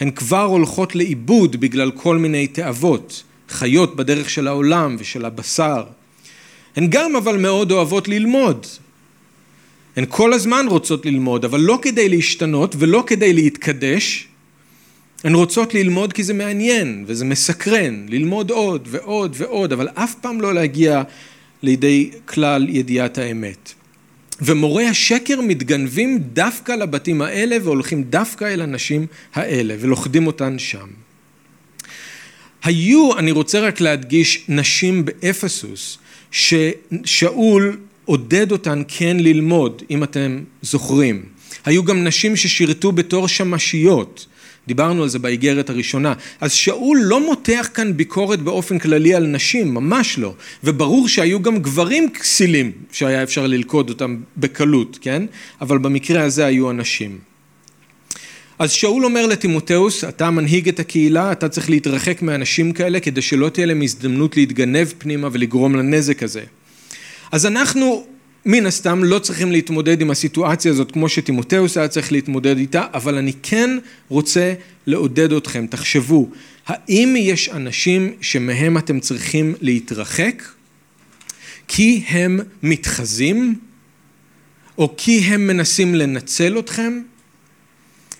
הן 0.00 0.10
כבר 0.10 0.42
הולכות 0.42 0.94
לאיבוד 0.94 1.56
בגלל 1.56 1.90
כל 1.90 2.18
מיני 2.18 2.46
תאוות, 2.46 3.22
חיות 3.48 3.96
בדרך 3.96 4.30
של 4.30 4.48
העולם 4.48 4.96
ושל 4.98 5.24
הבשר. 5.24 5.84
הן 6.76 6.86
גם 6.90 7.16
אבל 7.16 7.36
מאוד 7.36 7.72
אוהבות 7.72 8.08
ללמוד. 8.08 8.66
הן 9.96 10.04
כל 10.08 10.32
הזמן 10.32 10.66
רוצות 10.68 11.06
ללמוד, 11.06 11.44
אבל 11.44 11.60
לא 11.60 11.78
כדי 11.82 12.08
להשתנות 12.08 12.74
ולא 12.78 13.04
כדי 13.06 13.32
להתקדש, 13.32 14.28
הן 15.24 15.34
רוצות 15.34 15.74
ללמוד 15.74 16.12
כי 16.12 16.22
זה 16.22 16.34
מעניין 16.34 17.04
וזה 17.06 17.24
מסקרן, 17.24 18.06
ללמוד 18.08 18.50
עוד 18.50 18.88
ועוד 18.90 19.34
ועוד, 19.38 19.72
אבל 19.72 19.88
אף 19.94 20.14
פעם 20.14 20.40
לא 20.40 20.54
להגיע 20.54 21.02
לידי 21.62 22.10
כלל 22.24 22.68
ידיעת 22.68 23.18
האמת. 23.18 23.72
ומורי 24.40 24.86
השקר 24.86 25.40
מתגנבים 25.40 26.18
דווקא 26.18 26.72
לבתים 26.72 27.22
האלה 27.22 27.56
והולכים 27.62 28.02
דווקא 28.02 28.44
אל 28.44 28.60
הנשים 28.60 29.06
האלה 29.34 29.74
ולוכדים 29.80 30.26
אותן 30.26 30.58
שם. 30.58 30.86
היו, 32.62 33.18
אני 33.18 33.30
רוצה 33.30 33.60
רק 33.60 33.80
להדגיש, 33.80 34.44
נשים 34.48 35.04
באפסוס 35.04 35.98
ששאול 36.30 37.78
עודד 38.04 38.52
אותן 38.52 38.82
כן 38.88 39.16
ללמוד, 39.20 39.82
אם 39.90 40.04
אתם 40.04 40.42
זוכרים. 40.62 41.24
היו 41.64 41.84
גם 41.84 42.04
נשים 42.04 42.36
ששירתו 42.36 42.92
בתור 42.92 43.28
שמשיות, 43.28 44.26
דיברנו 44.66 45.02
על 45.02 45.08
זה 45.08 45.18
באיגרת 45.18 45.70
הראשונה. 45.70 46.12
אז 46.40 46.52
שאול 46.52 46.98
לא 47.02 47.26
מותח 47.26 47.68
כאן 47.74 47.96
ביקורת 47.96 48.40
באופן 48.40 48.78
כללי 48.78 49.14
על 49.14 49.26
נשים, 49.26 49.74
ממש 49.74 50.18
לא. 50.18 50.34
וברור 50.64 51.08
שהיו 51.08 51.42
גם 51.42 51.58
גברים 51.58 52.10
כסילים 52.10 52.72
שהיה 52.92 53.22
אפשר 53.22 53.46
ללכוד 53.46 53.88
אותם 53.88 54.16
בקלות, 54.36 54.98
כן? 55.00 55.22
אבל 55.60 55.78
במקרה 55.78 56.22
הזה 56.22 56.46
היו 56.46 56.70
הנשים. 56.70 57.18
אז 58.58 58.70
שאול 58.70 59.04
אומר 59.04 59.26
לטימותאוס, 59.26 60.04
אתה 60.04 60.30
מנהיג 60.30 60.68
את 60.68 60.80
הקהילה, 60.80 61.32
אתה 61.32 61.48
צריך 61.48 61.70
להתרחק 61.70 62.22
מאנשים 62.22 62.72
כאלה 62.72 63.00
כדי 63.00 63.22
שלא 63.22 63.48
תהיה 63.48 63.66
להם 63.66 63.82
הזדמנות 63.82 64.36
להתגנב 64.36 64.88
פנימה 64.98 65.28
ולגרום 65.32 65.76
לנזק 65.76 66.22
הזה. 66.22 66.42
אז 67.32 67.46
אנחנו 67.46 68.06
מן 68.46 68.66
הסתם 68.66 69.04
לא 69.04 69.18
צריכים 69.18 69.52
להתמודד 69.52 70.00
עם 70.00 70.10
הסיטואציה 70.10 70.72
הזאת 70.72 70.92
כמו 70.92 71.08
שטימותאוס 71.08 71.76
היה 71.76 71.88
צריך 71.88 72.12
להתמודד 72.12 72.58
איתה, 72.58 72.86
אבל 72.94 73.18
אני 73.18 73.32
כן 73.42 73.78
רוצה 74.08 74.54
לעודד 74.86 75.32
אתכם, 75.32 75.66
תחשבו, 75.66 76.28
האם 76.66 77.14
יש 77.18 77.48
אנשים 77.48 78.12
שמהם 78.20 78.78
אתם 78.78 79.00
צריכים 79.00 79.54
להתרחק 79.60 80.42
כי 81.68 82.04
הם 82.08 82.40
מתחזים 82.62 83.54
או 84.78 84.94
כי 84.96 85.18
הם 85.18 85.46
מנסים 85.46 85.94
לנצל 85.94 86.58
אתכם? 86.58 87.00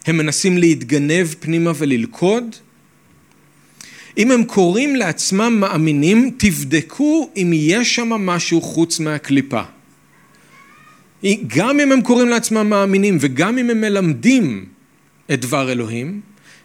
הם 0.06 0.16
מנסים 0.16 0.58
להתגנב 0.58 1.26
פנימה 1.40 1.72
וללכוד? 1.76 2.44
אם 4.18 4.30
הם 4.30 4.44
קוראים 4.44 4.96
לעצמם 4.96 5.56
מאמינים, 5.60 6.30
תבדקו 6.36 7.30
אם 7.36 7.50
יש 7.54 7.94
שם 7.94 8.08
משהו 8.08 8.60
חוץ 8.60 9.00
מהקליפה. 9.00 9.62
גם 11.46 11.80
אם 11.80 11.92
הם 11.92 12.02
קוראים 12.02 12.28
לעצמם 12.28 12.70
מאמינים 12.70 13.18
וגם 13.20 13.58
אם 13.58 13.70
הם 13.70 13.80
מלמדים 13.80 14.64
את 15.32 15.40
דבר 15.40 15.72
אלוהים, 15.72 16.20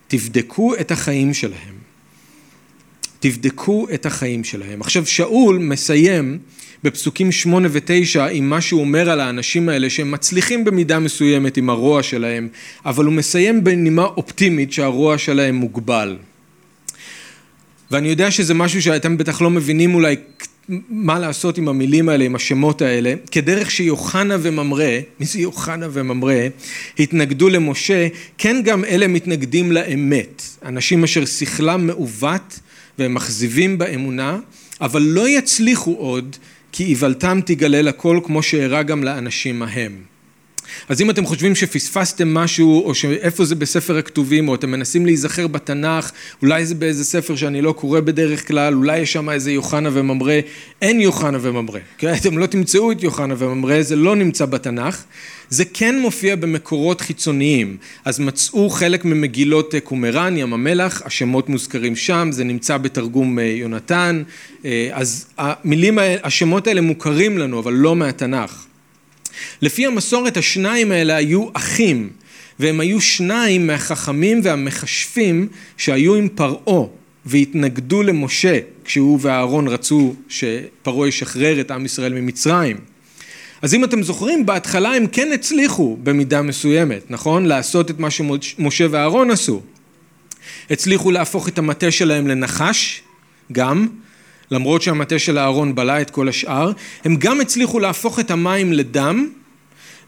תבדקו 0.07 0.76
את 0.76 0.91
החיים 0.91 1.34
שלהם. 1.34 1.82
תבדקו 3.20 3.88
את 3.93 4.05
החיים 4.05 4.43
שלהם. 4.43 4.82
עכשיו 4.82 5.05
שאול 5.05 5.57
מסיים 5.57 6.39
בפסוקים 6.84 7.32
שמונה 7.32 7.68
ותשע 7.72 8.26
עם 8.26 8.49
מה 8.49 8.62
שהוא 8.62 8.82
אומר 8.82 9.09
על 9.09 9.20
האנשים 9.20 9.70
האלה 9.70 9.89
שהם 9.89 10.12
מצליחים 10.12 10.66
במידה 10.66 10.99
מסוימת 10.99 11.57
עם 11.57 11.70
הרוע 11.70 12.03
שלהם, 12.03 12.47
אבל 12.86 13.05
הוא 13.05 13.14
מסיים 13.14 13.64
בנימה 13.64 14.03
אופטימית 14.03 14.74
שהרוע 14.74 15.18
שלהם 15.18 15.55
מוגבל. 15.55 16.18
ואני 17.91 18.07
יודע 18.07 18.32
שזה 18.32 18.53
משהו 18.53 18.82
שאתם 18.82 19.18
בטח 19.18 19.41
לא 19.41 19.49
מבינים 19.49 19.95
אולי 19.95 20.16
מה 20.89 21.20
לעשות 21.20 21.57
עם 21.57 21.68
המילים 21.68 22.09
האלה, 22.09 22.24
עם 22.24 22.36
השמות 22.36 22.82
האלה, 22.82 23.14
כדרך 23.32 23.72
שיוחנה 23.72 24.38
וממרא, 24.41 24.99
מי 25.20 25.26
זה 25.26 25.39
יוחנה 25.39 25.88
וממרא, 25.91 26.34
התנגדו 26.99 27.49
למשה, 27.49 28.07
כן 28.38 28.62
גם 28.64 28.86
אלה 28.86 29.07
מתנגדים 29.07 29.72
לאמת, 29.72 30.43
אנשים 30.66 31.03
אשר 31.03 31.26
שכלם 31.26 31.88
מעוות 31.88 32.59
והם 32.99 33.14
מכזיבים 33.14 33.78
באמונה, 33.78 34.39
אבל 34.82 35.01
לא 35.01 35.30
יצליחו 35.30 35.91
עוד 35.91 36.36
כי 36.72 36.84
איוולתם 36.84 37.39
תגלה 37.45 37.82
לכל 37.82 38.20
כמו 38.24 38.43
שאירע 38.43 38.84
גם 38.84 39.03
לאנשים 39.03 39.64
ההם. 39.64 40.11
אז 40.89 41.01
אם 41.01 41.09
אתם 41.09 41.26
חושבים 41.26 41.55
שפספסתם 41.55 42.34
משהו, 42.34 42.86
או 42.86 42.95
שאיפה 42.95 43.45
זה 43.45 43.55
בספר 43.55 43.97
הכתובים, 43.97 44.49
או 44.49 44.55
אתם 44.55 44.72
מנסים 44.72 45.05
להיזכר 45.05 45.47
בתנ"ך, 45.47 46.11
אולי 46.41 46.65
זה 46.65 46.76
באיזה 46.76 47.03
ספר 47.03 47.36
שאני 47.36 47.61
לא 47.61 47.72
קורא 47.72 47.99
בדרך 47.99 48.47
כלל, 48.47 48.74
אולי 48.74 48.99
יש 48.99 49.13
שם 49.13 49.30
איזה 49.30 49.51
יוחנה 49.51 49.89
וממרא, 49.93 50.34
אין 50.82 51.01
יוחנה 51.01 51.38
וממרא. 51.41 51.80
כן? 51.97 52.13
אתם 52.13 52.38
לא 52.38 52.45
תמצאו 52.45 52.91
את 52.91 53.03
יוחנה 53.03 53.34
וממרא, 53.38 53.82
זה 53.82 53.95
לא 53.95 54.15
נמצא 54.15 54.45
בתנ"ך. 54.45 55.03
זה 55.51 55.65
כן 55.65 55.99
מופיע 55.99 56.36
במקורות 56.36 57.01
חיצוניים, 57.01 57.78
אז 58.05 58.19
מצאו 58.19 58.69
חלק 58.69 59.05
ממגילות 59.05 59.74
קומראן, 59.84 60.38
ים 60.38 60.53
המלח, 60.53 61.01
השמות 61.05 61.49
מוזכרים 61.49 61.95
שם, 61.95 62.30
זה 62.32 62.43
נמצא 62.43 62.78
בתרגום 62.78 63.39
אה, 63.39 63.43
יונתן, 63.43 64.24
אה, 64.65 64.89
אז 64.91 65.26
המילים, 65.38 65.99
השמות 66.24 66.67
האלה 66.67 66.82
מוכרים 66.82 67.38
לנו, 67.38 67.59
אבל 67.59 67.74
לא 67.74 67.95
מהתנ"ך. 67.95 68.65
לפי 69.61 69.85
המסורת 69.85 70.37
השניים 70.37 70.91
האלה 70.91 71.15
היו 71.15 71.47
אחים, 71.53 72.09
והם 72.59 72.79
היו 72.79 73.01
שניים 73.01 73.67
מהחכמים 73.67 74.41
והמכשפים 74.43 75.47
שהיו 75.77 76.15
עם 76.15 76.27
פרעה 76.35 76.87
והתנגדו 77.25 78.03
למשה 78.03 78.59
כשהוא 78.85 79.19
ואהרון 79.21 79.67
רצו 79.67 80.15
שפרעה 80.29 81.07
ישחרר 81.07 81.61
את 81.61 81.71
עם 81.71 81.85
ישראל 81.85 82.13
ממצרים. 82.13 82.77
אז 83.61 83.73
אם 83.73 83.83
אתם 83.83 84.03
זוכרים, 84.03 84.45
בהתחלה 84.45 84.95
הם 84.95 85.07
כן 85.07 85.31
הצליחו 85.33 85.97
במידה 86.03 86.41
מסוימת, 86.41 87.11
נכון? 87.11 87.45
לעשות 87.45 87.91
את 87.91 87.99
מה 87.99 88.09
שמשה 88.11 88.85
ואהרון 88.89 89.31
עשו. 89.31 89.61
הצליחו 90.69 91.11
להפוך 91.11 91.47
את 91.47 91.57
המטה 91.57 91.91
שלהם 91.91 92.27
לנחש, 92.27 93.01
גם, 93.51 93.87
למרות 94.51 94.81
שהמטה 94.81 95.19
של 95.19 95.37
אהרון 95.37 95.75
בלע 95.75 96.01
את 96.01 96.09
כל 96.09 96.29
השאר, 96.29 96.71
הם 97.03 97.15
גם 97.15 97.41
הצליחו 97.41 97.79
להפוך 97.79 98.19
את 98.19 98.31
המים 98.31 98.73
לדם, 98.73 99.29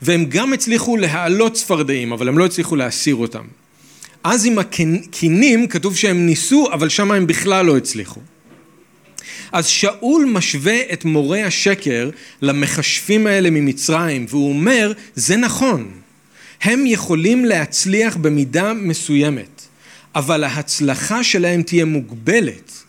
והם 0.02 0.26
גם 0.30 0.54
הצליחו 0.54 0.98
להעלות 0.98 1.54
צפרדעים, 1.54 2.12
אבל 2.12 2.28
הם 2.28 2.38
לא 2.38 2.46
הצליחו 2.46 2.76
להסיר 2.76 3.16
אותם. 3.16 3.44
אז 4.24 4.46
עם 4.46 4.60
הכינים 4.60 5.68
כתוב 5.68 5.96
שהם 5.96 6.26
ניסו, 6.26 6.68
אבל 6.74 6.90
שם 6.90 7.12
הם 7.12 7.28
בכלל 7.28 7.66
לא 7.66 7.78
הצליחו. 7.78 8.22
אז 9.52 9.68
שאול 9.68 10.26
משווה 10.26 10.94
את 10.94 11.06
מורה 11.06 11.46
השקר 11.46 12.10
למכשפים 12.42 13.28
האלה 13.28 13.50
ממצרים, 13.50 14.26
והוא 14.30 14.50
אומר, 14.50 14.92
זה 15.16 15.38
נכון, 15.38 15.92
הם 16.62 16.84
יכולים 16.86 17.46
להצליח 17.46 18.18
במידה 18.18 18.74
מסוימת, 18.74 19.62
אבל 20.16 20.44
ההצלחה 20.44 21.24
שלהם 21.24 21.62
תהיה 21.62 21.86
מוגבלת. 21.86 22.83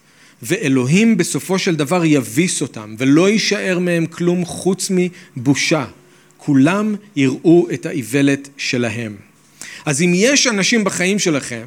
ואלוהים 0.44 1.16
בסופו 1.16 1.58
של 1.58 1.76
דבר 1.76 2.04
יביס 2.04 2.62
אותם, 2.62 2.94
ולא 2.98 3.30
יישאר 3.30 3.78
מהם 3.78 4.06
כלום 4.06 4.44
חוץ 4.44 4.90
מבושה. 5.36 5.84
כולם 6.36 6.94
יראו 7.16 7.66
את 7.74 7.86
האיוולת 7.86 8.48
שלהם. 8.56 9.16
אז 9.86 10.02
אם 10.02 10.12
יש 10.14 10.46
אנשים 10.46 10.84
בחיים 10.84 11.18
שלכם 11.18 11.64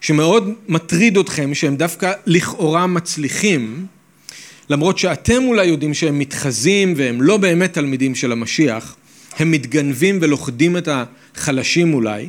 שמאוד 0.00 0.54
מטריד 0.68 1.18
אתכם 1.18 1.54
שהם 1.54 1.76
דווקא 1.76 2.12
לכאורה 2.26 2.86
מצליחים, 2.86 3.86
למרות 4.70 4.98
שאתם 4.98 5.44
אולי 5.44 5.66
יודעים 5.66 5.94
שהם 5.94 6.18
מתחזים 6.18 6.94
והם 6.96 7.22
לא 7.22 7.36
באמת 7.36 7.72
תלמידים 7.72 8.14
של 8.14 8.32
המשיח, 8.32 8.96
הם 9.38 9.50
מתגנבים 9.50 10.18
ולוכדים 10.22 10.76
את 10.76 10.88
החלשים 11.34 11.94
אולי, 11.94 12.28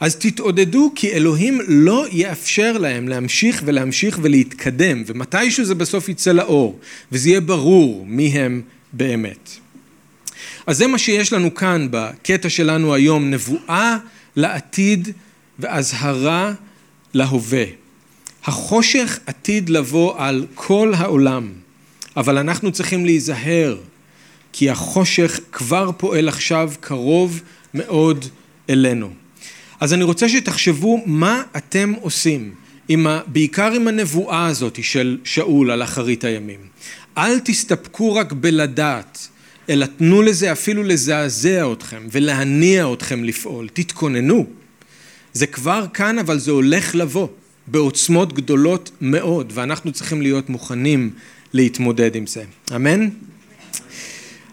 אז 0.00 0.16
תתעודדו 0.16 0.92
כי 0.94 1.12
אלוהים 1.12 1.60
לא 1.68 2.06
יאפשר 2.12 2.78
להם 2.78 3.08
להמשיך 3.08 3.62
ולהמשיך 3.64 4.18
ולהתקדם 4.22 5.02
ומתישהו 5.06 5.64
זה 5.64 5.74
בסוף 5.74 6.08
יצא 6.08 6.32
לאור 6.32 6.78
וזה 7.12 7.28
יהיה 7.28 7.40
ברור 7.40 8.04
מי 8.06 8.26
הם 8.26 8.62
באמת. 8.92 9.50
אז 10.66 10.78
זה 10.78 10.86
מה 10.86 10.98
שיש 10.98 11.32
לנו 11.32 11.54
כאן 11.54 11.88
בקטע 11.90 12.48
שלנו 12.48 12.94
היום, 12.94 13.30
נבואה 13.30 13.96
לעתיד 14.36 15.08
ואזהרה 15.58 16.52
להווה. 17.14 17.64
החושך 18.44 19.18
עתיד 19.26 19.68
לבוא 19.68 20.14
על 20.18 20.46
כל 20.54 20.92
העולם, 20.96 21.52
אבל 22.16 22.38
אנחנו 22.38 22.72
צריכים 22.72 23.04
להיזהר 23.04 23.76
כי 24.52 24.70
החושך 24.70 25.40
כבר 25.52 25.90
פועל 25.96 26.28
עכשיו 26.28 26.72
קרוב 26.80 27.40
מאוד 27.74 28.24
אלינו. 28.70 29.10
אז 29.80 29.92
אני 29.92 30.04
רוצה 30.04 30.28
שתחשבו 30.28 31.02
מה 31.06 31.42
אתם 31.56 31.92
עושים, 32.00 32.54
עם 32.88 33.06
ה, 33.06 33.20
בעיקר 33.26 33.72
עם 33.72 33.88
הנבואה 33.88 34.46
הזאת 34.46 34.84
של 34.84 35.18
שאול 35.24 35.70
על 35.70 35.82
אחרית 35.82 36.24
הימים. 36.24 36.60
אל 37.18 37.38
תסתפקו 37.38 38.14
רק 38.14 38.32
בלדעת, 38.32 39.28
אלא 39.70 39.86
תנו 39.86 40.22
לזה 40.22 40.52
אפילו 40.52 40.82
לזעזע 40.82 41.72
אתכם 41.72 42.06
ולהניע 42.12 42.92
אתכם 42.92 43.24
לפעול. 43.24 43.68
תתכוננו. 43.72 44.46
זה 45.32 45.46
כבר 45.46 45.86
כאן, 45.94 46.18
אבל 46.18 46.38
זה 46.38 46.50
הולך 46.50 46.94
לבוא 46.94 47.28
בעוצמות 47.66 48.32
גדולות 48.32 48.90
מאוד, 49.00 49.52
ואנחנו 49.54 49.92
צריכים 49.92 50.22
להיות 50.22 50.50
מוכנים 50.50 51.10
להתמודד 51.52 52.16
עם 52.16 52.26
זה. 52.26 52.44
אמן? 52.76 53.08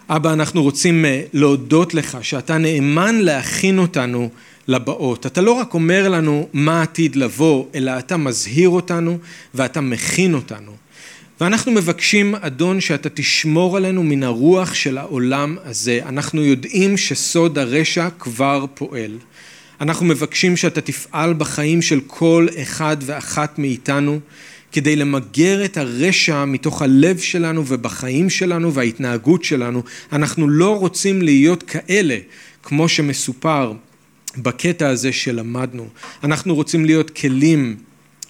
אבא, 0.08 0.32
אנחנו 0.32 0.62
רוצים 0.62 1.04
אה, 1.04 1.22
להודות 1.32 1.94
לך 1.94 2.18
שאתה 2.22 2.58
נאמן 2.58 3.14
להכין 3.14 3.78
אותנו 3.78 4.30
לבאות. 4.68 5.26
אתה 5.26 5.40
לא 5.40 5.52
רק 5.52 5.74
אומר 5.74 6.08
לנו 6.08 6.48
מה 6.52 6.82
עתיד 6.82 7.16
לבוא, 7.16 7.64
אלא 7.74 7.98
אתה 7.98 8.16
מזהיר 8.16 8.68
אותנו 8.68 9.18
ואתה 9.54 9.80
מכין 9.80 10.34
אותנו. 10.34 10.72
ואנחנו 11.40 11.72
מבקשים, 11.72 12.34
אדון, 12.34 12.80
שאתה 12.80 13.08
תשמור 13.08 13.76
עלינו 13.76 14.02
מן 14.02 14.22
הרוח 14.22 14.74
של 14.74 14.98
העולם 14.98 15.56
הזה. 15.64 16.00
אנחנו 16.06 16.44
יודעים 16.44 16.96
שסוד 16.96 17.58
הרשע 17.58 18.08
כבר 18.18 18.64
פועל. 18.74 19.18
אנחנו 19.80 20.06
מבקשים 20.06 20.56
שאתה 20.56 20.80
תפעל 20.80 21.34
בחיים 21.34 21.82
של 21.82 22.00
כל 22.06 22.46
אחד 22.62 22.96
ואחת 23.00 23.58
מאיתנו, 23.58 24.20
כדי 24.72 24.96
למגר 24.96 25.64
את 25.64 25.76
הרשע 25.76 26.44
מתוך 26.44 26.82
הלב 26.82 27.18
שלנו 27.18 27.64
ובחיים 27.66 28.30
שלנו 28.30 28.74
וההתנהגות 28.74 29.44
שלנו. 29.44 29.82
אנחנו 30.12 30.48
לא 30.48 30.78
רוצים 30.78 31.22
להיות 31.22 31.62
כאלה, 31.62 32.18
כמו 32.62 32.88
שמסופר 32.88 33.72
בקטע 34.38 34.88
הזה 34.88 35.12
שלמדנו. 35.12 35.88
אנחנו 36.24 36.54
רוצים 36.54 36.84
להיות 36.84 37.10
כלים 37.10 37.76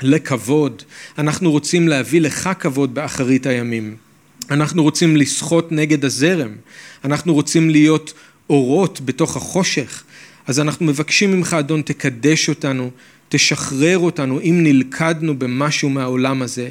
לכבוד, 0.03 0.83
אנחנו 1.19 1.51
רוצים 1.51 1.89
להביא 1.89 2.21
לך 2.21 2.51
כבוד 2.59 2.95
באחרית 2.95 3.47
הימים. 3.47 3.97
אנחנו 4.51 4.83
רוצים 4.83 5.17
לשחות 5.17 5.73
נגד 5.73 6.05
הזרם, 6.05 6.53
אנחנו 7.05 7.35
רוצים 7.35 7.71
להיות 7.71 8.13
אורות 8.51 9.01
בתוך 9.01 9.37
החושך. 9.37 10.03
אז 10.47 10.61
אנחנו 10.61 10.87
מבקשים 10.87 11.33
ממך 11.33 11.55
אדון 11.55 11.83
תקדש 11.83 12.49
אותנו, 12.49 12.91
תשחרר 13.29 13.99
אותנו 13.99 14.41
אם 14.41 14.61
נלכדנו 14.63 15.39
במשהו 15.39 15.91
מהעולם 15.91 16.43
הזה. 16.43 16.71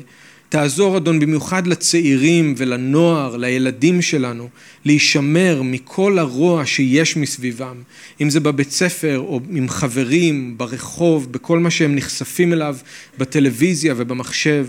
תעזור 0.56 0.98
אדון 0.98 1.20
במיוחד 1.20 1.68
לצעירים 1.68 2.54
ולנוער, 2.58 3.38
לילדים 3.38 4.02
שלנו, 4.02 4.50
להישמר 4.86 5.62
מכל 5.64 6.20
הרוע 6.20 6.66
שיש 6.66 7.18
מסביבם, 7.18 7.76
אם 8.22 8.30
זה 8.30 8.40
בבית 8.40 8.72
ספר 8.72 9.20
או 9.20 9.40
עם 9.52 9.70
חברים, 9.70 10.58
ברחוב, 10.58 11.32
בכל 11.32 11.60
מה 11.60 11.72
שהם 11.72 11.96
נחשפים 11.96 12.54
אליו 12.54 12.78
בטלוויזיה 13.18 13.94
ובמחשב. 13.98 14.68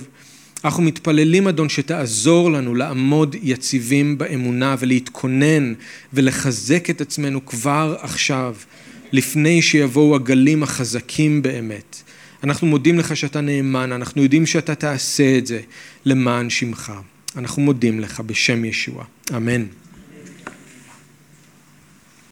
אנחנו 0.64 0.82
מתפללים 0.82 1.48
אדון 1.48 1.68
שתעזור 1.68 2.50
לנו 2.50 2.74
לעמוד 2.74 3.36
יציבים 3.42 4.18
באמונה 4.18 4.76
ולהתכונן 4.78 5.74
ולחזק 6.12 6.90
את 6.90 7.00
עצמנו 7.00 7.46
כבר 7.46 7.96
עכשיו 8.00 8.54
לפני 9.12 9.62
שיבואו 9.62 10.14
הגלים 10.14 10.62
החזקים 10.62 11.42
באמת. 11.42 12.02
אנחנו 12.44 12.66
מודים 12.66 12.98
לך 12.98 13.16
שאתה 13.16 13.40
נאמן, 13.40 13.92
אנחנו 13.92 14.22
יודעים 14.22 14.46
שאתה 14.46 14.74
תעשה 14.74 15.38
את 15.38 15.46
זה 15.46 15.60
למען 16.04 16.50
שמך. 16.50 16.92
אנחנו 17.36 17.62
מודים 17.62 18.00
לך 18.00 18.20
בשם 18.20 18.64
ישוע. 18.64 19.04
אמן. 19.36 19.64